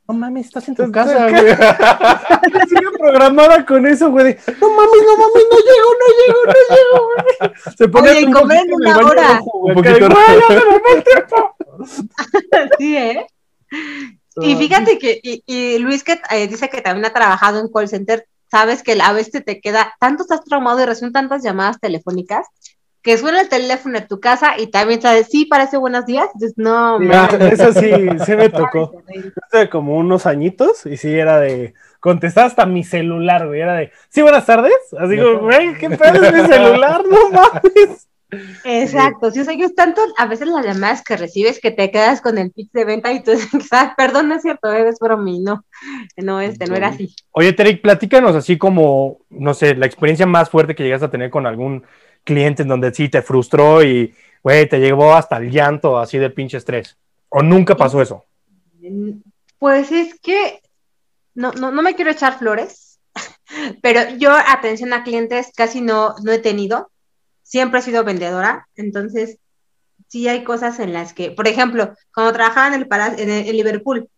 No 0.09 0.15
mames, 0.15 0.47
estás 0.47 0.67
en 0.69 0.77
tu 0.77 0.91
casa, 0.93 1.29
güey. 1.29 1.43
Sigue 2.69 2.91
programada 2.99 3.67
con 3.67 3.85
eso, 3.87 4.11
güey. 4.11 4.35
No 4.61 4.71
mames, 4.71 5.03
no 5.05 5.17
mames, 5.19 5.45
no 5.51 5.59
llego, 5.59 5.91
no 6.01 6.07
llego, 6.17 6.41
no 6.47 6.77
llego, 6.77 7.05
güey. 7.05 7.75
Se 7.77 7.89
pone 7.89 8.11
Oye, 8.13 8.31
comer 8.33 8.59
en 8.67 8.73
una 8.75 8.97
hora. 8.99 9.41
Un 9.53 9.75
poquito 9.75 9.99
"Güey, 9.99 10.09
rojo". 10.09 10.21
ya 10.49 10.59
se 10.61 10.65
me 10.65 10.81
fue 10.81 10.93
el 10.97 11.05
tiempo". 11.05 11.57
sí, 12.79 12.97
¿eh? 12.97 13.27
Y 14.41 14.57
fíjate 14.57 14.99
que, 14.99 15.21
y, 15.23 15.43
y 15.47 15.79
Luis 15.79 16.05
que 16.05 16.21
eh, 16.31 16.47
dice 16.47 16.69
que 16.69 16.83
también 16.83 17.07
ha 17.07 17.13
trabajado 17.13 17.61
en 17.61 17.69
call 17.69 17.89
center, 17.89 18.27
sabes 18.51 18.83
que 18.83 18.99
a 19.01 19.13
veces 19.13 19.45
te 19.45 19.61
queda, 19.61 19.95
tanto 19.99 20.23
estás 20.23 20.45
traumado 20.45 20.81
y 20.81 20.87
reciben 20.87 21.13
tantas 21.13 21.43
llamadas 21.43 21.81
telefónicas, 21.81 22.47
que 23.07 23.17
suena 23.17 23.41
el 23.41 23.49
teléfono 23.49 23.99
en 23.99 24.09
tu 24.09 24.19
casa 24.19 24.59
y 24.59 24.67
también 24.67 25.01
sabes, 25.01 25.29
sí, 25.31 25.45
parece 25.45 25.77
buenos 25.77 26.07
días, 26.07 26.29
dices, 26.35 26.55
no, 26.57 26.99
Sí, 26.99 27.05
mames. 27.05 27.53
Eso 27.53 27.73
sí, 27.73 27.93
sí 28.25 28.37
me 28.37 28.49
tocó. 28.49 29.01
Hace 29.49 29.69
como 29.69 29.97
unos 29.97 30.27
añitos 30.27 30.85
y 30.87 30.97
sí 30.97 31.15
era 31.17 31.39
de 31.39 31.75
contestar 32.01 32.47
hasta 32.47 32.67
mi 32.67 32.83
celular, 32.83 33.47
güey. 33.47 33.61
Era 33.61 33.75
de, 33.75 33.93
sí, 34.09 34.23
buenas 34.23 34.45
tardes. 34.45 34.75
Así 34.99 35.17
como, 35.17 35.39
güey, 35.39 35.79
¿qué 35.79 35.91
pedo 35.91 36.21
es 36.21 36.33
mi 36.35 36.49
celular? 36.49 37.05
No 37.09 37.31
mames. 37.31 38.09
Exacto, 38.65 39.31
sí, 39.31 39.41
o 39.41 39.45
sea, 39.45 39.55
yo 39.55 39.73
tanto, 39.73 40.03
a 40.17 40.27
veces 40.27 40.49
las 40.49 40.67
llamadas 40.67 41.03
que 41.03 41.17
recibes 41.17 41.61
que 41.61 41.71
te 41.71 41.91
quedas 41.93 42.21
con 42.21 42.39
el 42.39 42.51
pitch 42.51 42.73
de 42.73 42.85
venta 42.85 43.13
y 43.13 43.23
tú 43.23 43.31
dices, 43.31 43.49
"Ah, 43.73 43.95
perdón, 43.97 44.29
no 44.29 44.35
es 44.35 44.43
cierto, 44.43 44.73
es 44.73 44.99
broma 44.99 45.31
y 45.31 45.39
no, 45.39 45.65
no, 46.17 46.41
este, 46.41 46.67
no 46.67 46.75
era 46.75 46.89
así. 46.89 47.15
Oye, 47.31 47.53
Tere, 47.53 47.77
platícanos 47.77 48.35
así 48.35 48.59
como, 48.59 49.19
no 49.31 49.55
sé, 49.55 49.77
la 49.77 49.87
experiencia 49.87 50.27
más 50.27 50.51
fuerte 50.51 50.75
que 50.75 50.83
llegas 50.83 51.03
a 51.05 51.11
tener 51.11 51.31
con 51.31 51.47
algún 51.47 51.85
cliente 52.25 52.63
en 52.63 52.69
donde 52.69 52.93
sí 52.93 53.09
te 53.09 53.23
frustró 53.23 53.85
y, 53.85 54.13
güey, 54.43 54.69
te 54.69 54.81
llevó 54.81 55.15
hasta 55.15 55.37
el 55.37 55.51
llanto 55.51 55.99
así 55.99 56.19
de 56.19 56.31
pinche 56.31 56.57
estrés. 56.57 56.97
¿O 57.29 57.43
nunca 57.43 57.77
pasó 57.77 58.03
eso? 58.03 58.25
Pues 59.59 59.93
es 59.93 60.19
que 60.21 60.61
no, 61.35 61.53
no, 61.53 61.71
no 61.71 61.83
me 61.83 61.95
quiero 61.95 62.11
echar 62.11 62.39
flores, 62.39 62.99
pero 63.83 64.17
yo 64.19 64.33
atención 64.33 64.93
a 64.93 65.05
clientes 65.05 65.53
casi 65.57 65.81
no, 65.81 66.15
no 66.25 66.33
he 66.33 66.39
tenido. 66.39 66.91
Siempre 67.47 67.79
he 67.79 67.83
sido 67.83 68.03
vendedora, 68.03 68.67
entonces 68.75 69.39
sí 70.09 70.27
hay 70.27 70.43
cosas 70.43 70.81
en 70.81 70.93
las 70.93 71.13
que, 71.15 71.31
por 71.31 71.47
ejemplo, 71.47 71.95
cuando 72.13 72.33
trabajaba 72.33 72.67
en 72.69 72.75
el 72.75 72.89
Pala- 72.89 73.15
en, 73.17 73.31
el- 73.31 73.47
en 73.49 73.57
Liverpool, 73.57 74.09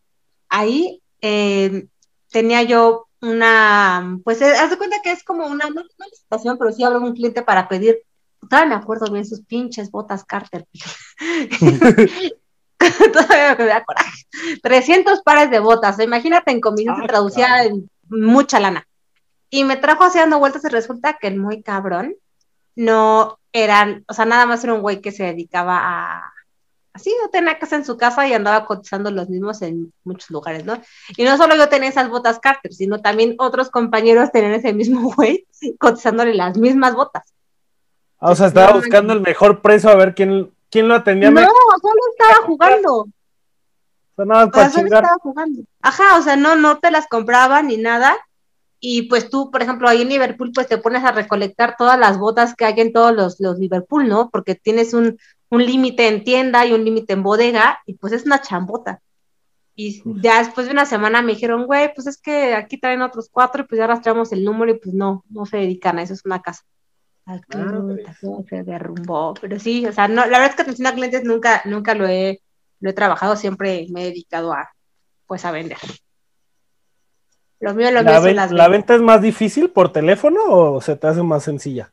ahí 0.48 1.02
eh, 1.20 1.86
tenía 2.30 2.62
yo 2.62 3.06
una, 3.20 4.18
pues 4.24 4.40
eh, 4.40 4.46
haz 4.56 4.70
de 4.70 4.78
cuenta 4.78 5.02
que 5.02 5.12
es 5.12 5.22
como 5.24 5.46
una, 5.46 5.66
no, 5.68 5.82
no 5.82 6.06
licitación, 6.10 6.56
pero 6.56 6.72
sí 6.72 6.82
hablo 6.84 7.00
un 7.00 7.14
cliente 7.14 7.42
para 7.42 7.68
pedir, 7.68 7.98
todavía 8.48 8.76
me 8.76 8.82
acuerdo 8.82 9.12
bien 9.12 9.26
sus 9.26 9.42
pinches 9.44 9.90
botas 9.90 10.24
Carter. 10.24 10.64
todavía 13.12 13.56
me 13.58 13.64
da 13.66 13.84
coraje. 13.84 14.22
300 14.62 15.20
pares 15.22 15.50
de 15.50 15.58
botas. 15.58 15.98
Imagínate, 16.00 16.50
en 16.52 16.60
comisión 16.60 16.94
Ah, 16.96 17.00
se 17.02 17.08
traducía 17.08 17.64
en 17.64 17.90
mucha 18.08 18.60
lana. 18.60 18.86
Y 19.50 19.64
me 19.64 19.76
trajo 19.76 20.04
así 20.04 20.18
dando 20.18 20.38
vueltas 20.38 20.64
y 20.64 20.68
resulta 20.68 21.18
que 21.20 21.26
el 21.28 21.38
muy 21.40 21.62
cabrón 21.62 22.14
no 22.78 23.38
eran, 23.52 24.04
o 24.06 24.14
sea, 24.14 24.24
nada 24.24 24.46
más 24.46 24.62
era 24.62 24.74
un 24.74 24.82
güey 24.82 25.00
que 25.00 25.10
se 25.10 25.24
dedicaba 25.24 25.78
a, 25.82 26.32
así, 26.92 27.12
no 27.20 27.28
tenía 27.28 27.58
casa 27.58 27.74
en 27.74 27.84
su 27.84 27.96
casa 27.96 28.26
y 28.28 28.32
andaba 28.34 28.66
cotizando 28.66 29.10
los 29.10 29.28
mismos 29.28 29.62
en 29.62 29.92
muchos 30.04 30.30
lugares, 30.30 30.64
¿no? 30.64 30.80
Y 31.16 31.24
no 31.24 31.36
solo 31.36 31.56
yo 31.56 31.68
tenía 31.68 31.88
esas 31.88 32.08
botas 32.08 32.38
Carter, 32.38 32.72
sino 32.72 33.00
también 33.00 33.34
otros 33.38 33.68
compañeros 33.70 34.30
tenían 34.30 34.52
ese 34.54 34.72
mismo 34.72 35.12
güey 35.16 35.44
cotizándole 35.78 36.34
las 36.34 36.56
mismas 36.56 36.94
botas. 36.94 37.24
Ah, 38.20 38.30
o 38.30 38.36
sea, 38.36 38.46
estaba 38.46 38.72
No, 38.72 38.74
buscando 38.74 39.12
el 39.12 39.20
mejor 39.22 39.60
precio 39.60 39.90
a 39.90 39.96
ver 39.96 40.14
quién, 40.14 40.52
quién 40.70 40.86
lo 40.86 40.94
atendía. 40.94 41.30
No, 41.30 41.40
solo 41.40 42.00
estaba 42.12 42.46
jugando. 42.46 42.94
O 42.96 43.08
sea, 44.16 44.24
nada 44.24 44.46
más 44.46 44.48
O 44.48 44.52
sea, 44.52 44.62
para 44.62 44.70
solo 44.70 44.84
chingar. 44.84 45.02
estaba 45.04 45.18
jugando. 45.20 45.62
Ajá, 45.82 46.16
o 46.18 46.22
sea, 46.22 46.36
no, 46.36 46.54
no 46.54 46.78
te 46.78 46.90
las 46.92 47.08
compraban 47.08 47.66
ni 47.68 47.76
nada. 47.76 48.16
Y 48.80 49.02
pues 49.02 49.28
tú, 49.28 49.50
por 49.50 49.62
ejemplo, 49.62 49.88
ahí 49.88 50.02
en 50.02 50.08
Liverpool, 50.08 50.52
pues 50.54 50.68
te 50.68 50.78
pones 50.78 51.02
a 51.04 51.12
recolectar 51.12 51.74
todas 51.76 51.98
las 51.98 52.18
botas 52.18 52.54
que 52.54 52.64
hay 52.64 52.74
en 52.80 52.92
todos 52.92 53.14
los, 53.14 53.40
los 53.40 53.58
Liverpool, 53.58 54.08
¿no? 54.08 54.30
Porque 54.30 54.54
tienes 54.54 54.94
un, 54.94 55.18
un 55.48 55.64
límite 55.64 56.06
en 56.08 56.22
tienda 56.22 56.64
y 56.64 56.72
un 56.72 56.84
límite 56.84 57.14
en 57.14 57.22
bodega, 57.22 57.80
y 57.86 57.94
pues 57.94 58.12
es 58.12 58.24
una 58.24 58.40
chambota. 58.40 59.00
Y 59.74 60.02
ya 60.20 60.38
después 60.38 60.66
de 60.66 60.72
una 60.72 60.86
semana 60.86 61.22
me 61.22 61.34
dijeron, 61.34 61.66
güey, 61.66 61.92
pues 61.94 62.06
es 62.08 62.20
que 62.20 62.54
aquí 62.54 62.78
traen 62.78 63.02
otros 63.02 63.28
cuatro, 63.30 63.62
y 63.62 63.66
pues 63.66 63.78
ya 63.78 63.84
arrastramos 63.84 64.32
el 64.32 64.44
número, 64.44 64.72
y 64.72 64.78
pues 64.78 64.94
no, 64.94 65.24
no 65.28 65.46
se 65.46 65.58
dedican 65.58 65.98
a 65.98 66.02
eso, 66.02 66.14
es 66.14 66.24
una 66.24 66.42
casa. 66.42 66.62
Ay, 67.24 67.40
cómo 67.50 68.44
se 68.48 68.62
derrumbó. 68.62 69.34
Pero 69.40 69.58
sí, 69.58 69.86
o 69.86 69.92
sea, 69.92 70.08
no, 70.08 70.22
la 70.22 70.38
verdad 70.38 70.50
es 70.50 70.54
que 70.56 70.62
atención 70.62 70.86
a 70.86 70.94
clientes 70.94 71.24
nunca, 71.24 71.62
nunca 71.64 71.94
lo 71.94 72.08
he, 72.08 72.40
lo 72.80 72.90
he 72.90 72.92
trabajado, 72.92 73.36
siempre 73.36 73.86
me 73.90 74.02
he 74.02 74.06
dedicado 74.06 74.52
a, 74.52 74.70
pues, 75.26 75.44
a 75.44 75.50
vender. 75.50 75.78
Lo 77.60 77.74
mío, 77.74 77.90
lo 77.90 78.02
mío 78.02 78.12
¿La, 78.12 78.20
ven- 78.20 78.36
las 78.36 78.52
la 78.52 78.68
venta 78.68 78.94
es 78.94 79.00
más 79.02 79.20
difícil 79.20 79.70
por 79.70 79.92
teléfono 79.92 80.40
o 80.46 80.80
se 80.80 80.96
te 80.96 81.06
hace 81.06 81.22
más 81.22 81.42
sencilla? 81.44 81.90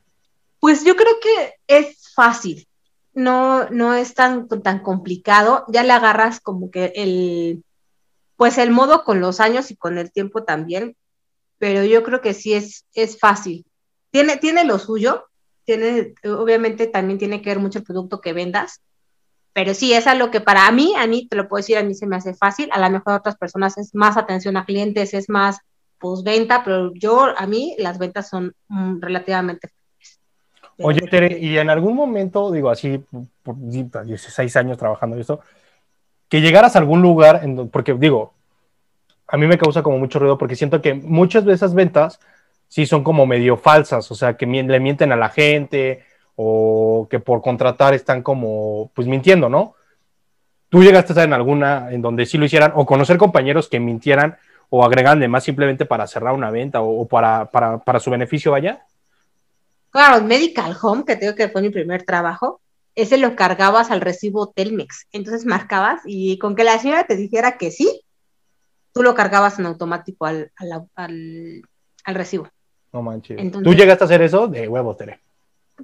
Pues 0.60 0.84
yo 0.84 0.96
creo 0.96 1.12
que 1.20 1.54
es 1.66 2.12
fácil, 2.14 2.66
no, 3.14 3.68
no 3.70 3.94
es 3.94 4.14
tan, 4.14 4.48
tan 4.48 4.80
complicado, 4.80 5.64
ya 5.68 5.82
le 5.82 5.92
agarras 5.92 6.40
como 6.40 6.70
que 6.70 6.92
el, 6.94 7.62
pues 8.36 8.58
el 8.58 8.70
modo 8.70 9.04
con 9.04 9.20
los 9.20 9.40
años 9.40 9.70
y 9.70 9.76
con 9.76 9.98
el 9.98 10.12
tiempo 10.12 10.44
también, 10.44 10.96
pero 11.58 11.84
yo 11.84 12.02
creo 12.02 12.20
que 12.20 12.34
sí 12.34 12.54
es, 12.54 12.84
es 12.94 13.18
fácil. 13.18 13.64
Tiene, 14.10 14.36
tiene 14.36 14.64
lo 14.64 14.78
suyo, 14.78 15.26
tiene, 15.64 16.14
obviamente 16.24 16.86
también 16.86 17.18
tiene 17.18 17.42
que 17.42 17.50
ver 17.50 17.58
mucho 17.58 17.78
el 17.80 17.84
producto 17.84 18.20
que 18.20 18.32
vendas, 18.32 18.80
pero 19.56 19.72
sí, 19.72 19.94
es 19.94 20.06
algo 20.06 20.30
que 20.30 20.42
para 20.42 20.70
mí, 20.70 20.92
a 20.98 21.06
mí, 21.06 21.28
te 21.28 21.34
lo 21.34 21.48
puedo 21.48 21.60
decir, 21.60 21.78
a 21.78 21.82
mí 21.82 21.94
se 21.94 22.06
me 22.06 22.16
hace 22.16 22.34
fácil, 22.34 22.68
a 22.72 22.78
lo 22.78 22.90
mejor 22.90 23.14
a 23.14 23.16
otras 23.16 23.38
personas 23.38 23.78
es 23.78 23.94
más 23.94 24.18
atención 24.18 24.58
a 24.58 24.66
clientes, 24.66 25.14
es 25.14 25.30
más 25.30 25.60
postventa, 25.98 26.62
pero 26.62 26.92
yo, 26.92 27.32
a 27.34 27.46
mí, 27.46 27.74
las 27.78 27.96
ventas 27.98 28.28
son 28.28 28.52
mm, 28.68 29.00
relativamente 29.00 29.68
fáciles. 29.68 30.20
Oye, 30.76 31.00
Tere, 31.08 31.38
y 31.38 31.56
en 31.56 31.70
algún 31.70 31.96
momento, 31.96 32.52
digo 32.52 32.68
así, 32.68 33.02
por 33.42 33.56
16 33.56 34.56
años 34.56 34.76
trabajando 34.76 35.16
esto, 35.16 35.40
que 36.28 36.42
llegaras 36.42 36.76
a 36.76 36.80
algún 36.80 37.00
lugar, 37.00 37.40
en, 37.42 37.70
porque 37.70 37.94
digo, 37.94 38.34
a 39.26 39.38
mí 39.38 39.46
me 39.46 39.56
causa 39.56 39.82
como 39.82 39.98
mucho 39.98 40.18
ruido 40.18 40.36
porque 40.36 40.54
siento 40.54 40.82
que 40.82 40.92
muchas 40.92 41.46
de 41.46 41.54
esas 41.54 41.72
ventas 41.72 42.20
sí 42.68 42.84
son 42.84 43.02
como 43.02 43.24
medio 43.24 43.56
falsas, 43.56 44.10
o 44.10 44.14
sea, 44.14 44.36
que 44.36 44.44
le 44.44 44.80
mienten 44.80 45.12
a 45.12 45.16
la 45.16 45.30
gente 45.30 46.04
o 46.36 47.08
que 47.10 47.18
por 47.18 47.42
contratar 47.42 47.94
están 47.94 48.22
como, 48.22 48.90
pues 48.94 49.08
mintiendo, 49.08 49.48
¿no? 49.48 49.74
¿Tú 50.68 50.82
llegaste 50.82 51.12
a 51.12 51.14
estar 51.14 51.24
en 51.24 51.32
alguna 51.32 51.90
en 51.90 52.02
donde 52.02 52.26
sí 52.26 52.38
lo 52.38 52.44
hicieran 52.44 52.72
o 52.74 52.84
conocer 52.84 53.16
compañeros 53.16 53.68
que 53.68 53.80
mintieran 53.80 54.36
o 54.68 54.84
agregan 54.84 55.20
de 55.20 55.28
más 55.28 55.44
simplemente 55.44 55.86
para 55.86 56.06
cerrar 56.06 56.34
una 56.34 56.50
venta 56.50 56.80
o, 56.82 57.06
para, 57.06 57.50
para, 57.50 57.78
para, 57.78 58.00
su 58.00 58.10
beneficio, 58.10 58.50
vaya? 58.50 58.84
Claro, 59.90 60.24
Medical 60.24 60.76
Home, 60.82 61.04
que 61.04 61.16
tengo 61.16 61.34
que 61.34 61.48
fue 61.48 61.62
mi 61.62 61.70
primer 61.70 62.02
trabajo, 62.02 62.60
ese 62.96 63.16
lo 63.16 63.36
cargabas 63.36 63.90
al 63.90 64.00
recibo 64.00 64.48
Telmex. 64.48 65.06
Entonces 65.12 65.46
marcabas 65.46 66.00
y 66.04 66.38
con 66.38 66.56
que 66.56 66.64
la 66.64 66.78
señora 66.78 67.06
te 67.06 67.16
dijera 67.16 67.58
que 67.58 67.70
sí, 67.70 68.02
tú 68.92 69.02
lo 69.02 69.14
cargabas 69.14 69.58
en 69.58 69.66
automático 69.66 70.26
al, 70.26 70.50
al, 70.56 71.62
al, 72.04 72.14
recibo. 72.14 72.48
No 72.92 73.02
manches. 73.02 73.52
¿Tú 73.52 73.74
llegaste 73.74 74.04
a 74.04 74.06
hacer 74.06 74.22
eso? 74.22 74.48
De 74.48 74.66
huevo, 74.66 74.96
Tere. 74.96 75.20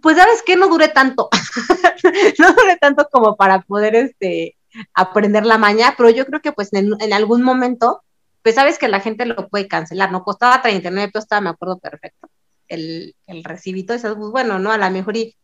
Pues 0.00 0.16
sabes 0.16 0.42
que 0.42 0.57
no 0.57 0.68
duré 0.68 0.88
tanto. 0.88 1.28
no 2.38 2.52
duré 2.52 2.76
tanto 2.76 3.09
como 3.11 3.37
para 3.37 3.61
poder 3.61 3.94
este, 3.94 4.57
aprender 4.94 5.44
la 5.44 5.59
maña, 5.59 5.94
pero 5.96 6.11
yo 6.11 6.24
creo 6.26 6.40
que 6.40 6.52
pues 6.52 6.72
en, 6.72 6.90
en 7.00 7.12
algún 7.12 7.42
momento 7.42 8.02
pues 8.42 8.57
sabes 8.57 8.78
que 8.78 8.88
la 8.88 9.00
gente 9.00 9.24
lo 9.24 9.48
puede 9.48 9.68
cancelar, 9.68 10.11
¿no? 10.11 10.24
Costaba 10.24 10.62
39 10.62 11.12
pesos, 11.12 11.24
estaba, 11.24 11.40
me 11.40 11.50
acuerdo 11.50 11.78
perfecto, 11.78 12.28
el, 12.68 13.14
el 13.26 13.44
recibito, 13.44 13.94
y 13.94 13.98
pues 13.98 14.16
bueno, 14.16 14.59
¿no? 14.59 14.72
A 14.72 14.78
lo 14.78 14.90
mejor 14.90 15.16
y 15.16 15.37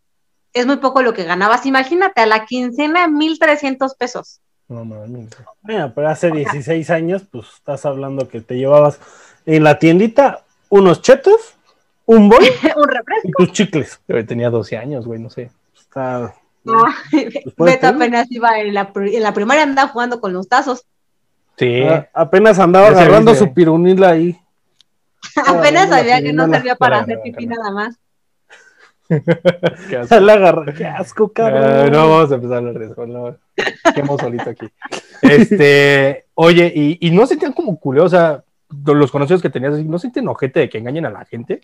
es 0.53 0.67
muy 0.67 0.79
poco 0.79 1.03
lo 1.03 1.15
que 1.15 1.25
ganabas. 1.25 1.67
Imagínate, 1.67 2.21
a 2.21 2.27
la 2.27 2.45
quincena, 2.45 3.07
1.300 3.07 3.97
pesos. 3.97 4.41
No 4.67 4.85
mames. 4.85 5.31
Bueno, 5.63 5.93
pero 5.95 6.09
hace 6.09 6.31
16 6.31 6.91
años, 6.91 7.23
pues 7.31 7.47
estás 7.55 7.87
hablando 7.87 8.29
que 8.29 8.41
te 8.41 8.57
llevabas 8.57 8.99
en 9.47 9.65
la 9.65 9.79
tiendita 9.79 10.45
unos 10.69 11.01
chetos, 11.01 11.55
un 12.09 12.29
bol 12.29 12.39
un 12.77 12.89
refresco. 12.89 13.29
y 13.29 13.33
tus 13.33 13.53
chicles. 13.53 14.01
Yo 14.09 14.27
tenía 14.27 14.51
12 14.51 14.77
años, 14.77 15.07
güey, 15.07 15.21
no 15.21 15.31
sé. 15.31 15.51
Está... 15.79 16.35
No, 16.65 16.85
Beto 17.59 17.87
apenas 17.87 18.31
iba 18.31 18.59
en 18.61 18.75
la, 18.75 18.91
en 18.95 19.23
la 19.23 19.33
primaria 19.33 19.63
andaba 19.63 19.89
jugando 19.89 20.21
con 20.21 20.33
los 20.33 20.49
tazos. 20.49 20.85
Sí. 21.57 21.83
Ah, 21.83 22.09
apenas 22.15 22.59
andaba 22.59 22.89
agarrando 22.89 23.35
su 23.35 23.53
pirunila 23.53 24.11
ahí. 24.11 24.39
apenas 25.47 25.89
sabía 25.89 26.23
que 26.23 26.33
no 26.33 26.49
servía 26.49 26.77
para 26.77 27.01
hacer 27.01 27.21
pipí 27.23 27.47
nada 27.47 27.71
más. 27.71 27.99
qué, 29.09 29.97
asco. 29.97 30.65
qué 30.77 30.87
asco, 30.87 31.33
cabrón. 31.33 31.93
no 31.93 32.09
vamos 32.09 32.33
a 32.33 32.35
empezar 32.35 32.63
el 32.63 32.75
riesgo, 32.75 33.07
no. 33.07 33.37
Quedemos 33.95 34.21
solito 34.21 34.51
aquí. 34.51 34.69
Este, 35.23 36.27
oye, 36.35 36.73
y, 36.75 37.07
y 37.07 37.11
no 37.11 37.27
sentían 37.27 37.53
como 37.53 37.79
culé, 37.79 38.01
o 38.01 38.09
sea, 38.09 38.45
los 38.85 39.11
conocidos 39.11 39.43
que 39.43 39.51
tenías, 39.51 39.75
¿no 39.85 39.99
sienten 39.99 40.29
ojete 40.29 40.61
de 40.61 40.69
que 40.69 40.79
engañen 40.79 41.07
a 41.07 41.11
la 41.11 41.25
gente? 41.25 41.61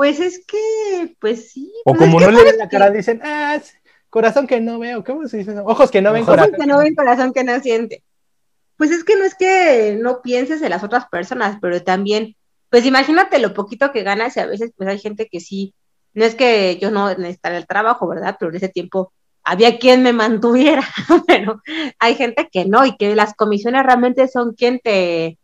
Pues 0.00 0.18
es 0.18 0.46
que, 0.46 1.14
pues 1.18 1.50
sí. 1.50 1.70
O 1.84 1.92
pues 1.92 2.00
como 2.00 2.20
no 2.20 2.30
le 2.30 2.42
ven 2.42 2.56
la 2.56 2.70
cara, 2.70 2.90
dicen, 2.90 3.20
ah, 3.22 3.60
corazón 4.08 4.46
que 4.46 4.58
no 4.58 4.78
veo, 4.78 5.04
¿cómo 5.04 5.28
se 5.28 5.36
dice? 5.36 5.54
Ojos 5.58 5.90
que 5.90 6.00
no 6.00 6.14
ven, 6.14 6.22
Ojos 6.22 6.36
corazón. 6.36 6.54
que 6.58 6.66
no 6.66 6.78
ven, 6.78 6.94
corazón 6.94 7.32
que 7.34 7.44
no 7.44 7.60
siente. 7.60 8.02
Pues 8.78 8.92
es 8.92 9.04
que 9.04 9.14
no 9.16 9.26
es 9.26 9.34
que 9.34 9.98
no 10.00 10.22
pienses 10.22 10.62
en 10.62 10.70
las 10.70 10.82
otras 10.82 11.06
personas, 11.10 11.58
pero 11.60 11.82
también, 11.82 12.34
pues 12.70 12.86
imagínate 12.86 13.40
lo 13.40 13.52
poquito 13.52 13.92
que 13.92 14.02
ganas 14.02 14.38
y 14.38 14.40
a 14.40 14.46
veces 14.46 14.72
pues 14.74 14.88
hay 14.88 14.98
gente 14.98 15.28
que 15.30 15.38
sí, 15.38 15.74
no 16.14 16.24
es 16.24 16.34
que 16.34 16.78
yo 16.80 16.90
no 16.90 17.14
necesitara 17.14 17.58
el 17.58 17.66
trabajo, 17.66 18.08
¿verdad? 18.08 18.36
Pero 18.40 18.52
en 18.52 18.56
ese 18.56 18.70
tiempo 18.70 19.12
había 19.44 19.78
quien 19.78 20.02
me 20.02 20.14
mantuviera, 20.14 20.88
pero 21.26 21.60
hay 21.98 22.14
gente 22.14 22.48
que 22.50 22.64
no 22.64 22.86
y 22.86 22.96
que 22.96 23.14
las 23.14 23.34
comisiones 23.34 23.84
realmente 23.84 24.28
son 24.28 24.54
quien 24.54 24.78
te, 24.78 25.36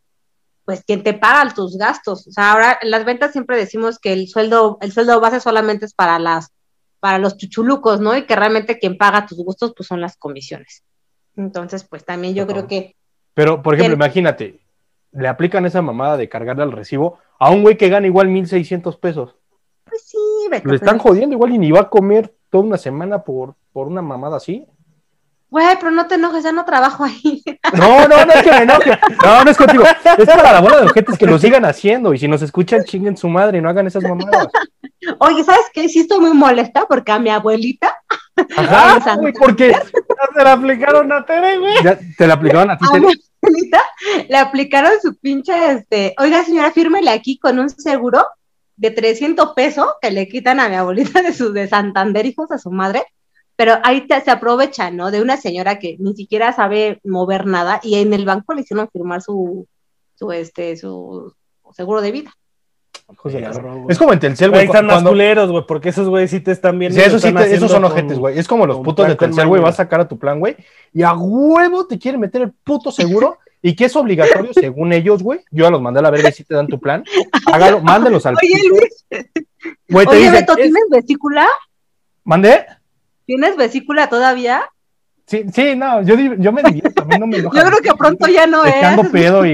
pues 0.67 0.85
quien 0.85 1.03
te 1.03 1.15
paga 1.15 1.55
tus 1.55 1.79
gastos. 1.79 2.27
O 2.27 2.31
sea, 2.31 2.53
ahora 2.53 2.79
en 2.83 2.91
las 2.91 3.07
ventas 3.07 3.33
siempre 3.33 3.57
decimos 3.57 3.99
que 3.99 4.13
el 4.13 4.29
sueldo, 4.29 4.77
el 4.83 4.93
sueldo 4.93 5.19
base 5.21 5.41
solamente 5.41 5.87
es 5.87 5.95
para 5.95 6.19
las, 6.19 6.51
para 7.01 7.19
los 7.19 7.39
chuchulucos, 7.39 8.01
¿no? 8.01 8.15
Y 8.15 8.27
que 8.27 8.37
realmente 8.37 8.79
quien 8.79 8.99
paga 8.99 9.25
tus 9.25 9.39
gustos, 9.39 9.73
pues 9.75 9.87
son 9.87 10.03
las 10.03 10.19
comisiones. 10.19 10.85
Entonces, 11.37 11.85
pues 11.89 12.05
también 12.05 12.35
yo 12.35 12.47
creo 12.47 12.67
que 12.67 12.97
pero, 13.37 13.63
por 13.63 13.75
ejemplo, 13.75 13.97
imagínate, 13.97 14.61
le 15.13 15.29
aplican 15.29 15.67
esa 15.67 15.83
mamada 15.83 16.17
de 16.17 16.27
cargarle 16.27 16.63
al 16.63 16.73
recibo 16.73 17.19
a 17.39 17.51
un 17.51 17.61
güey 17.61 17.77
que 17.77 17.91
gana 17.91 18.07
igual 18.07 18.29
1.600 18.29 18.99
pesos. 18.99 19.37
Pues 19.85 20.05
sí, 20.07 20.17
Beto, 20.51 20.71
Le 20.71 20.77
están 20.77 20.97
jodiendo 20.97 21.35
igual 21.35 21.53
y 21.53 21.59
ni 21.59 21.71
va 21.71 21.81
a 21.81 21.91
comer 21.91 22.35
toda 22.49 22.65
una 22.65 22.79
semana 22.79 23.25
por, 23.25 23.55
por 23.75 23.89
una 23.89 24.01
mamada 24.01 24.39
así. 24.39 24.67
Güey, 25.49 25.77
pero 25.79 25.91
no 25.93 26.07
te 26.07 26.17
enojes, 26.17 26.43
ya 26.45 26.53
no 26.53 26.65
trabajo 26.65 27.05
ahí. 27.05 27.43
No, 27.73 28.09
no, 28.09 28.25
no 28.25 28.33
es 28.33 28.43
que 28.43 28.51
me 28.51 28.63
enoje. 28.63 28.99
No, 29.25 29.45
no 29.45 29.51
es 29.51 29.57
contigo. 29.57 29.85
Es 29.85 30.27
para 30.27 30.53
la 30.53 30.61
bola 30.61 30.79
de 30.79 30.87
objetos 30.87 31.19
que 31.19 31.27
lo 31.27 31.39
sigan 31.39 31.65
haciendo. 31.65 32.15
Y 32.15 32.19
si 32.19 32.29
nos 32.29 32.43
escuchan, 32.43 32.85
chinguen 32.85 33.17
su 33.17 33.29
madre 33.29 33.59
y 33.59 33.61
no 33.61 33.69
hagan 33.69 33.87
esas 33.87 34.03
mamadas. 34.03 34.49
Oye, 35.19 35.45
¿sabes 35.45 35.67
qué? 35.73 35.89
Sí 35.89 36.01
estoy 36.01 36.21
muy 36.21 36.33
molesta 36.33 36.87
porque 36.89 37.13
a 37.13 37.19
mi 37.19 37.31
abuelita 37.31 37.97
Ajá, 38.57 39.17
güey, 39.17 39.33
porque 39.33 39.71
ya 39.71 39.83
te 40.35 40.45
la 40.45 40.53
aplicaron 40.53 41.11
a 41.11 41.25
Tere, 41.25 41.59
güey. 41.59 41.75
¿Ya 41.83 41.99
¿Te 42.17 42.27
la 42.27 42.35
aplicaron 42.35 42.71
a 42.71 42.79
ti, 42.79 42.85
Tere? 42.93 43.07
le 44.29 44.37
aplicaron 44.37 44.93
su 45.01 45.17
pinche, 45.17 45.73
este, 45.73 46.15
oiga 46.19 46.45
señora, 46.45 46.73
fírmele 46.73 47.11
aquí 47.11 47.39
con 47.39 47.59
un 47.59 47.71
seguro 47.71 48.27
de 48.77 48.91
300 48.91 49.53
pesos 49.55 49.87
que 50.03 50.11
le 50.11 50.29
quitan 50.29 50.61
a 50.61 50.69
mi 50.69 50.75
abuelita 50.75 51.23
de 51.23 51.33
su 51.33 51.53
de 51.53 51.69
Santander, 51.69 52.27
hijos 52.27 52.51
a 52.51 52.59
su 52.59 52.71
madre, 52.71 53.05
pero 53.57 53.79
ahí 53.83 54.07
te, 54.07 54.21
se 54.21 54.31
aprovecha, 54.31 54.91
¿no? 54.91 55.11
De 55.11 55.23
una 55.23 55.39
señora 55.39 55.79
que 55.79 55.97
ni 55.99 56.15
siquiera 56.15 56.53
sabe 56.53 57.01
mover 57.05 57.47
nada 57.47 57.81
y 57.83 57.97
en 57.97 58.13
el 58.13 58.27
banco 58.27 58.55
le 58.55 58.61
hicieron 58.61 58.89
firmar 58.91 59.23
su, 59.23 59.67
su, 60.15 60.31
este, 60.31 60.77
su 60.77 61.35
seguro 61.73 62.03
de 62.03 62.13
vida. 62.13 62.33
es 63.89 63.99
como 63.99 64.13
en 64.13 64.21
Telcel, 64.21 64.51
güey. 64.51 64.67
están 64.67 64.87
más 64.87 65.03
culeros, 65.03 65.51
güey, 65.51 65.65
porque 65.67 65.89
esos 65.89 66.09
güey 66.09 66.29
sí 66.29 66.41
te 66.41 66.53
están 66.53 66.79
viendo. 66.79 66.99
Sí, 66.99 67.07
esos, 67.07 67.23
sí 67.23 67.33
esos 67.51 67.71
son 67.71 67.85
ojetes, 67.85 68.19
güey. 68.19 68.39
Es 68.39 68.47
como 68.47 68.67
los 68.67 68.81
putos 68.81 69.09
de 69.09 69.17
Telcel, 69.17 69.47
güey. 69.47 69.63
Vas 69.63 69.75
a 69.75 69.85
sacar 69.85 70.01
a 70.01 70.09
tu 70.09 70.19
plan, 70.19 70.39
güey. 70.39 70.57
Y 70.93 71.03
a 71.03 71.15
huevo 71.15 71.87
te 71.87 71.99
quieren 71.99 72.21
meter 72.21 72.43
el 72.43 72.53
puto 72.53 72.93
seguro. 72.93 73.39
y 73.63 73.75
que 73.75 73.87
es 73.87 73.97
obligatorio, 73.97 74.53
según 74.55 74.93
ellos, 74.93 75.23
güey. 75.23 75.41
Yo 75.51 75.65
ya 75.65 75.71
los 75.71 75.81
mandé 75.81 76.01
a 76.01 76.03
la 76.03 76.11
verga 76.11 76.29
y 76.29 76.33
si 76.33 76.45
te 76.45 76.55
dan 76.55 76.69
tu 76.69 76.79
plan. 76.79 77.05
Hágalo, 77.47 77.81
mándelos 77.81 78.27
al. 78.27 78.35
Oye, 78.43 78.69
Luis. 78.69 79.07
Güey, 79.89 80.07
te 80.07 80.17
Oye, 80.17 80.31
Beto, 80.31 80.55
¿tienes 80.57 80.85
vesícula? 80.91 81.47
¿Mandé? 82.23 82.67
¿Tienes 83.27 83.57
vesícula 83.57 84.09
todavía? 84.09 84.63
Sí, 85.27 85.45
sí, 85.53 85.75
no, 85.75 86.03
yo, 86.03 86.15
yo 86.15 86.53
me 86.53 86.63
divierto, 86.63 87.03
a 87.03 87.05
mí 87.05 87.19
no 87.19 87.27
me 87.27 87.37
enoja. 87.39 87.59
Yo 87.59 87.67
creo 87.67 87.79
que 87.79 87.99
pronto 87.99 88.29
ya 88.29 88.47
no 88.47 88.65
es. 88.65 88.77
Echando 88.77 89.11
pedo 89.11 89.45
y, 89.45 89.53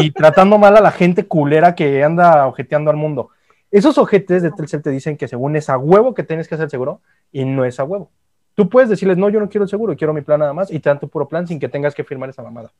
y, 0.00 0.10
tratando 0.10 0.58
mal 0.58 0.76
a 0.76 0.80
la 0.80 0.90
gente 0.90 1.26
culera 1.26 1.74
que 1.76 2.02
anda 2.02 2.46
ojeteando 2.46 2.90
al 2.90 2.96
mundo. 2.96 3.30
Esos 3.70 3.98
ojetes 3.98 4.42
de 4.42 4.50
Telcel 4.50 4.82
te 4.82 4.90
dicen 4.90 5.16
que 5.16 5.28
según 5.28 5.54
es 5.54 5.70
a 5.70 5.78
huevo 5.78 6.12
que 6.12 6.24
tienes 6.24 6.48
que 6.48 6.56
hacer 6.56 6.68
seguro 6.68 7.00
y 7.30 7.44
no 7.44 7.64
es 7.64 7.78
a 7.78 7.84
huevo. 7.84 8.10
Tú 8.56 8.68
puedes 8.68 8.90
decirles, 8.90 9.16
no, 9.16 9.28
yo 9.28 9.38
no 9.38 9.48
quiero 9.48 9.64
el 9.64 9.70
seguro, 9.70 9.96
quiero 9.96 10.12
mi 10.12 10.22
plan 10.22 10.40
nada 10.40 10.52
más 10.52 10.72
y 10.72 10.80
te 10.80 10.90
dan 10.90 10.98
tu 10.98 11.08
puro 11.08 11.28
plan 11.28 11.46
sin 11.46 11.60
que 11.60 11.68
tengas 11.68 11.94
que 11.94 12.02
firmar 12.02 12.30
esa 12.30 12.42
mamada. 12.42 12.72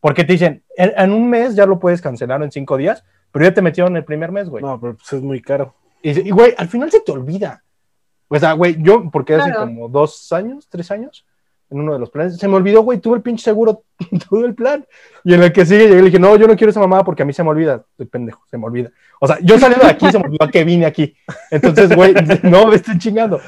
Porque 0.00 0.22
te 0.22 0.34
dicen, 0.34 0.62
en, 0.76 1.12
un 1.12 1.30
mes 1.30 1.56
ya 1.56 1.64
lo 1.64 1.80
puedes 1.80 2.02
cancelar 2.02 2.42
en 2.42 2.52
cinco 2.52 2.76
días, 2.76 3.04
pero 3.32 3.46
ya 3.46 3.54
te 3.54 3.62
metieron 3.62 3.96
el 3.96 4.04
primer 4.04 4.30
mes, 4.30 4.50
güey. 4.50 4.62
No, 4.62 4.78
pero 4.78 4.96
pues 4.96 5.10
es 5.14 5.22
muy 5.22 5.40
caro. 5.40 5.74
Y, 6.02 6.30
güey, 6.30 6.54
al 6.58 6.68
final 6.68 6.90
se 6.90 7.00
te 7.00 7.10
olvida. 7.10 7.63
O 8.36 8.40
sea, 8.40 8.52
güey, 8.52 8.76
yo, 8.80 9.10
porque 9.10 9.34
hace 9.34 9.54
como 9.54 9.88
dos 9.88 10.32
años, 10.32 10.66
tres 10.68 10.90
años, 10.90 11.24
en 11.70 11.80
uno 11.80 11.92
de 11.94 11.98
los 11.98 12.10
planes, 12.10 12.36
se 12.36 12.48
me 12.48 12.54
olvidó, 12.54 12.82
güey, 12.82 12.98
tuve 12.98 13.16
el 13.16 13.22
pinche 13.22 13.44
seguro, 13.44 13.82
todo 14.28 14.44
el 14.44 14.54
plan. 14.54 14.84
Y 15.24 15.34
en 15.34 15.42
el 15.42 15.52
que 15.52 15.64
sigue, 15.64 15.84
llegué 15.84 15.94
y 15.94 15.98
le 15.98 16.04
dije, 16.04 16.18
no, 16.18 16.36
yo 16.36 16.46
no 16.46 16.56
quiero 16.56 16.70
esa 16.70 16.80
mamada 16.80 17.04
porque 17.04 17.22
a 17.22 17.26
mí 17.26 17.32
se 17.32 17.42
me 17.42 17.50
olvida. 17.50 17.84
Estoy 17.90 18.06
pendejo, 18.06 18.44
se 18.50 18.58
me 18.58 18.66
olvida. 18.66 18.90
O 19.20 19.26
sea, 19.26 19.38
yo 19.40 19.58
saliendo 19.58 19.86
de 19.86 19.92
aquí, 19.92 20.10
se 20.10 20.18
me 20.18 20.24
olvidó 20.24 20.48
que 20.48 20.64
vine 20.64 20.86
aquí. 20.86 21.14
Entonces, 21.50 21.94
güey, 21.94 22.14
no 22.42 22.66
me 22.66 22.76
estoy 22.76 22.98
chingando. 22.98 23.40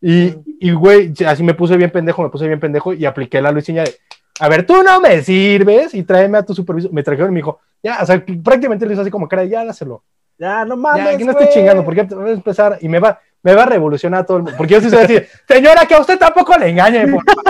Y, 0.00 0.34
y, 0.60 0.72
güey, 0.72 1.12
así 1.26 1.42
me 1.42 1.54
puse 1.54 1.76
bien 1.76 1.90
pendejo, 1.90 2.22
me 2.22 2.28
puse 2.28 2.46
bien 2.46 2.60
pendejo 2.60 2.92
y 2.92 3.06
apliqué 3.06 3.40
la 3.40 3.50
Luisiña 3.50 3.84
de, 3.84 3.94
a 4.40 4.48
ver, 4.48 4.66
tú 4.66 4.82
no 4.82 5.00
me 5.00 5.22
sirves 5.22 5.94
y 5.94 6.02
tráeme 6.02 6.38
a 6.38 6.42
tu 6.42 6.54
supervisor. 6.54 6.92
Me 6.92 7.02
trajeron 7.02 7.30
y 7.30 7.34
me 7.34 7.38
dijo, 7.38 7.60
ya, 7.82 8.02
o 8.02 8.06
sea, 8.06 8.22
prácticamente 8.42 8.86
le 8.86 8.92
hizo 8.92 9.02
así 9.02 9.10
como 9.10 9.28
cara, 9.28 9.44
ya, 9.44 9.64
dáselo. 9.64 10.02
Ya, 10.38 10.64
no 10.64 10.76
mames. 10.76 11.04
Ya, 11.04 11.10
aquí 11.12 11.24
no 11.24 11.32
estoy 11.32 11.48
chingando, 11.50 11.84
porque 11.84 12.02
voy 12.02 12.30
a 12.30 12.32
empezar 12.32 12.78
y 12.80 12.88
me 12.88 12.98
va 12.98 13.20
me 13.44 13.54
va 13.54 13.62
a 13.62 13.66
revolucionar 13.66 14.22
a 14.22 14.26
todo 14.26 14.38
el 14.38 14.42
mundo. 14.42 14.56
Porque 14.58 14.74
yo 14.74 14.80
sí 14.80 14.90
soy 14.90 15.04
así, 15.04 15.18
señora, 15.46 15.86
que 15.86 15.94
a 15.94 16.00
usted 16.00 16.18
tampoco 16.18 16.56
le 16.58 16.70
engañe. 16.70 17.06
por 17.08 17.22
favor". 17.24 17.44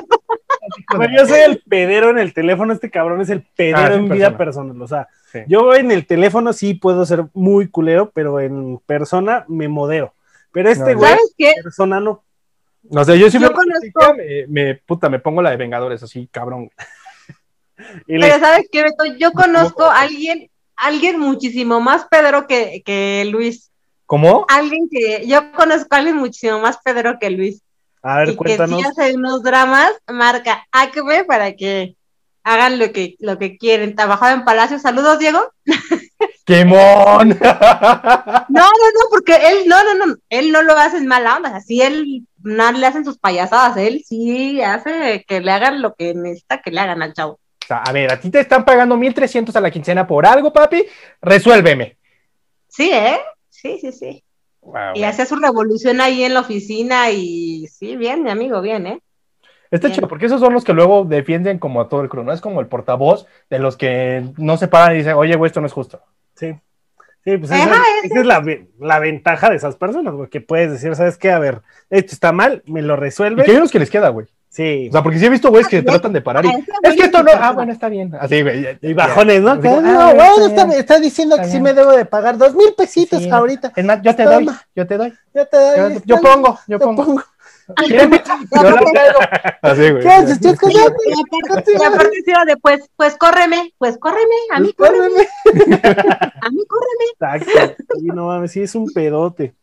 Bueno, 0.97 1.15
yo 1.19 1.27
soy 1.27 1.41
el 1.41 1.63
pedero 1.69 2.11
en 2.11 2.19
el 2.19 2.35
teléfono, 2.35 2.73
este 2.73 2.91
cabrón 2.91 3.21
es 3.21 3.31
el 3.31 3.43
pedero 3.57 3.79
Ah, 3.79 3.89
sí, 3.89 3.95
en 3.95 4.05
vida 4.09 4.37
persona. 4.37 4.73
personal. 4.73 4.83
O 4.83 4.87
sea, 4.89 5.09
Sí. 5.33 5.41
yo 5.49 5.75
en 5.75 5.91
el 5.91 6.07
teléfono 6.07 6.53
sí 6.53 6.75
puedo 6.75 7.05
ser 7.07 7.25
muy 7.33 7.69
culero, 7.69 8.11
pero 8.15 8.39
en 8.41 8.79
persona 8.87 9.45
me 9.49 9.69
modero. 9.69 10.15
Pero 10.53 10.69
este 10.71 10.93
No, 10.93 10.99
güey, 10.99 11.11
¿Sabes 11.11 11.35
qué? 11.37 11.49
en 11.57 11.63
persona 11.65 12.01
no. 12.01 12.23
No 12.85 13.05
sé, 13.05 13.19
yo 13.19 13.31
sí 13.31 13.39
Yo 13.41 13.49
me, 13.49 13.55
conozco- 13.55 14.15
me, 14.17 14.47
me- 14.49 14.75
puta, 14.77 15.09
me 15.09 15.19
pongo 15.19 15.43
la 15.43 15.51
de 15.51 15.57
Vengadores 15.57 16.03
así, 16.03 16.29
cabrón. 16.31 16.71
Y 18.07 18.19
Pero 18.21 18.35
le- 18.35 18.41
¿sabes 18.41 18.69
qué, 18.71 18.83
Beto? 18.83 19.05
Yo 19.19 19.33
conozco 19.33 19.85
a 19.85 20.03
alguien, 20.03 20.49
alguien 20.77 21.19
muchísimo 21.19 21.81
más 21.81 22.07
pedro 22.09 22.47
que, 22.47 22.83
que 22.85 23.27
Luis. 23.31 23.71
¿Cómo? 24.07 24.47
Alguien 24.49 24.89
que, 24.91 25.27
yo 25.27 25.53
conozco 25.53 25.89
a 25.91 25.99
alguien 25.99 26.17
muchísimo 26.17 26.61
más 26.61 26.79
pedro 26.85 27.19
que 27.19 27.31
Luis. 27.31 27.63
a 28.03 28.19
ver, 28.19 28.29
y 28.29 28.31
que 28.33 28.37
cuéntanos. 28.37 28.81
si 28.81 28.87
hace 28.87 29.15
unos 29.15 29.43
dramas, 29.43 29.93
marca 30.07 30.67
Acme 30.73 31.25
para 31.25 31.55
que 31.55 31.97
hagan 32.45 32.79
lo 32.79 32.93
que, 32.93 33.17
lo 33.19 33.39
que 33.39 33.57
quieren. 33.57 33.97
Trabajaba 33.97 34.33
en 34.33 34.45
Palacio. 34.45 34.79
Saludos, 34.79 35.19
Diego. 35.19 35.51
¡Quemón! 36.45 37.39
No, 38.49 38.61
no, 38.61 38.87
no, 38.95 39.01
porque 39.11 39.35
él, 39.35 39.65
no, 39.67 39.83
no, 39.83 40.07
no, 40.07 40.15
él 40.29 40.53
no 40.53 40.63
lo 40.63 40.77
hace 40.77 40.99
en 40.99 41.07
mala 41.07 41.37
onda. 41.37 41.57
Así 41.57 41.83
él 41.83 42.27
no 42.43 42.73
le 42.73 42.87
hacen 42.87 43.05
sus 43.05 43.19
payasadas. 43.19 43.77
Él 43.79 44.05
sí 44.07 44.63
hace 44.63 45.25
que 45.27 45.41
le 45.41 45.51
hagan 45.51 45.83
lo 45.83 45.95
que 45.95 46.15
necesita 46.15 46.61
que 46.61 46.71
le 46.71 46.81
hagan 46.81 47.03
al 47.03 47.15
chavo. 47.15 47.33
O 47.33 47.67
sea, 47.67 47.79
a 47.79 47.93
ver, 47.93 48.13
a 48.13 48.21
ti 48.21 48.31
te 48.31 48.41
están 48.41 48.65
pagando 48.65 48.97
1300 48.97 49.57
a 49.57 49.61
la 49.61 49.71
quincena 49.71 50.07
por 50.07 50.27
algo, 50.27 50.53
papi. 50.53 50.85
Resuélveme. 51.23 51.97
Sí, 52.69 52.91
¿eh? 52.93 53.19
Sí, 53.65 53.79
sí, 53.81 53.93
sí. 53.93 54.25
Wow, 54.61 54.93
Y 54.95 55.05
hacía 55.05 55.25
su 55.27 55.37
revolución 55.37 56.01
ahí 56.01 56.23
en 56.23 56.35
la 56.35 56.41
oficina 56.41 57.11
y 57.11 57.67
sí, 57.69 57.97
bien, 57.97 58.23
mi 58.23 58.31
amigo, 58.31 58.61
bien, 58.61 58.87
¿eh? 58.87 59.01
Está 59.71 59.91
chido, 59.91 60.07
porque 60.07 60.27
esos 60.27 60.41
son 60.41 60.53
los 60.53 60.65
que 60.65 60.73
luego 60.73 61.05
defienden 61.05 61.59
como 61.59 61.81
a 61.81 61.89
todo 61.89 62.03
el 62.03 62.09
crew, 62.09 62.23
¿no? 62.23 62.33
Es 62.33 62.41
como 62.41 62.61
el 62.61 62.69
portavoz 62.69 63.27
de 63.51 63.59
los 63.59 63.77
que 63.77 64.23
no 64.39 64.57
se 64.57 64.69
paran 64.69 64.95
y 64.95 64.99
dicen, 64.99 65.15
oye, 65.15 65.35
güey, 65.35 65.49
esto 65.49 65.61
no 65.61 65.67
es 65.67 65.73
justo. 65.73 66.03
Sí. 66.37 66.55
Sí, 67.25 67.39
pues 67.39 67.51
Ajá, 67.51 67.65
esa, 67.65 67.73
ese- 67.73 68.07
esa 68.09 68.21
es 68.21 68.27
la, 68.27 68.41
ve- 68.41 68.69
la 68.79 68.99
ventaja 68.99 69.49
de 69.51 69.57
esas 69.57 69.77
personas, 69.77 70.15
güey, 70.15 70.29
que 70.29 70.43
puedes 70.43 70.71
decir, 70.71 70.95
¿sabes 70.95 71.17
qué? 71.17 71.31
A 71.33 71.39
ver, 71.39 71.63
esto 71.91 72.13
está 72.13 72.33
mal, 72.33 72.63
me 72.67 72.83
lo 72.83 72.95
Y 72.95 72.99
resuelve. 73.01 73.45
que 73.45 73.51
hay 73.53 73.57
unos 73.57 73.73
que 73.73 73.79
les 73.79 73.91
queda, 73.91 74.11
güey. 74.11 74.27
Sí. 74.55 74.87
O 74.89 74.93
sea, 74.93 75.03
porque 75.03 75.19
sí 75.19 75.27
he 75.27 75.31
visto 75.31 75.51
güeyes 75.51 75.67
que 75.67 75.79
Ah, 75.79 75.85
tratan 75.85 76.13
de 76.13 76.21
parar 76.21 76.45
y. 76.45 76.49
ah, 76.49 76.61
Es 76.85 76.95
que 76.95 77.03
esto 77.03 77.25
no. 77.25 77.31
Ah, 77.35 77.51
bueno, 77.51 77.73
está 77.73 77.89
bien. 77.89 78.15
Así, 78.21 78.41
güey. 78.41 78.79
y 78.83 78.93
bajones, 78.95 79.43
¿no? 79.43 79.57
Digo, 79.57 79.63
Que, 79.63 79.69
ah, 79.89 79.93
no, 79.93 80.15
bueno, 80.15 80.33
está 80.33 80.47
está, 80.47 80.65
bien. 80.67 80.79
está 80.79 80.99
diciendo 81.01 81.35
Está 81.35 81.47
que 81.47 81.53
sí 81.53 81.61
me 81.61 81.75
debo 81.75 81.91
de 81.91 82.05
pagar 82.05 82.39
dos 82.39 82.55
mil 82.55 82.73
pesitos 82.77 83.21
Sí, 83.21 83.29
ahorita. 83.29 83.73
Es 83.75 83.85
más, 83.85 84.01
yo 84.01 84.15
te 84.15 84.23
Toma. 84.23 84.37
doy. 84.53 84.55
Yo 84.77 84.87
te 84.87 84.97
doy. 84.97 85.13
Yo 85.35 85.47
te 85.49 85.57
doy. 85.57 86.03
Yo, 86.05 86.21
pongo, 86.21 86.57
yo 86.69 86.79
pongo. 86.79 87.21
Yo 87.67 87.97
la 88.63 88.79
traigo. 88.79 89.19
Así, 89.63 89.91
güey. 89.91 90.03
¿Qué 90.03 90.09
haces? 90.09 90.39
¿Tienes 90.39 90.61
que 90.61 90.67
Y 90.71 90.77
aparte, 90.77 91.73
y 91.73 91.83
aparte 91.83 92.17
sí 92.25 92.31
era 92.31 92.45
de, 92.45 92.57
pues, 92.59 92.89
pues 92.95 93.17
córreme, 93.17 93.73
pues 93.79 93.99
córreme, 93.99 94.35
a 94.53 94.61
mí 94.61 94.73
córreme, 94.75 95.27
a 95.43 96.51
mí 96.51 96.63
córreme. 96.69 97.05
Exacto. 97.41 97.95
Sí, 97.99 98.07
no 98.07 98.27
mames, 98.27 98.53
sí 98.53 98.63
es 98.63 98.75
un 98.77 98.87
pedote. 98.93 99.55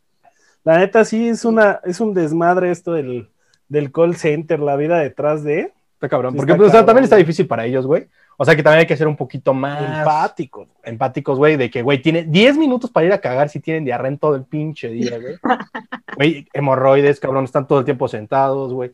La 0.64 0.80
neta 0.80 1.06
sí 1.06 1.30
es 1.30 1.46
una, 1.46 1.80
es 1.86 2.00
un 2.02 2.14
desmadre 2.14 2.72
esto 2.72 2.94
del, 2.94 3.30
del 3.72 3.92
call 3.92 4.16
center, 4.16 4.60
la 4.60 4.76
vida 4.76 5.00
detrás 5.00 5.44
de 5.44 5.72
Está 6.02 6.10
cabrón. 6.10 6.34
Sí, 6.34 6.38
Porque 6.38 6.54
está 6.54 6.58
pues, 6.58 6.70
o 6.70 6.72
sea, 6.72 6.84
también 6.84 7.04
está 7.04 7.16
difícil 7.16 7.46
para 7.46 7.64
ellos, 7.64 7.86
güey. 7.86 8.08
O 8.36 8.44
sea, 8.44 8.56
que 8.56 8.64
también 8.64 8.80
hay 8.80 8.88
que 8.88 8.98
ser 8.98 9.08
un 9.08 9.16
poquito 9.16 9.54
más 9.54 10.00
empáticos. 10.00 10.68
empáticos, 10.84 11.38
güey, 11.38 11.58
de 11.58 11.70
que, 11.70 11.84
güey, 11.84 12.02
tiene 12.02 12.24
10 12.24 12.58
minutos 12.58 12.90
para 12.90 13.06
ir 13.06 13.14
a 13.14 13.22
cagar 13.22 13.50
si 13.50 13.60
tienen 13.60 13.86
diarrea 13.86 14.10
en 14.10 14.18
todo 14.18 14.36
el 14.36 14.44
pinche 14.44 14.90
día, 14.90 15.20
güey. 15.20 15.36
Güey, 16.18 16.48
hemorroides, 16.54 17.20
cabrón, 17.20 17.46
están 17.46 17.68
todo 17.68 17.80
el 17.80 17.86
tiempo 17.86 18.08
sentados, 18.08 18.74
güey. 18.74 18.92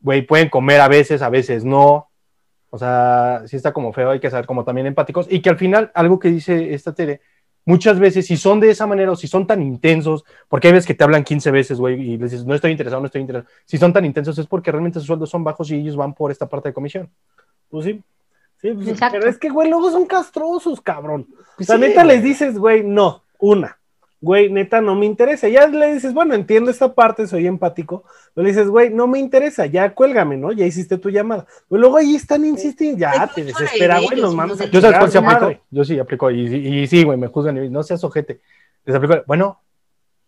Güey, 0.00 0.22
pueden 0.22 0.48
comer 0.48 0.80
a 0.80 0.88
veces, 0.88 1.22
a 1.22 1.30
veces 1.30 1.64
no. 1.64 2.08
O 2.68 2.78
sea, 2.78 3.42
sí 3.46 3.56
está 3.56 3.72
como 3.72 3.92
feo, 3.92 4.10
hay 4.10 4.20
que 4.20 4.30
ser 4.30 4.44
como 4.44 4.62
también 4.62 4.86
empáticos. 4.86 5.26
Y 5.30 5.40
que 5.40 5.48
al 5.48 5.56
final, 5.56 5.90
algo 5.94 6.18
que 6.18 6.28
dice 6.28 6.74
esta 6.74 6.94
tele, 6.94 7.22
muchas 7.64 7.98
veces, 7.98 8.26
si 8.26 8.36
son 8.36 8.60
de 8.60 8.70
esa 8.70 8.86
manera 8.86 9.12
o 9.12 9.16
si 9.16 9.26
son 9.28 9.46
tan 9.46 9.62
intensos, 9.62 10.24
porque 10.48 10.68
hay 10.68 10.74
veces 10.74 10.86
que 10.86 10.94
te 10.94 11.04
hablan 11.04 11.24
15 11.24 11.50
veces, 11.50 11.78
güey, 11.78 12.00
y 12.00 12.16
les 12.18 12.30
dices, 12.30 12.46
no 12.46 12.54
estoy 12.54 12.70
interesado, 12.72 13.00
no 13.00 13.06
estoy 13.06 13.20
interesado. 13.20 13.50
Si 13.64 13.78
son 13.78 13.92
tan 13.92 14.04
intensos 14.04 14.38
es 14.38 14.46
porque 14.46 14.70
realmente 14.72 14.98
sus 14.98 15.06
sueldos 15.06 15.30
son 15.30 15.44
bajos 15.44 15.70
y 15.70 15.76
ellos 15.76 15.96
van 15.96 16.14
por 16.14 16.30
esta 16.30 16.48
parte 16.48 16.70
de 16.70 16.74
comisión. 16.74 17.08
Pues 17.68 17.84
sí. 17.84 18.02
Sí, 18.60 18.70
pues, 18.72 18.88
Exacto. 18.88 19.18
pero 19.18 19.30
es 19.30 19.38
que, 19.38 19.48
güey, 19.48 19.68
luego 19.68 19.90
son 19.90 20.06
castrosos, 20.06 20.80
cabrón. 20.80 21.26
O 21.30 21.44
Pues 21.56 21.66
sea, 21.66 21.76
sí, 21.76 21.82
neta 21.82 22.04
les 22.04 22.22
dices, 22.22 22.56
güey, 22.56 22.84
no, 22.84 23.24
una. 23.40 23.78
Güey, 24.22 24.50
neta, 24.52 24.80
no 24.80 24.94
me 24.94 25.04
interesa. 25.04 25.48
Ya 25.48 25.66
le 25.66 25.94
dices, 25.94 26.14
bueno, 26.14 26.34
entiendo 26.34 26.70
esta 26.70 26.94
parte, 26.94 27.26
soy 27.26 27.46
empático. 27.48 28.04
Pero 28.32 28.44
le 28.44 28.52
dices, 28.52 28.68
güey, 28.68 28.88
no 28.88 29.08
me 29.08 29.18
interesa, 29.18 29.66
ya 29.66 29.92
cuélgame, 29.92 30.36
¿no? 30.36 30.52
Ya 30.52 30.64
hiciste 30.64 30.96
tu 30.96 31.10
llamada. 31.10 31.44
Pero 31.68 31.80
luego 31.80 31.96
ahí 31.96 32.14
están 32.14 32.44
insistiendo, 32.44 32.98
ya 33.00 33.26
te 33.26 33.42
desespera, 33.44 33.96
de 33.96 34.02
güey, 34.06 34.14
ellos, 34.18 34.26
los 34.28 34.34
mandas 34.36 34.60
a 34.60 34.66
¿no? 34.66 34.70
Yo 34.70 34.80
sabes 34.80 34.98
cuál 34.98 35.10
se 35.10 35.18
aplicó. 35.18 35.62
Yo 35.70 35.84
sí 35.84 35.98
aplico. 35.98 36.30
Y, 36.30 36.46
y, 36.46 36.78
y 36.82 36.86
sí, 36.86 37.02
güey, 37.02 37.18
me 37.18 37.26
juzgan 37.26 37.62
y 37.64 37.68
no 37.68 37.82
seas 37.82 38.02
ojete. 38.04 38.40
Les 38.84 38.94
aplico, 38.94 39.22
bueno, 39.26 39.60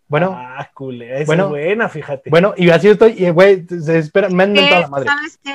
bueno, 0.09 0.33
Ah, 0.37 0.69
culé, 0.75 1.15
esa 1.23 1.27
Bueno. 1.27 1.45
es 1.45 1.51
buena, 1.51 1.89
fíjate. 1.89 2.31
bueno, 2.31 2.53
y 2.57 2.69
así 2.71 2.89
estoy, 2.89 3.13
y 3.17 3.31
güey, 3.31 3.65
se 3.67 3.99
esperan, 3.99 4.35
me 4.35 4.43
han 4.43 4.53
mentado 4.53 4.83
la 4.83 4.89
madre. 4.89 5.09
¿Sabes 5.09 5.39
qué? 5.43 5.53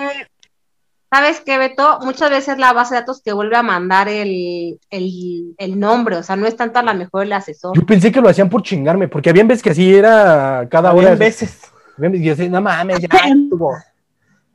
¿Sabes 1.11 1.41
qué, 1.41 1.57
Beto? 1.57 1.99
Muchas 2.03 2.29
veces 2.29 2.57
la 2.59 2.71
base 2.71 2.93
de 2.93 3.01
datos 3.01 3.23
te 3.23 3.33
vuelve 3.33 3.55
a 3.55 3.63
mandar 3.63 4.07
el, 4.09 4.79
el, 4.91 5.55
el 5.57 5.79
nombre, 5.79 6.17
o 6.17 6.23
sea, 6.23 6.35
no 6.35 6.45
es 6.45 6.55
tanto 6.55 6.77
a 6.79 6.83
lo 6.83 6.93
mejor 6.93 7.23
el 7.23 7.33
asesor. 7.33 7.75
Yo 7.75 7.85
pensé 7.85 8.11
que 8.11 8.21
lo 8.21 8.29
hacían 8.29 8.49
por 8.49 8.61
chingarme, 8.61 9.07
porque 9.07 9.31
habían 9.31 9.47
veces 9.47 9.63
que 9.63 9.71
así 9.71 9.93
era 9.95 10.67
cada 10.69 10.91
hora. 10.93 11.07
Habían 11.07 11.19
veces. 11.19 11.61
Habían 11.97 12.11
veces, 12.11 12.23
y 12.23 12.27
yo 12.27 12.33
así, 12.33 12.49
no 12.49 12.61
mames, 12.61 12.99
ya 13.01 13.07
estuvo. 13.27 13.75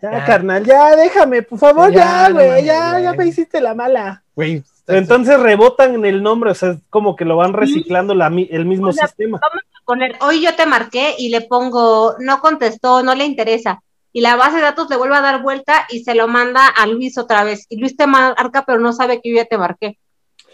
Ya, 0.00 0.12
Ya. 0.12 0.24
carnal, 0.24 0.64
ya, 0.64 0.94
déjame, 0.96 1.42
por 1.42 1.58
favor, 1.58 1.90
Ya, 1.90 1.96
ya, 2.04 2.28
no 2.28 2.34
güey, 2.36 2.64
ya, 2.64 3.00
ya 3.00 3.12
me 3.14 3.26
hiciste 3.26 3.60
la 3.60 3.74
mala. 3.74 4.22
Güey, 4.36 4.62
Entonces 4.86 5.40
rebotan 5.40 5.94
en 5.94 6.04
el 6.04 6.22
nombre, 6.22 6.50
o 6.50 6.54
sea, 6.54 6.70
es 6.72 6.78
como 6.90 7.16
que 7.16 7.24
lo 7.24 7.36
van 7.36 7.52
reciclando 7.52 8.14
la 8.14 8.28
mi- 8.30 8.48
el 8.50 8.64
mismo 8.66 8.88
O 8.88 8.92
sea, 8.92 9.06
sistema. 9.08 9.40
Poner, 9.86 10.16
hoy 10.20 10.40
yo 10.42 10.54
te 10.54 10.66
marqué 10.66 11.14
y 11.18 11.30
le 11.30 11.40
pongo, 11.42 12.14
no 12.20 12.40
contestó, 12.40 13.02
no 13.02 13.14
le 13.14 13.24
interesa. 13.24 13.82
Y 14.16 14.20
la 14.20 14.36
base 14.36 14.56
de 14.56 14.62
datos 14.62 14.88
le 14.88 14.96
vuelve 14.96 15.16
a 15.16 15.20
dar 15.20 15.42
vuelta 15.42 15.86
y 15.90 16.04
se 16.04 16.14
lo 16.14 16.28
manda 16.28 16.68
a 16.68 16.86
Luis 16.86 17.18
otra 17.18 17.42
vez. 17.42 17.66
Y 17.68 17.78
Luis 17.80 17.96
te 17.96 18.06
marca, 18.06 18.64
pero 18.64 18.78
no 18.78 18.92
sabe 18.92 19.20
que 19.20 19.28
yo 19.30 19.36
ya 19.36 19.44
te 19.44 19.58
marqué. 19.58 19.98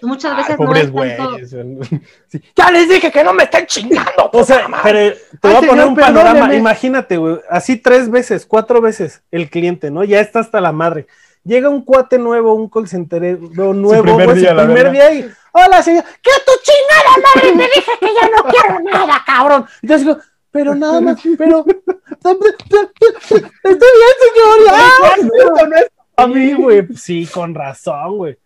Muchas 0.01 0.33
Ay, 0.33 0.39
veces 0.39 0.59
no 0.59 0.65
pobres 0.65 0.85
tanto- 0.85 1.31
güeyes. 1.31 1.51
Sí. 2.29 2.41
Ya 2.57 2.71
les 2.71 2.89
dije 2.89 3.13
que 3.13 3.23
no 3.23 3.35
me 3.35 3.43
estén 3.43 3.67
chingando. 3.67 4.31
O 4.33 4.45
sea, 4.45 4.67
pero 4.83 4.99
te 5.15 5.19
Ay, 5.19 5.39
voy 5.43 5.53
a 5.53 5.59
poner 5.59 5.71
señor, 5.73 5.89
un 5.89 5.95
panorama. 5.97 6.33
perdóneme. 6.33 6.57
Imagínate, 6.57 7.17
güey, 7.19 7.39
así 7.51 7.77
tres 7.77 8.11
veces, 8.11 8.47
cuatro 8.47 8.81
veces 8.81 9.23
el 9.31 9.51
cliente, 9.51 9.91
¿no? 9.91 10.05
Ya 10.05 10.21
está 10.21 10.41
hasta 10.41 10.59
la 10.63 10.73
madre. 10.73 11.07
Llega 11.45 11.69
un 11.69 11.85
cuate 11.85 12.19
nuevo, 12.19 12.55
un 12.55 12.71
call 12.71 12.89
center 12.89 13.21
nuevo, 13.41 14.03
primer 14.03 14.25
güey, 14.27 14.37
su 14.39 14.43
día, 14.43 14.55
la 14.55 14.65
primer 14.65 14.91
día 14.91 15.13
y, 15.15 15.31
hola, 15.53 15.83
señor, 15.83 16.05
¿qué 16.23 16.31
tu 16.47 16.53
chingada 16.63 17.33
madre? 17.35 17.55
Me 17.57 17.65
dije 17.65 17.93
que 17.99 18.07
ya 18.07 18.29
no 18.29 18.43
quiero 18.51 18.81
nada, 18.81 19.23
cabrón. 19.27 19.67
Entonces 19.83 20.07
digo, 20.07 20.19
pero 20.51 20.75
nada 20.75 21.01
más, 21.01 21.21
pero, 21.39 21.65
estoy 22.21 23.41
bien, 23.63 24.15
señor, 24.21 24.67
ya. 24.67 24.89
Esto 25.17 25.67
no 25.67 25.77
es 25.77 25.87
a 26.17 26.27
mí, 26.27 26.53
güey. 26.55 26.87
Sí, 26.97 27.27
con 27.27 27.55
razón, 27.55 28.17
güey. 28.19 28.39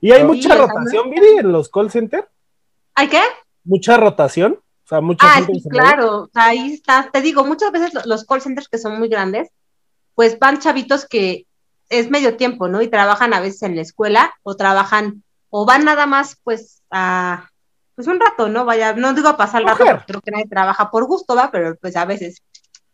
Y 0.00 0.12
hay 0.12 0.20
Sí, 0.20 0.26
mucha 0.26 0.54
rotación, 0.56 1.10
Viri, 1.10 1.38
en 1.38 1.50
los 1.52 1.68
call 1.68 1.90
centers. 1.90 2.26
¿Hay 2.94 3.08
qué? 3.08 3.20
Mucha 3.64 3.96
rotación. 3.96 4.52
O 4.84 4.88
sea, 4.88 5.00
mucha 5.00 5.26
Ah, 5.26 5.32
gente 5.36 5.54
sí, 5.54 5.68
claro. 5.68 6.22
O 6.22 6.30
sea, 6.32 6.44
ahí 6.46 6.72
está. 6.72 7.10
Te 7.12 7.20
digo, 7.20 7.44
muchas 7.44 7.72
veces 7.72 7.92
lo- 7.92 8.02
los 8.06 8.24
call 8.24 8.40
centers 8.40 8.68
que 8.68 8.78
son 8.78 8.98
muy 8.98 9.08
grandes, 9.08 9.48
pues 10.14 10.38
van 10.38 10.60
chavitos 10.60 11.06
que 11.06 11.46
es 11.90 12.10
medio 12.10 12.36
tiempo, 12.36 12.68
¿no? 12.68 12.80
Y 12.82 12.88
trabajan 12.88 13.34
a 13.34 13.40
veces 13.40 13.62
en 13.62 13.74
la 13.76 13.82
escuela 13.82 14.32
o 14.42 14.56
trabajan 14.56 15.24
o 15.50 15.66
van 15.66 15.84
nada 15.84 16.06
más, 16.06 16.36
pues, 16.44 16.82
a 16.90 17.48
pues 17.98 18.06
un 18.06 18.20
rato, 18.20 18.48
¿no? 18.48 18.64
Vaya, 18.64 18.92
no 18.92 19.12
digo 19.12 19.36
pasar 19.36 19.62
el 19.62 19.66
rato, 19.66 19.78
Coger. 19.78 19.96
porque 19.96 20.12
creo 20.12 20.20
que 20.20 20.30
nadie 20.30 20.46
trabaja 20.48 20.88
por 20.88 21.04
gusto, 21.06 21.34
va, 21.34 21.50
pero 21.50 21.74
pues 21.80 21.96
a 21.96 22.04
veces. 22.04 22.44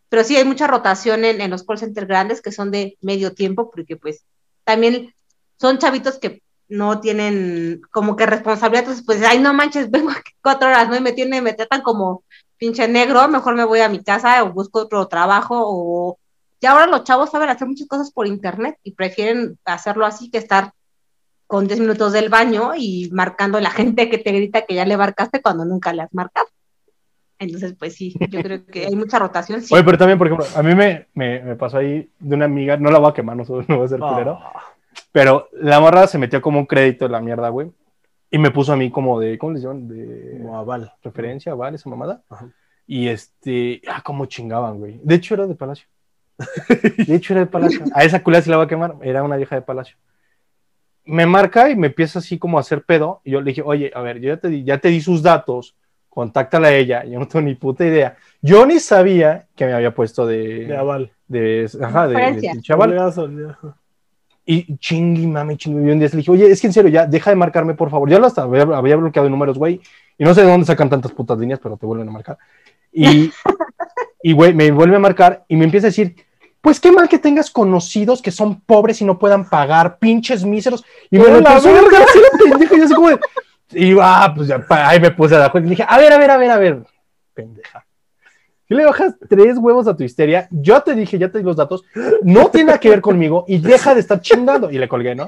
Pero 0.09 0.23
sí 0.23 0.35
hay 0.35 0.45
mucha 0.45 0.65
rotación 0.65 1.25
en, 1.25 1.41
en 1.41 1.51
los 1.51 1.63
call 1.63 1.77
centers 1.77 2.07
grandes 2.07 2.41
que 2.41 2.51
son 2.51 2.71
de 2.71 2.97
medio 3.01 3.35
tiempo, 3.35 3.69
porque 3.69 3.97
pues 3.97 4.25
también 4.63 5.13
son 5.59 5.77
chavitos 5.77 6.17
que 6.17 6.41
no 6.69 7.01
tienen 7.01 7.81
como 7.91 8.15
que 8.15 8.25
responsabilidad, 8.25 8.85
entonces 8.85 9.05
pues, 9.05 9.21
ay, 9.21 9.37
no 9.37 9.53
manches, 9.53 9.91
vengo 9.91 10.09
aquí 10.09 10.31
cuatro 10.41 10.69
horas, 10.69 10.89
¿no? 10.89 10.95
Y 10.95 11.01
me 11.01 11.13
tienen, 11.13 11.43
me 11.43 11.53
tratan 11.53 11.83
como 11.83 12.23
pinche 12.57 12.87
negro, 12.87 13.27
mejor 13.27 13.53
me 13.53 13.63
voy 13.63 13.81
a 13.81 13.89
mi 13.89 14.03
casa 14.03 14.43
o 14.43 14.53
busco 14.53 14.79
otro 14.79 15.07
trabajo 15.07 15.55
o 15.55 16.17
ya 16.61 16.71
ahora 16.71 16.87
los 16.87 17.03
chavos 17.03 17.29
saben 17.29 17.49
hacer 17.49 17.67
muchas 17.67 17.87
cosas 17.87 18.09
por 18.09 18.25
internet 18.25 18.79
y 18.81 18.93
prefieren 18.93 19.59
hacerlo 19.65 20.03
así 20.03 20.31
que 20.31 20.39
estar 20.39 20.71
con 21.55 21.67
10 21.67 21.79
minutos 21.79 22.11
del 22.11 22.27
baño 22.27 22.73
y 22.75 23.09
marcando 23.13 23.57
a 23.57 23.61
la 23.61 23.69
gente 23.71 24.09
que 24.09 24.17
te 24.17 24.33
grita 24.33 24.65
que 24.65 24.73
ya 24.75 24.83
le 24.85 24.97
marcaste 24.97 25.41
cuando 25.41 25.63
nunca 25.63 25.93
le 25.93 26.01
has 26.01 26.13
marcado. 26.13 26.47
Entonces, 27.39 27.75
pues 27.79 27.95
sí, 27.95 28.13
yo 28.29 28.41
creo 28.41 28.65
que 28.65 28.87
hay 28.87 28.95
mucha 28.97 29.19
rotación. 29.19 29.61
Sí. 29.61 29.73
Oye, 29.73 29.81
pero 29.85 29.97
también, 29.97 30.17
por 30.17 30.27
ejemplo, 30.27 30.45
a 30.53 30.61
mí 30.61 30.75
me, 30.75 31.07
me, 31.13 31.39
me 31.43 31.55
pasó 31.55 31.77
ahí 31.77 32.09
de 32.19 32.35
una 32.35 32.43
amiga, 32.43 32.75
no 32.75 32.91
la 32.91 32.99
voy 32.99 33.09
a 33.09 33.13
quemar, 33.13 33.37
no, 33.37 33.45
no 33.69 33.77
voy 33.77 33.85
a 33.85 33.87
ser 33.87 33.99
culero, 34.01 34.37
Ah. 34.41 34.63
pero 35.13 35.47
la 35.53 35.79
morra 35.79 36.07
se 36.07 36.17
metió 36.17 36.41
como 36.41 36.59
un 36.59 36.65
crédito 36.65 37.05
en 37.05 37.13
la 37.13 37.21
mierda, 37.21 37.47
güey, 37.47 37.71
y 38.29 38.37
me 38.37 38.51
puso 38.51 38.73
a 38.73 38.75
mí 38.75 38.91
como 38.91 39.17
de, 39.21 39.37
¿cómo 39.37 39.53
les 39.53 39.63
llaman? 39.63 39.87
De 39.87 40.39
Como 40.41 40.57
aval. 40.59 40.91
referencia, 41.01 41.53
¿vale? 41.53 41.77
Esa 41.77 41.89
mamada. 41.89 42.21
Ajá. 42.29 42.49
Y 42.85 43.07
este, 43.07 43.81
ah, 43.87 44.01
cómo 44.03 44.25
chingaban, 44.25 44.77
güey. 44.77 44.99
De 45.03 45.15
hecho, 45.15 45.35
era 45.35 45.47
de 45.47 45.55
Palacio. 45.55 45.87
De 47.07 47.15
hecho, 47.15 47.31
era 47.33 47.39
de 47.45 47.47
Palacio. 47.47 47.85
A 47.93 48.03
esa 48.03 48.21
culera 48.21 48.41
se 48.43 48.49
la 48.49 48.57
va 48.57 48.63
a 48.63 48.67
quemar. 48.67 48.95
Era 49.01 49.23
una 49.23 49.37
vieja 49.37 49.55
de 49.55 49.61
Palacio. 49.61 49.95
Me 51.05 51.25
marca 51.25 51.69
y 51.69 51.75
me 51.75 51.87
empieza 51.87 52.19
así 52.19 52.37
como 52.37 52.57
a 52.57 52.61
hacer 52.61 52.83
pedo. 52.83 53.21
Y 53.23 53.31
yo 53.31 53.41
le 53.41 53.51
dije, 53.51 53.61
oye, 53.63 53.91
a 53.93 54.01
ver, 54.01 54.19
yo 54.19 54.29
ya 54.33 54.37
te 54.37 54.47
di, 54.49 54.63
ya 54.63 54.77
te 54.79 54.89
di 54.89 55.01
sus 55.01 55.21
datos. 55.21 55.75
Contáctala 56.09 56.69
a 56.69 56.73
ella. 56.73 57.03
Yo 57.05 57.19
no 57.19 57.27
tengo 57.27 57.45
ni 57.45 57.55
puta 57.55 57.85
idea. 57.85 58.15
Yo 58.41 58.65
ni 58.65 58.79
sabía 58.79 59.47
que 59.55 59.65
me 59.65 59.73
había 59.73 59.93
puesto 59.93 60.25
de. 60.25 60.65
De 60.65 60.77
aval. 60.77 61.11
de, 61.27 61.69
ajá, 61.81 62.07
de, 62.07 62.15
de- 62.15 62.41
de 62.55 62.61
chaval. 62.61 62.95
Y 64.45 64.77
chingui, 64.77 65.25
mami, 65.27 65.57
chingui. 65.57 65.87
Y 65.87 65.91
un 65.91 65.99
día 65.99 66.07
le 66.09 66.17
dije, 66.17 66.31
oye, 66.31 66.49
es 66.51 66.61
que 66.61 66.67
en 66.67 66.73
serio, 66.73 66.89
ya, 66.91 67.05
deja 67.07 67.31
de 67.31 67.35
marcarme, 67.35 67.73
por 67.73 67.89
favor. 67.89 68.09
Ya 68.09 68.19
lo 68.19 68.27
hasta 68.27 68.43
había, 68.43 68.61
había 68.61 68.95
bloqueado 68.95 69.29
números, 69.29 69.57
güey. 69.57 69.81
Y 70.17 70.23
no 70.23 70.33
sé 70.33 70.41
de 70.43 70.51
dónde 70.51 70.65
sacan 70.65 70.89
tantas 70.89 71.11
putas 71.11 71.37
líneas, 71.37 71.59
pero 71.61 71.77
te 71.77 71.85
vuelven 71.85 72.07
a 72.09 72.11
marcar. 72.11 72.37
Y, 72.93 73.31
y 74.23 74.31
güey, 74.33 74.53
me 74.53 74.71
vuelve 74.71 74.95
a 74.95 74.99
marcar 74.99 75.43
y 75.47 75.55
me 75.55 75.65
empieza 75.65 75.87
a 75.87 75.89
decir, 75.89 76.15
pues 76.65 76.79
qué 76.79 76.91
mal 76.91 77.07
que 77.07 77.19
tengas 77.19 77.51
conocidos 77.51 78.23
que 78.23 78.31
son 78.31 78.59
pobres 78.59 78.99
y 78.99 79.05
no 79.05 79.19
puedan 79.19 79.47
pagar, 79.47 79.99
pinches 79.99 80.43
míseros. 80.43 80.83
Y 81.11 81.19
me 81.19 81.25
¡Oh, 81.25 81.27
lo 81.27 81.41
la 81.41 81.49
empezó 81.51 81.71
la 81.71 81.81
pendeja. 82.43 82.73
Y 82.73 82.79
yo 82.79 82.85
así 82.85 82.95
como 82.95 83.09
de, 83.09 83.19
y 83.69 83.95
ah, 84.01 84.33
pues 84.35 84.47
ya, 84.47 84.65
ahí 84.67 84.99
me 84.99 85.11
puse 85.11 85.35
a 85.35 85.37
dar 85.37 85.51
cuenta. 85.51 85.67
Y 85.67 85.69
dije, 85.69 85.85
a 85.87 85.99
ver, 85.99 86.11
a 86.11 86.17
ver, 86.17 86.31
a 86.31 86.37
ver, 86.37 86.49
a 86.49 86.57
ver, 86.57 86.83
pendeja. 87.35 87.85
Si 88.67 88.73
le 88.73 88.83
bajas 88.83 89.13
tres 89.29 89.59
huevos 89.59 89.87
a 89.87 89.95
tu 89.95 90.03
histeria, 90.03 90.47
yo 90.49 90.81
te 90.81 90.95
dije, 90.95 91.19
ya 91.19 91.29
te 91.29 91.37
di 91.37 91.43
los 91.43 91.55
datos, 91.55 91.83
no 92.23 92.49
tiene 92.49 92.65
nada 92.65 92.79
que 92.79 92.89
ver 92.89 93.01
conmigo 93.01 93.45
y 93.47 93.59
deja 93.59 93.93
de 93.93 93.99
estar 93.99 94.19
chingando. 94.19 94.71
Y 94.71 94.79
le 94.79 94.87
colgué, 94.87 95.13
¿no? 95.13 95.27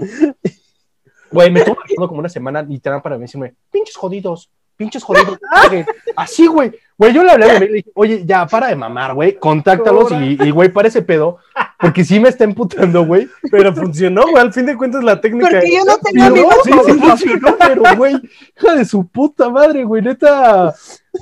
Güey, 1.32 1.52
me 1.52 1.60
estuvo 1.60 2.08
como 2.08 2.20
una 2.20 2.30
semana 2.30 2.64
literal 2.64 3.04
para 3.04 3.20
decirme, 3.20 3.54
pinches 3.70 3.96
jodidos, 3.96 4.50
pinches 4.78 5.04
jodidos. 5.04 5.40
Así, 6.16 6.48
güey. 6.48 6.72
Güey, 7.00 7.14
yo 7.14 7.24
le 7.24 7.32
hablé 7.32 7.52
a 7.52 7.60
mi 7.60 7.68
le 7.68 7.74
dije, 7.74 7.92
oye, 7.94 8.24
ya, 8.26 8.48
para 8.48 8.68
de 8.68 8.76
mamar, 8.76 9.14
güey, 9.14 9.38
contáctalos 9.38 10.12
y, 10.14 10.36
y, 10.44 10.50
güey, 10.50 10.70
para 10.70 10.88
ese 10.88 11.04
pedo, 11.04 11.38
porque 11.80 12.04
sí 12.04 12.20
me 12.20 12.30
está 12.30 12.44
emputando, 12.44 13.06
güey. 13.06 13.28
Pero 13.52 13.72
funcionó, 13.76 14.24
güey. 14.24 14.38
Al 14.38 14.52
fin 14.52 14.66
de 14.66 14.76
cuentas, 14.76 15.04
la 15.04 15.22
técnica. 15.22 15.48
Porque 15.48 15.76
yo 15.76 15.86
no 15.86 15.98
tengo 16.00 16.24
amigos. 16.26 16.56
sí, 16.64 16.72
sí 16.86 16.94
funcionó, 16.94 17.56
pero, 17.60 17.84
güey, 17.96 18.16
hija 18.60 18.76
de 18.76 18.86
su 18.86 19.06
puta 19.08 19.48
madre, 19.50 19.84
güey, 19.84 20.02
neta, 20.02 20.74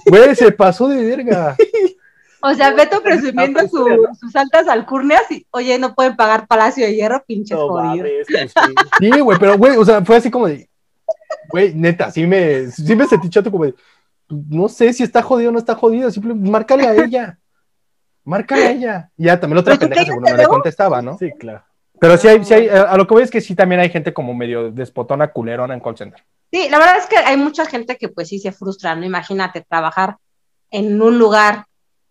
güey, 0.06 0.34
se 0.36 0.50
pasó 0.54 0.88
de 0.88 1.04
verga. 1.04 1.58
O 2.42 2.54
sea, 2.54 2.72
Beto 2.72 3.02
presumiendo 3.02 3.60
su- 3.68 4.08
sus 4.20 4.36
altas 4.36 4.68
alcurnias 4.70 5.24
y, 5.32 5.46
oye, 5.52 5.78
no 5.80 5.94
pueden 5.94 6.16
pagar 6.16 6.48
Palacio 6.48 6.86
de 6.86 6.96
Hierro, 6.96 7.24
pinches 7.28 7.58
No 7.58 7.68
jodidos. 7.68 8.08
Sí, 9.00 9.10
güey, 9.20 9.38
pero, 9.40 9.58
güey, 9.58 9.76
o 9.76 9.84
sea, 9.84 10.06
fue 10.06 10.16
así 10.18 10.30
como 10.32 10.48
de, 10.48 10.70
güey, 11.56 11.74
neta, 11.74 12.12
sí 12.12 12.28
me, 12.28 12.70
sí 12.70 12.98
me 12.98 13.08
sentí 13.08 13.30
chato 13.30 13.50
como 13.50 13.64
de, 13.64 13.76
no 14.28 14.68
sé 14.68 14.92
si 14.92 15.04
está 15.04 15.22
jodido 15.22 15.52
o 15.52 15.54
no 15.54 15.60
está 15.60 15.74
jodido, 15.74 16.12
simplemente 16.12 16.50
márcale 16.50 16.86
a 16.86 16.94
ella. 16.94 17.40
Márcale 18.26 18.66
a 18.66 18.72
ella. 18.72 19.12
Y 19.16 19.26
ya, 19.26 19.40
también 19.40 19.56
la 19.56 19.62
otra 19.62 19.76
¿Pero 19.76 19.88
tú 19.88 19.90
pendeja 19.90 20.06
seguro 20.06 20.32
no 20.32 20.36
le 20.36 20.48
contestaba, 20.48 21.00
¿no? 21.00 21.16
Sí, 21.18 21.32
claro. 21.40 21.64
Pero 22.00 22.18
sí 22.18 22.28
hay, 22.28 22.44
sí 22.44 22.56
hay, 22.56 22.68
a 22.68 22.98
lo 22.98 23.06
que 23.06 23.14
voy 23.14 23.24
es 23.24 23.30
que 23.30 23.40
sí 23.40 23.54
también 23.54 23.80
hay 23.80 23.90
gente 23.90 24.14
como 24.14 24.34
medio 24.34 24.72
despotona, 24.72 25.32
culerona 25.32 25.76
en 25.76 25.80
call 25.80 25.96
center. 25.96 26.24
Sí, 26.52 26.68
la 26.70 26.80
verdad 26.80 26.98
es 26.98 27.06
que 27.06 27.18
hay 27.18 27.38
mucha 27.38 27.68
gente 27.68 27.98
que 27.98 28.10
pues 28.10 28.28
sí 28.28 28.40
se 28.40 28.52
frustra, 28.52 28.96
¿no? 28.96 29.06
Imagínate 29.06 29.62
trabajar 29.62 30.18
en 30.72 31.00
un 31.00 31.20
lugar 31.20 31.68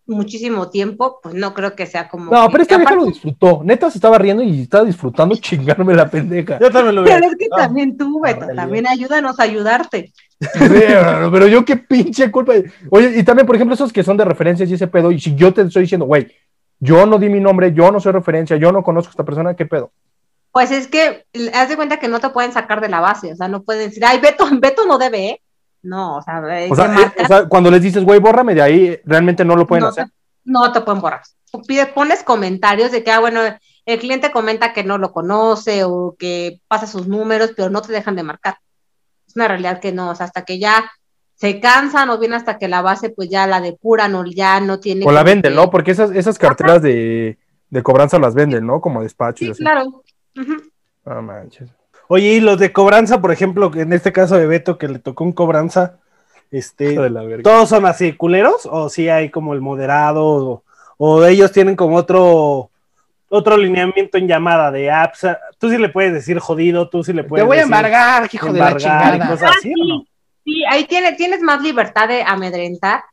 muchísimo 0.07 0.69
tiempo, 0.69 1.19
pues 1.21 1.33
no 1.35 1.53
creo 1.53 1.75
que 1.75 1.85
sea 1.85 2.07
como... 2.09 2.31
No, 2.31 2.45
que- 2.45 2.51
pero 2.51 2.61
esta 2.63 2.75
que 2.75 2.79
vieja 2.79 2.95
lo 2.95 3.05
disfrutó. 3.05 3.61
Neta 3.63 3.89
se 3.89 3.97
estaba 3.97 4.17
riendo 4.17 4.43
y 4.43 4.61
estaba 4.61 4.83
disfrutando 4.83 5.35
chingarme 5.39 5.95
la 5.95 6.09
pendeja. 6.09 6.59
Yo 6.59 6.69
también 6.71 6.95
lo 6.95 7.03
veo. 7.03 7.13
Pero 7.13 7.27
es 7.31 7.37
que 7.37 7.47
Ah, 7.51 7.57
también 7.57 7.97
tú, 7.97 8.19
Beto, 8.21 8.41
realidad. 8.41 8.55
también 8.63 8.87
ayúdanos 8.87 9.39
a 9.39 9.43
ayudarte. 9.43 10.13
Pero 10.59 11.47
yo 11.47 11.65
qué 11.65 11.77
pinche 11.77 12.31
culpa. 12.31 12.53
Oye, 12.89 13.19
y 13.19 13.23
también, 13.23 13.45
por 13.47 13.55
ejemplo, 13.55 13.73
esos 13.75 13.91
que 13.93 14.03
son 14.03 14.17
de 14.17 14.25
referencias 14.25 14.69
y 14.69 14.73
ese 14.73 14.87
pedo, 14.87 15.11
y 15.11 15.19
si 15.19 15.35
yo 15.35 15.53
te 15.53 15.61
estoy 15.61 15.83
diciendo, 15.83 16.05
güey, 16.05 16.27
yo 16.79 17.05
no 17.05 17.17
di 17.17 17.29
mi 17.29 17.39
nombre, 17.39 17.73
yo 17.73 17.91
no 17.91 17.99
soy 17.99 18.11
referencia, 18.11 18.57
yo 18.57 18.71
no 18.71 18.83
conozco 18.83 19.09
a 19.09 19.11
esta 19.11 19.23
persona, 19.25 19.55
¿qué 19.55 19.65
pedo? 19.65 19.91
Pues 20.51 20.71
es 20.71 20.87
que 20.87 21.25
haz 21.53 21.69
de 21.69 21.75
cuenta 21.75 21.97
que 21.97 22.07
no 22.07 22.19
te 22.19 22.29
pueden 22.29 22.51
sacar 22.53 22.79
de 22.81 22.89
la 22.89 22.99
base, 23.01 23.33
o 23.33 23.35
sea, 23.35 23.47
no 23.47 23.63
pueden 23.63 23.87
decir, 23.89 24.03
ay, 24.05 24.19
Beto, 24.19 24.45
Beto 24.59 24.85
no 24.85 24.97
debe, 24.97 25.25
¿eh? 25.29 25.41
No, 25.85 26.17
o 26.17 26.21
sea, 26.21 26.39
O 26.39 26.47
eh, 26.49 26.69
marcar. 26.69 27.13
o 27.23 27.27
sea, 27.27 27.45
cuando 27.47 27.69
les 27.71 27.81
dices, 27.81 28.03
güey, 28.03 28.19
bórrame 28.19 28.55
de 28.55 28.61
ahí, 28.61 28.99
realmente 29.05 29.45
no 29.45 29.55
lo 29.55 29.65
pueden 29.67 29.83
no, 29.83 29.89
hacer. 29.89 30.07
No 30.43 30.71
te 30.71 30.81
pueden 30.81 31.01
borrar. 31.01 31.21
Pide- 31.67 31.93
pones 31.93 32.23
comentarios 32.23 32.91
de 32.91 33.03
que, 33.03 33.11
ah, 33.11 33.19
bueno, 33.19 33.41
el 33.85 33.99
cliente 33.99 34.31
comenta 34.31 34.73
que 34.73 34.83
no 34.83 34.97
lo 34.97 35.11
conoce 35.11 35.83
o 35.83 36.15
que 36.17 36.59
pasa 36.67 36.87
sus 36.87 37.07
números, 37.07 37.51
pero 37.55 37.69
no 37.69 37.81
te 37.81 37.93
dejan 37.93 38.15
de 38.15 38.23
marcar. 38.23 38.57
Es 39.27 39.35
una 39.35 39.47
realidad 39.47 39.79
que 39.79 39.91
no, 39.91 40.09
o 40.09 40.15
sea, 40.15 40.25
hasta 40.25 40.43
que 40.43 40.59
ya 40.59 40.91
se 41.35 41.59
cansan 41.59 42.09
o 42.09 42.17
bien 42.17 42.33
hasta 42.33 42.57
que 42.57 42.67
la 42.67 42.81
base 42.81 43.09
pues 43.09 43.29
ya 43.29 43.45
la 43.45 43.61
depuran 43.61 44.15
o 44.15 44.25
ya 44.25 44.59
no 44.59 44.79
tiene... 44.79 45.05
O 45.05 45.11
la 45.11 45.23
venden, 45.23 45.51
que- 45.51 45.55
¿no? 45.55 45.69
Porque 45.69 45.91
esas, 45.91 46.11
esas 46.11 46.37
carteras 46.39 46.81
de, 46.81 47.37
de 47.69 47.83
cobranza 47.83 48.17
las 48.19 48.33
venden, 48.33 48.65
¿no? 48.65 48.81
Como 48.81 49.01
despacho 49.03 49.43
y 49.43 49.47
Sí, 49.47 49.51
así. 49.51 49.63
claro. 49.63 49.85
Ujú. 50.37 50.55
No 51.05 51.21
manches. 51.21 51.69
Oye, 52.07 52.33
y 52.33 52.39
los 52.39 52.59
de 52.59 52.71
cobranza, 52.71 53.19
por 53.21 53.31
ejemplo, 53.31 53.71
que 53.71 53.81
en 53.81 53.93
este 53.93 54.11
caso 54.11 54.35
de 54.35 54.45
Beto, 54.47 54.77
que 54.77 54.87
le 54.87 54.99
tocó 54.99 55.23
un 55.23 55.31
cobranza, 55.33 55.97
este, 56.51 56.93
Hijo 56.93 57.01
de 57.03 57.09
la 57.09 57.23
verga. 57.23 57.43
¿todos 57.43 57.69
son 57.69 57.85
así 57.85 58.13
culeros? 58.13 58.67
¿O 58.71 58.89
sí 58.89 59.09
hay 59.09 59.29
como 59.29 59.53
el 59.53 59.61
moderado? 59.61 60.23
¿O, 60.25 60.63
o 60.97 61.25
ellos 61.25 61.51
tienen 61.51 61.75
como 61.75 61.95
otro 61.97 62.69
otro 63.27 63.57
lineamiento 63.57 64.17
en 64.17 64.27
llamada 64.27 64.71
de 64.71 64.91
apps? 64.91 65.25
Tú 65.57 65.69
sí 65.69 65.77
le 65.77 65.89
puedes 65.89 66.13
decir 66.13 66.37
jodido, 66.39 66.89
tú 66.89 67.03
sí 67.03 67.11
le 67.11 67.23
puedes 67.23 67.45
decir 67.47 67.63
embargar, 67.63 68.29
hijo 68.31 68.47
embargar 68.47 69.15
y 69.15 69.19
cosas 69.19 69.41
Ah, 69.43 69.53
así, 69.57 69.73
sí. 69.73 69.81
¿o 69.81 69.85
no? 69.85 70.03
Sí, 70.43 70.63
ahí 70.69 70.85
tiene, 70.85 71.13
tienes 71.13 71.41
más 71.41 71.61
libertad 71.61 72.07
de 72.07 72.21
amedrentar. 72.21 73.03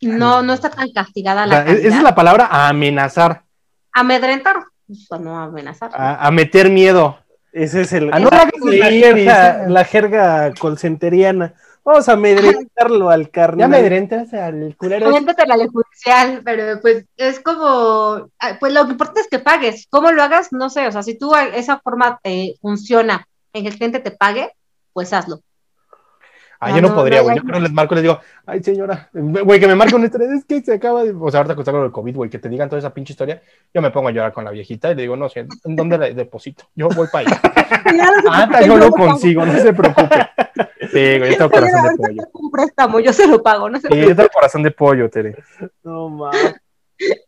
No, 0.00 0.42
no 0.42 0.52
está 0.52 0.70
tan 0.70 0.90
castigada 0.92 1.44
O 1.44 1.46
la 1.46 1.64
sea, 1.64 1.72
e- 1.74 1.86
esa 1.88 1.96
es 1.96 2.02
la 2.02 2.14
palabra 2.14 2.46
amenazar, 2.68 3.42
Amedrentar, 3.92 4.56
o 5.10 5.18
no 5.18 5.38
amenazar. 5.40 5.90
a, 5.94 6.26
a 6.26 6.30
meter 6.30 6.70
miedo. 6.70 7.18
Ese 7.54 7.82
es 7.82 7.92
el, 7.92 8.12
Ah, 8.12 8.18
no 8.18 8.30
la, 8.30 8.42
hagas 8.42 8.90
jerga, 8.90 9.68
la 9.68 9.84
jerga 9.84 10.54
colcenteriana. 10.58 11.54
Vamos 11.84 12.08
a 12.08 12.14
amedrentarlo 12.14 13.10
al 13.10 13.30
carnal. 13.30 13.58
Ya 13.60 13.64
amedrentas 13.66 14.34
al 14.34 14.74
culero. 14.76 15.08
La 15.46 15.56
ley 15.56 15.68
judicial, 15.68 16.42
pero 16.44 16.80
pues 16.80 17.04
es 17.16 17.38
como, 17.38 18.28
ah, 18.40 18.56
pues 18.58 18.72
lo 18.72 18.84
que 18.86 18.92
importa 18.92 19.20
es 19.20 19.28
que 19.28 19.38
pagues. 19.38 19.86
¿Cómo 19.88 20.10
lo 20.10 20.24
hagas? 20.24 20.52
No 20.52 20.68
sé, 20.68 20.88
o 20.88 20.92
sea, 20.92 21.04
si 21.04 21.16
tú 21.16 21.32
esa 21.36 21.78
forma 21.78 22.18
eh, 22.24 22.56
funciona 22.60 23.28
en 23.52 23.62
que 23.62 23.68
el 23.68 23.76
cliente 23.76 24.00
te 24.00 24.10
pague, 24.10 24.50
pues 24.92 25.12
hazlo. 25.12 25.40
Ah, 26.64 26.70
No, 26.70 26.76
yo 26.76 26.82
no, 26.82 26.88
no, 26.88 26.94
podría, 26.94 27.20
güey. 27.22 27.36
yo 27.36 27.42
creo 27.42 27.54
que 27.54 27.60
les 27.60 27.72
marco 27.72 27.94
y 27.94 27.96
les 27.96 28.02
digo, 28.02 28.20
ay, 28.46 28.62
señora, 28.62 29.08
güey, 29.12 29.60
que 29.60 29.66
me 29.66 29.74
marque 29.74 29.94
un 29.94 30.04
estrés, 30.04 30.30
es 30.30 30.44
que 30.44 30.60
se 30.62 30.74
acaba 30.74 31.04
de. 31.04 31.12
O 31.18 31.30
sea, 31.30 31.40
ahorita 31.40 31.54
que 31.54 31.60
está 31.60 31.72
con 31.72 31.84
el 31.84 31.92
COVID, 31.92 32.16
güey, 32.16 32.30
que 32.30 32.38
te 32.38 32.48
digan 32.48 32.68
toda 32.68 32.78
esa 32.78 32.92
pinche 32.94 33.12
historia, 33.12 33.42
yo 33.72 33.82
me 33.82 33.90
pongo 33.90 34.08
a 34.08 34.12
llorar 34.12 34.32
con 34.32 34.44
la 34.44 34.50
viejita 34.50 34.90
y 34.90 34.94
le 34.94 35.02
digo, 35.02 35.16
no 35.16 35.28
sé, 35.28 35.46
¿en 35.64 35.76
dónde 35.76 35.98
la 35.98 36.10
deposito? 36.10 36.64
Yo 36.74 36.88
voy 36.88 37.08
para 37.12 37.28
allá. 37.28 37.40
Ah, 38.30 38.60
yo 38.64 38.76
lo 38.76 38.90
consigo, 38.90 39.44
no 39.44 39.52
se 39.58 39.72
preocupe. 39.72 40.16
Sí, 40.92 41.18
güey, 41.18 41.32
yo 41.32 41.36
tengo 41.38 41.50
corazón 41.50 41.82
de 41.82 41.96
pollo. 41.96 42.22
Un 42.32 42.50
préstamo, 42.50 43.00
yo 43.00 43.12
se 43.12 43.26
lo 43.26 43.42
pago, 43.42 43.68
no 43.68 43.78
sé. 43.80 43.88
Sí, 43.88 44.00
yo 44.00 44.14
tengo 44.16 44.28
corazón 44.32 44.62
de 44.62 44.70
pollo, 44.70 45.08
Tere. 45.10 45.36
No 45.82 46.08
mames. 46.08 46.54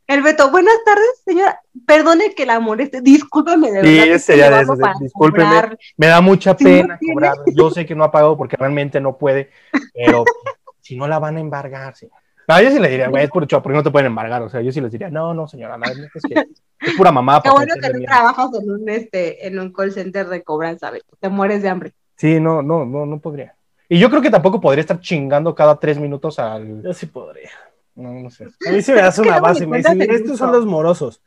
El 0.06 0.22
Beto, 0.22 0.50
buenas 0.50 0.74
tardes, 0.84 1.06
señora. 1.24 1.60
Perdone 1.86 2.34
que 2.34 2.46
la 2.46 2.60
moleste, 2.60 3.00
discúlpame 3.00 3.70
de 3.72 3.82
Sí, 3.84 3.94
verdad. 3.98 4.12
que 4.12 4.18
sería 4.18 4.50
de 4.50 4.62
eso, 4.62 4.76
discúlpeme. 5.00 5.44
cobrar. 5.44 5.78
Me 5.96 6.06
da 6.06 6.20
mucha 6.20 6.56
Si 6.56 6.64
no 6.64 6.70
pena 6.70 6.98
tiene- 6.98 7.14
cobrar. 7.14 7.34
Yo 7.54 7.70
sé 7.70 7.84
que 7.86 7.94
no 7.94 8.04
ha 8.04 8.10
pagado 8.10 8.36
porque 8.36 8.56
realmente 8.56 9.00
no 9.00 9.16
puede, 9.18 9.50
pero 9.94 10.24
si 10.80 10.96
no 10.96 11.08
la 11.08 11.18
van 11.18 11.36
a 11.36 11.40
embargar, 11.40 11.96
sí. 11.96 12.08
No, 12.48 12.62
yo 12.62 12.70
sí 12.70 12.78
le 12.78 12.88
diría, 12.88 13.08
güey, 13.08 13.24
es 13.24 13.30
por 13.30 13.44
porque 13.48 13.72
no 13.76 13.82
te 13.82 13.90
pueden 13.90 14.06
embargar. 14.06 14.40
O 14.42 14.48
sea, 14.48 14.60
yo 14.60 14.70
sí 14.70 14.80
les 14.80 14.92
diría, 14.92 15.10
no, 15.10 15.34
no, 15.34 15.48
señora, 15.48 15.76
la 15.76 15.88
verdad 15.88 16.06
es 16.14 16.22
que 16.22 16.34
es 16.80 16.94
pura 16.96 17.10
mamá. 17.10 17.40
Qué 17.42 17.50
bueno 17.50 17.74
que 17.82 17.88
no 17.92 17.98
trabajas 18.04 18.50
en 18.62 18.70
un, 18.70 18.88
este, 18.88 19.48
en 19.48 19.58
un 19.58 19.72
call 19.72 19.90
center 19.90 20.28
de 20.28 20.44
cobranza, 20.44 20.92
Beto. 20.92 21.16
Te 21.18 21.28
mueres 21.28 21.60
de 21.62 21.68
hambre. 21.70 21.92
Sí, 22.16 22.38
no, 22.38 22.62
no, 22.62 22.84
no, 22.84 23.04
no 23.04 23.18
podría. 23.18 23.56
Y 23.88 23.98
yo 23.98 24.08
creo 24.10 24.22
que 24.22 24.30
tampoco 24.30 24.60
podría 24.60 24.80
estar 24.82 25.00
chingando 25.00 25.56
cada 25.56 25.80
tres 25.80 25.98
minutos 25.98 26.38
al. 26.38 26.82
Yo 26.84 26.92
sí 26.92 27.06
podría. 27.06 27.50
No, 27.97 28.12
no 28.12 28.30
sé. 28.30 28.44
A 28.68 28.70
mí 28.70 28.82
se 28.82 28.94
me 28.94 29.01
hace 29.01 29.22
una 29.22 29.40
base. 29.40 29.66
Me 29.66 29.78
dicen, 29.78 30.01
estos 30.03 30.20
gusta". 30.30 30.36
son 30.36 30.53
los 30.53 30.66
morosos 30.66 31.22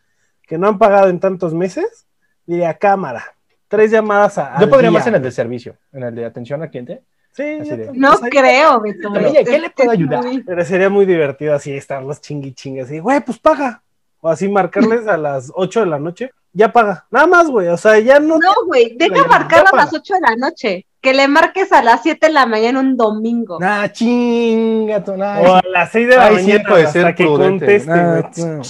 que 0.47 0.57
no 0.57 0.67
han 0.67 0.77
pagado 0.77 1.09
en 1.09 1.19
tantos 1.19 1.53
meses. 1.53 2.07
Diría, 2.45 2.73
cámara. 2.75 3.23
Tres 3.67 3.91
llamadas 3.91 4.37
a. 4.37 4.59
Yo 4.59 4.69
podría 4.69 4.89
día. 4.89 4.99
más 4.99 5.07
en 5.07 5.15
el 5.15 5.21
de 5.21 5.31
servicio, 5.31 5.77
en 5.91 6.03
el 6.03 6.15
de 6.15 6.25
atención 6.25 6.61
al 6.61 6.69
cliente. 6.71 7.03
Sí, 7.31 7.43
de- 7.43 7.91
No 7.93 8.17
pues, 8.17 8.31
creo, 8.31 8.81
Beto. 8.81 9.11
Oye, 9.11 9.43
¿qué 9.45 9.59
le 9.59 9.69
puedo 9.69 9.91
Es 9.91 9.97
ayudar? 9.97 10.23
Pero 10.45 10.65
sería 10.65 10.89
muy 10.89 11.05
divertido 11.05 11.53
así 11.53 11.71
estar 11.75 12.01
los 12.01 12.19
chingui 12.21 12.53
chingues 12.53 12.85
así, 12.85 12.97
güey, 12.99 13.19
pues 13.19 13.37
paga. 13.37 13.83
O 14.21 14.29
así 14.29 14.49
marcarles 14.49 15.07
a 15.07 15.15
las 15.17 15.51
8 15.53 15.81
de 15.81 15.85
la 15.85 15.99
noche, 15.99 16.31
ya 16.51 16.73
paga. 16.73 17.05
Nada 17.11 17.27
más, 17.27 17.47
güey. 17.49 17.67
O 17.67 17.77
sea, 17.77 17.99
ya 17.99 18.19
no. 18.19 18.39
No, 18.39 18.53
güey, 18.65 18.95
deja 18.97 19.25
marcar 19.27 19.59
a 19.67 19.71
paga. 19.71 19.85
las 19.85 19.93
8 19.93 20.15
de 20.15 20.21
la 20.21 20.35
noche. 20.35 20.85
Que 21.01 21.13
le 21.13 21.27
marques 21.29 21.71
a 21.71 21.81
las 21.81 22.03
7 22.03 22.27
de 22.27 22.33
la 22.33 22.45
mañana 22.45 22.79
un 22.81 22.97
domingo. 22.97 23.57
Nah, 23.59 23.87
chinga, 23.87 25.01
tu- 25.03 25.15
nah, 25.15 25.39
O 25.41 25.55
a 25.55 25.61
las 25.71 25.91
6 25.91 26.07
de 26.09 26.15
la 26.17 26.25
Ay, 26.25 26.33
mañana 26.35 26.45
siento 26.45 26.75
de 26.75 26.81
hasta 26.83 26.91
ser 27.01 27.15
que 27.15 27.23
prudente. 27.23 27.65
conteste, 27.65 27.89
Nah, 27.89 28.61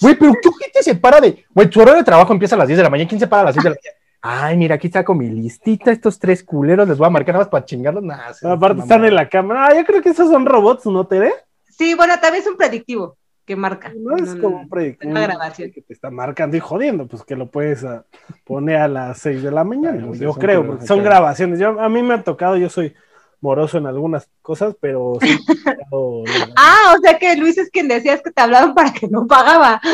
güey. 0.00 0.14
pero 0.14 0.32
¿qué 0.40 0.48
gente 0.64 0.82
se 0.82 0.94
para 0.94 1.20
de. 1.20 1.44
Güey, 1.52 1.68
tu 1.68 1.80
horario 1.80 1.98
de 1.98 2.04
trabajo 2.04 2.32
empieza 2.32 2.54
a 2.54 2.58
las 2.58 2.68
10 2.68 2.76
de 2.76 2.82
la 2.84 2.90
mañana. 2.90 3.08
¿Quién 3.08 3.18
se 3.20 3.26
para 3.26 3.42
a 3.42 3.44
las 3.46 3.54
10 3.54 3.64
de 3.64 3.70
la 3.70 3.76
mañana? 3.76 3.96
Ay, 4.24 4.56
mira, 4.56 4.76
aquí 4.76 4.86
está 4.86 5.04
con 5.04 5.18
mi 5.18 5.28
listita. 5.28 5.90
Estos 5.90 6.20
tres 6.20 6.44
culeros 6.44 6.86
les 6.88 6.96
voy 6.96 7.08
a 7.08 7.10
marcar 7.10 7.34
nada 7.34 7.44
más 7.46 7.50
para 7.50 7.64
chingarlos. 7.64 8.04
Nah, 8.04 8.30
Aparte 8.52 8.82
están 8.82 9.04
en 9.04 9.16
la 9.16 9.28
cámara. 9.28 9.66
Ah, 9.66 9.74
yo 9.74 9.84
creo 9.84 10.00
que 10.00 10.10
esos 10.10 10.30
son 10.30 10.46
robots, 10.46 10.86
¿no, 10.86 11.04
Tere? 11.04 11.32
Sí, 11.68 11.94
bueno, 11.94 12.14
también 12.20 12.42
es 12.44 12.48
un 12.48 12.56
predictivo 12.56 13.16
que 13.44 13.56
marca. 13.56 13.92
No 13.96 14.16
es 14.16 14.34
como 14.36 14.60
un 14.60 14.68
grabación. 15.14 15.72
que 15.72 15.82
te 15.82 15.92
está 15.92 16.10
marcando 16.10 16.56
y 16.56 16.60
jodiendo, 16.60 17.06
pues 17.06 17.24
que 17.24 17.36
lo 17.36 17.50
puedes 17.50 17.84
ah, 17.84 18.04
poner 18.44 18.76
a 18.76 18.88
las 18.88 19.18
6 19.18 19.42
de 19.42 19.50
la 19.50 19.64
mañana. 19.64 20.06
Yo 20.12 20.34
creo, 20.34 20.66
porque 20.66 20.86
son 20.86 21.02
grabaciones. 21.02 21.58
Yo, 21.58 21.80
a 21.80 21.88
mí 21.88 22.02
me 22.02 22.14
ha 22.14 22.22
tocado, 22.22 22.56
yo 22.56 22.68
soy 22.68 22.94
moroso 23.40 23.78
en 23.78 23.86
algunas 23.86 24.28
cosas, 24.40 24.76
pero 24.80 25.14
sí 25.20 25.36
me 25.64 25.70
ha 25.72 25.76
tocado- 25.90 26.22
Ah, 26.56 26.94
o 26.96 27.00
sea 27.02 27.18
que 27.18 27.36
Luis 27.36 27.58
es 27.58 27.70
quien 27.70 27.88
decías 27.88 28.22
que 28.22 28.30
te 28.30 28.40
hablaban 28.42 28.74
para 28.74 28.92
que 28.92 29.08
no 29.08 29.26
pagaba. 29.26 29.80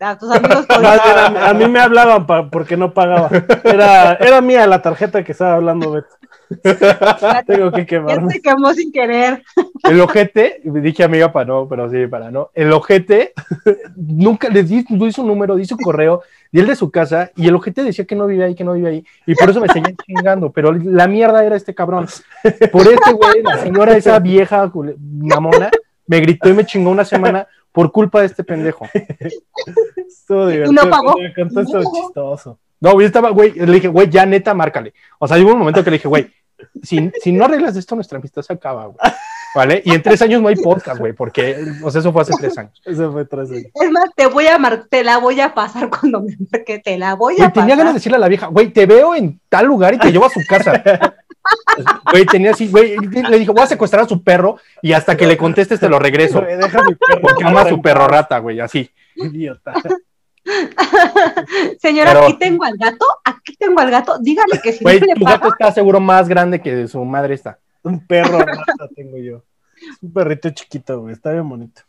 A 0.00 0.18
tus 0.18 0.28
amigos 0.28 0.66
a, 0.70 1.30
mí- 1.30 1.38
a 1.40 1.54
mí 1.54 1.68
me 1.68 1.78
hablaban 1.78 2.26
pa- 2.26 2.50
porque 2.50 2.76
no 2.76 2.92
pagaba. 2.92 3.30
Era, 3.62 4.14
era 4.14 4.40
mía 4.40 4.66
la 4.66 4.82
tarjeta 4.82 5.22
que 5.22 5.30
estaba 5.30 5.54
hablando 5.54 5.92
Beto. 5.92 6.08
Tengo 7.46 7.70
que 7.72 7.80
Ya 7.80 7.86
quemarme. 7.86 8.32
se 8.32 8.40
quemó 8.42 8.72
sin 8.74 8.92
querer. 8.92 9.42
El 9.82 10.00
ojete, 10.00 10.60
dije 10.64 11.04
amiga 11.04 11.32
para 11.32 11.46
no, 11.46 11.68
pero 11.68 11.90
sí, 11.90 12.06
para 12.06 12.30
no. 12.30 12.50
El 12.54 12.72
ojete 12.72 13.32
nunca 13.96 14.48
les 14.48 14.68
di, 14.68 14.84
di 14.88 15.12
su 15.12 15.24
número, 15.24 15.56
di 15.56 15.64
su 15.64 15.76
correo, 15.76 16.22
di 16.52 16.60
el 16.60 16.66
de 16.66 16.76
su 16.76 16.90
casa, 16.90 17.30
y 17.36 17.48
el 17.48 17.54
ojete 17.54 17.82
decía 17.82 18.04
que 18.04 18.14
no 18.16 18.26
vivía 18.26 18.46
ahí, 18.46 18.54
que 18.54 18.64
no 18.64 18.74
vivía 18.74 18.90
ahí. 18.90 19.04
Y 19.26 19.34
por 19.34 19.50
eso 19.50 19.60
me 19.60 19.68
seguían 19.68 19.96
chingando. 20.06 20.50
Pero 20.52 20.72
la 20.72 21.06
mierda 21.08 21.44
era 21.44 21.56
este 21.56 21.74
cabrón. 21.74 22.06
Por 22.72 22.86
este 22.86 23.12
güey, 23.12 23.42
la 23.42 23.58
señora, 23.58 23.96
esa 23.96 24.18
vieja 24.18 24.70
mamona, 25.00 25.70
me 26.06 26.20
gritó 26.20 26.48
y 26.48 26.54
me 26.54 26.64
chingó 26.66 26.90
una 26.90 27.04
semana 27.04 27.46
por 27.72 27.90
culpa 27.90 28.20
de 28.20 28.26
este 28.26 28.44
pendejo. 28.44 28.86
Estuvo 30.06 30.46
divertido. 30.46 30.82
no 30.84 30.90
pagó? 30.90 31.18
Me 31.18 31.34
contó 31.34 31.60
esto 31.60 31.80
chistoso. 31.82 32.58
No, 32.80 32.92
güey, 32.92 33.06
estaba, 33.06 33.30
güey, 33.30 33.52
le 33.52 33.72
dije, 33.72 33.88
güey, 33.88 34.08
ya 34.10 34.26
neta, 34.26 34.52
márcale. 34.54 34.92
O 35.18 35.26
sea, 35.28 35.38
hubo 35.38 35.52
un 35.52 35.58
momento 35.58 35.82
que 35.82 35.90
le 35.90 35.96
dije, 35.96 36.08
güey, 36.08 36.30
si, 36.82 37.10
si 37.22 37.32
no 37.32 37.44
arreglas 37.44 37.76
esto, 37.76 37.94
nuestra 37.94 38.18
amistad 38.18 38.42
se 38.42 38.52
acaba, 38.52 38.86
güey. 38.86 38.98
¿Vale? 39.54 39.82
Y 39.84 39.94
en 39.94 40.02
tres 40.02 40.20
años 40.20 40.42
no 40.42 40.48
hay 40.48 40.56
podcast, 40.56 40.98
güey, 40.98 41.12
porque, 41.12 41.56
o 41.84 41.90
sea, 41.90 42.00
eso 42.00 42.12
fue 42.12 42.22
hace 42.22 42.32
tres 42.38 42.58
años. 42.58 42.80
Ese 42.84 43.08
fue 43.08 43.24
tras 43.24 43.48
años. 43.50 43.66
Es 43.72 43.90
más, 43.92 44.10
te 44.16 44.26
voy 44.26 44.48
a 44.48 44.58
mar 44.58 44.84
te 44.90 45.04
la 45.04 45.18
voy 45.18 45.40
a 45.40 45.54
pasar 45.54 45.88
cuando 45.90 46.22
me 46.22 46.36
marque, 46.50 46.80
te 46.80 46.98
la 46.98 47.14
voy 47.14 47.34
a 47.34 47.36
Güey, 47.36 47.48
pasar. 47.48 47.62
tenía 47.62 47.76
ganas 47.76 47.92
de 47.94 47.98
decirle 47.98 48.16
a 48.16 48.20
la 48.20 48.28
vieja, 48.28 48.46
güey, 48.48 48.72
te 48.72 48.84
veo 48.86 49.14
en 49.14 49.40
tal 49.48 49.66
lugar 49.66 49.94
y 49.94 49.98
te 49.98 50.10
llevo 50.10 50.26
a 50.26 50.30
su 50.30 50.40
casa. 50.48 50.82
Güey, 52.10 52.24
tenía 52.26 52.50
así, 52.52 52.68
güey, 52.68 52.96
le 52.96 53.38
dije, 53.38 53.50
voy 53.52 53.62
a 53.62 53.66
secuestrar 53.66 54.04
a 54.04 54.08
su 54.08 54.22
perro 54.24 54.56
y 54.82 54.92
hasta 54.92 55.16
que 55.16 55.26
le 55.26 55.36
contestes 55.36 55.78
te 55.78 55.88
lo 55.88 55.98
regreso. 55.98 56.40
Deja 56.40 56.82
mi 56.82 56.94
perro. 56.94 57.20
Porque 57.20 57.44
ama 57.44 57.60
a 57.62 57.68
su 57.68 57.80
perro 57.82 58.08
rata, 58.08 58.38
güey, 58.38 58.58
así. 58.60 58.90
Idiota. 59.14 59.74
Señora, 61.78 62.12
Pero- 62.12 62.26
aquí 62.26 62.38
tengo 62.38 62.64
al 62.64 62.76
gato, 62.76 63.06
aquí 63.24 63.56
tengo 63.56 63.80
al 63.80 63.90
gato, 63.90 64.18
dígale 64.18 64.60
que 64.62 64.72
si 64.72 64.84
Güey, 64.84 65.00
no 65.00 65.06
le 65.06 65.14
tu 65.14 65.24
paga, 65.24 65.36
gato 65.38 65.48
está 65.48 65.72
seguro 65.72 66.00
más 66.00 66.28
grande 66.28 66.60
que 66.60 66.86
su 66.86 67.04
madre 67.04 67.34
está. 67.34 67.58
Un 67.82 68.06
perro 68.06 68.38
rata 68.38 68.88
tengo 68.94 69.18
yo. 69.18 69.42
Es 69.76 70.02
un 70.02 70.12
perrito 70.12 70.50
chiquito, 70.50 71.00
güey. 71.00 71.14
Está 71.14 71.32
bien 71.32 71.48
bonito. 71.48 71.82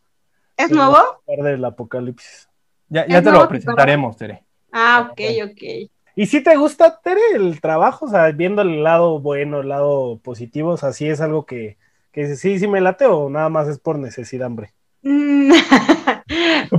¿es 0.58 0.72
nuevo? 0.72 0.98
Guarda 1.26 1.52
el 1.52 1.64
apocalipsis. 1.66 2.50
Ya, 2.90 3.06
ya 3.08 3.22
te 3.22 3.30
nuevo 3.30 3.44
lo 3.44 3.50
presentaremos, 3.50 4.16
Tere. 4.18 4.44
Ah, 4.72 5.10
ok, 5.12 5.22
ok. 5.52 5.90
¿Y 6.16 6.26
si 6.28 6.42
te 6.42 6.56
gusta, 6.56 7.00
Tere, 7.02 7.20
el 7.34 7.60
trabajo? 7.60 8.06
O 8.06 8.10
sea, 8.10 8.32
viendo 8.32 8.62
el 8.62 8.84
lado 8.84 9.20
bueno, 9.20 9.62
el 9.62 9.70
lado 9.70 10.20
positivo, 10.24 10.72
o 10.72 10.78
sea, 10.78 10.94
¿sí 10.94 11.08
es 11.10 11.20
algo 11.20 11.46
que, 11.46 11.78
que 12.12 12.36
sí, 12.36 12.58
sí 12.60 12.68
me 12.68 12.82
late 12.82 13.06
o 13.06 13.30
nada 13.30 13.50
más 13.50 13.68
es 13.68 13.80
por 13.80 14.00
necesidad, 14.00 14.48
hambre? 14.48 14.74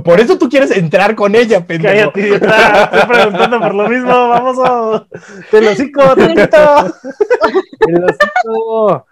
Por 0.03 0.19
eso 0.19 0.37
tú 0.37 0.49
quieres 0.49 0.71
entrar 0.71 1.15
con 1.15 1.35
ella, 1.35 1.65
pendejo. 1.65 2.11
Cállate. 2.11 2.35
Estoy 2.35 3.07
preguntando 3.07 3.59
por 3.59 3.75
lo 3.75 3.87
mismo. 3.87 4.27
Vamos 4.27 4.57
a... 4.59 5.07
Te 5.49 5.61
lo 5.61 5.73
cico. 5.75 6.01
El 6.13 8.03
hocico. 8.03 9.05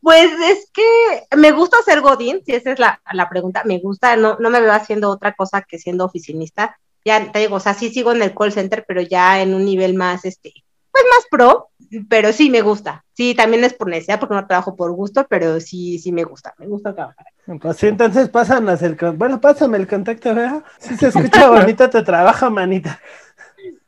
Pues 0.00 0.30
es 0.40 0.70
que 0.72 1.36
me 1.36 1.50
gusta 1.50 1.78
ser 1.84 2.00
Godín, 2.00 2.42
si 2.46 2.52
esa 2.52 2.70
es 2.70 2.78
la, 2.78 3.00
la 3.12 3.28
pregunta, 3.28 3.62
me 3.64 3.80
gusta, 3.80 4.14
no, 4.14 4.36
no 4.38 4.48
me 4.48 4.60
veo 4.60 4.72
haciendo 4.72 5.10
otra 5.10 5.34
cosa 5.34 5.62
que 5.62 5.78
siendo 5.80 6.04
oficinista. 6.04 6.78
Ya 7.04 7.32
te 7.32 7.40
digo, 7.40 7.56
o 7.56 7.60
sea, 7.60 7.74
sí 7.74 7.90
sigo 7.90 8.12
en 8.12 8.22
el 8.22 8.34
call 8.34 8.52
center, 8.52 8.84
pero 8.86 9.02
ya 9.02 9.42
en 9.42 9.52
un 9.52 9.64
nivel 9.64 9.94
más, 9.94 10.24
este, 10.24 10.52
pues 10.92 11.04
más 11.10 11.26
pro, 11.28 11.70
pero 12.08 12.32
sí 12.32 12.50
me 12.50 12.62
gusta. 12.62 13.04
Sí, 13.14 13.34
también 13.34 13.64
es 13.64 13.74
por 13.74 13.88
necesidad, 13.88 14.20
porque 14.20 14.36
no 14.36 14.46
trabajo 14.46 14.76
por 14.76 14.92
gusto, 14.92 15.26
pero 15.28 15.58
sí, 15.58 15.98
sí 15.98 16.12
me 16.12 16.22
gusta, 16.22 16.54
me 16.58 16.66
gusta 16.66 16.94
trabajar. 16.94 17.26
Pues 17.60 17.76
sí, 17.76 17.88
entonces 17.88 18.28
pásanos 18.30 18.82
el... 18.82 18.96
Bueno, 19.16 19.40
pásame 19.40 19.76
el 19.78 19.86
contacto, 19.86 20.34
¿verdad? 20.34 20.64
Si 20.78 20.96
se 20.96 21.08
escucha 21.08 21.48
bonito, 21.50 21.88
te 21.90 22.02
trabaja, 22.02 22.48
manita. 22.50 23.00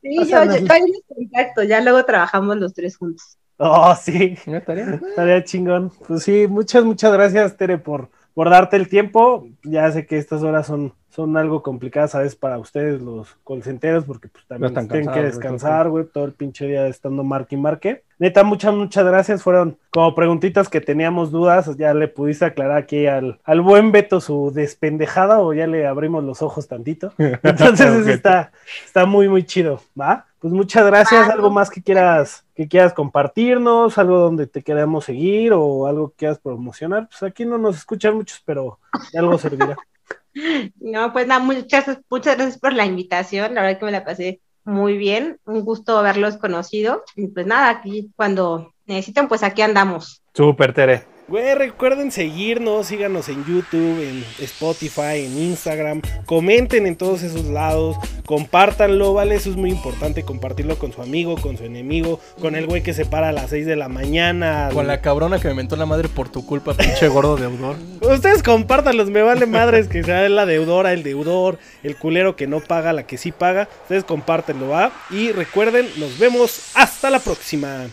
Sí, 0.03 0.27
yo, 0.29 0.45
yo, 0.45 0.59
Pásanos. 0.59 0.61
yo 0.63 0.73
ahí 0.73 0.83
les 0.83 1.03
contacto, 1.07 1.63
ya 1.65 1.81
luego 1.81 2.05
trabajamos 2.05 2.57
los 2.57 2.73
tres 2.75 2.97
juntos. 2.97 3.39
Oh, 3.59 3.95
sí. 3.97 4.37
¿Ya 4.47 4.59
estaría? 4.59 5.03
Estaría 5.09 5.45
chingón. 5.45 5.93
Pues 6.07 6.23
sí, 6.25 6.47
muchas, 6.49 6.85
muchas 6.85 7.13
gracias, 7.13 7.57
Tere, 7.57 7.79
por, 7.79 8.11
por 8.37 8.51
darte 8.51 8.77
el 8.77 8.91
tiempo. 8.91 9.49
Ya 9.63 9.91
sé 9.91 10.05
que 10.05 10.19
estas 10.19 10.43
horas 10.43 10.67
son, 10.67 10.93
son 11.09 11.39
algo 11.39 11.63
complicadas 11.63 12.15
a 12.15 12.19
veces 12.19 12.37
para 12.37 12.59
ustedes, 12.59 13.01
los 13.01 13.35
colcenteros, 13.45 14.05
porque 14.05 14.29
pues 14.29 14.45
también 14.47 14.69
están 14.69 14.89
tienen 14.89 15.11
que 15.11 15.23
descansar, 15.23 15.89
güey, 15.89 16.05
todo 16.05 16.27
el 16.27 16.35
pinche 16.35 16.67
día 16.67 16.87
estando 16.87 17.25
marque 17.25 17.55
y 17.55 17.59
marque. 17.59 18.03
Neta, 18.19 18.45
muchas, 18.45 18.75
muchas 18.75 19.07
gracias. 19.07 19.43
Fueron 19.43 19.79
como 19.89 20.15
preguntitas 20.15 20.69
que 20.69 20.83
teníamos 20.83 21.31
dudas. 21.31 21.75
Ya 21.79 21.95
le 21.95 22.09
pudiste 22.09 22.45
aclarar 22.45 22.77
aquí 22.77 23.07
al, 23.07 23.41
al 23.43 23.63
buen 23.63 23.91
Beto 23.91 24.21
su 24.21 24.53
despendejada 24.55 25.41
o 25.41 25.55
ya 25.55 25.67
le 25.67 25.87
abrimos 25.87 26.23
los 26.23 26.43
ojos 26.43 26.69
tantito. 26.69 27.15
Entonces 27.43 28.07
está, 28.07 28.53
está 28.85 29.07
muy, 29.07 29.31
muy 29.31 29.45
chido, 29.45 29.81
¿va? 29.99 30.27
Pues 30.41 30.53
muchas 30.53 30.85
gracias. 30.85 31.31
¿Algo 31.31 31.51
más 31.51 31.71
que 31.71 31.83
quieras, 31.83 32.45
que 32.57 32.67
quieras 32.67 32.95
compartirnos? 32.95 33.99
¿Algo 33.99 34.19
donde 34.19 34.47
te 34.47 34.63
queramos 34.63 35.05
seguir 35.05 35.53
o 35.53 35.87
algo 35.87 36.11
que 36.11 36.17
quieras 36.17 36.39
promocionar? 36.39 37.09
Pues 37.09 37.23
aquí 37.23 37.45
no 37.45 37.59
nos 37.59 37.77
escuchan 37.77 38.17
muchos, 38.17 38.43
pero 38.45 38.81
de 39.13 39.19
algo 39.19 39.39
servirá. 39.39 39.77
No, 40.79 41.15
pues 41.15 41.27
nada, 41.27 41.41
muchas, 41.41 41.99
muchas 42.11 42.37
gracias 42.37 42.59
por 42.59 42.75
la 42.75 42.85
invitación, 42.85 43.55
la 43.55 43.63
verdad 43.63 43.79
que 43.79 43.85
me 43.87 43.91
la 43.91 44.05
pasé 44.05 44.43
muy 44.65 44.99
bien, 44.99 45.41
un 45.47 45.65
gusto 45.65 45.97
haberlos 45.97 46.37
conocido 46.37 47.05
y 47.15 47.29
pues 47.29 47.47
nada, 47.47 47.71
aquí 47.71 48.11
cuando 48.17 48.75
necesiten, 48.85 49.29
pues 49.29 49.43
aquí 49.43 49.63
andamos. 49.63 50.23
Súper, 50.35 50.75
Tere. 50.75 51.16
Güey, 51.29 51.57
recuerden 51.57 52.13
seguirnos, 52.13 52.87
síganos 52.87 53.29
en 53.29 53.45
YouTube, 53.45 54.01
en 54.01 54.25
Spotify, 54.39 55.25
en 55.25 55.37
Instagram, 55.37 56.01
comenten 56.25 56.87
en 56.87 56.95
todos 56.95 57.25
esos 57.25 57.47
lados, 57.47 57.97
compártanlo, 58.25 59.13
¿vale? 59.13 59.35
Eso 59.35 59.51
es 59.51 59.57
muy 59.57 59.71
importante, 59.71 60.23
compartirlo 60.23 60.79
con 60.79 60.93
su 60.93 61.03
amigo, 61.03 61.37
con 61.37 61.59
su 61.59 61.65
enemigo, 61.65 62.21
con 62.41 62.55
el 62.55 62.67
güey 62.67 62.85
que 62.85 62.95
se 62.95 63.07
para 63.07 63.31
a 63.31 63.33
las 63.33 63.51
6 63.51 63.67
de 63.67 63.75
la 63.75 63.89
mañana. 63.89 64.69
Con 64.73 64.87
la 64.87 65.01
cabrona 65.01 65.41
que 65.41 65.49
me 65.49 65.55
mentó 65.55 65.75
la 65.75 65.85
madre 65.85 66.09
por 66.09 66.29
tu 66.29 66.47
culpa, 66.47 66.75
pinche 66.75 67.09
gordo 67.09 67.37
deudor. 67.37 67.75
Ustedes 68.03 68.45
compártanlos, 68.45 69.11
me 69.11 69.23
vale 69.23 69.47
madres 69.47 69.89
que 69.89 70.05
sea 70.05 70.29
la 70.29 70.47
deudora, 70.47 70.93
el 70.93 71.03
deudor, 71.03 71.59
el 71.83 71.97
culero 71.97 72.37
que 72.37 72.47
no 72.47 72.61
paga, 72.61 72.93
la 72.93 73.05
que 73.05 73.19
sí 73.19 73.33
paga. 73.33 73.69
Ustedes 73.83 74.05
compártenlo, 74.05 74.69
¿va? 74.69 74.93
Y 75.11 75.33
recuerden, 75.33 75.89
nos 75.97 76.21
vemos 76.21 76.71
hasta 76.75 77.11
la 77.11 77.19
próxima. 77.19 77.89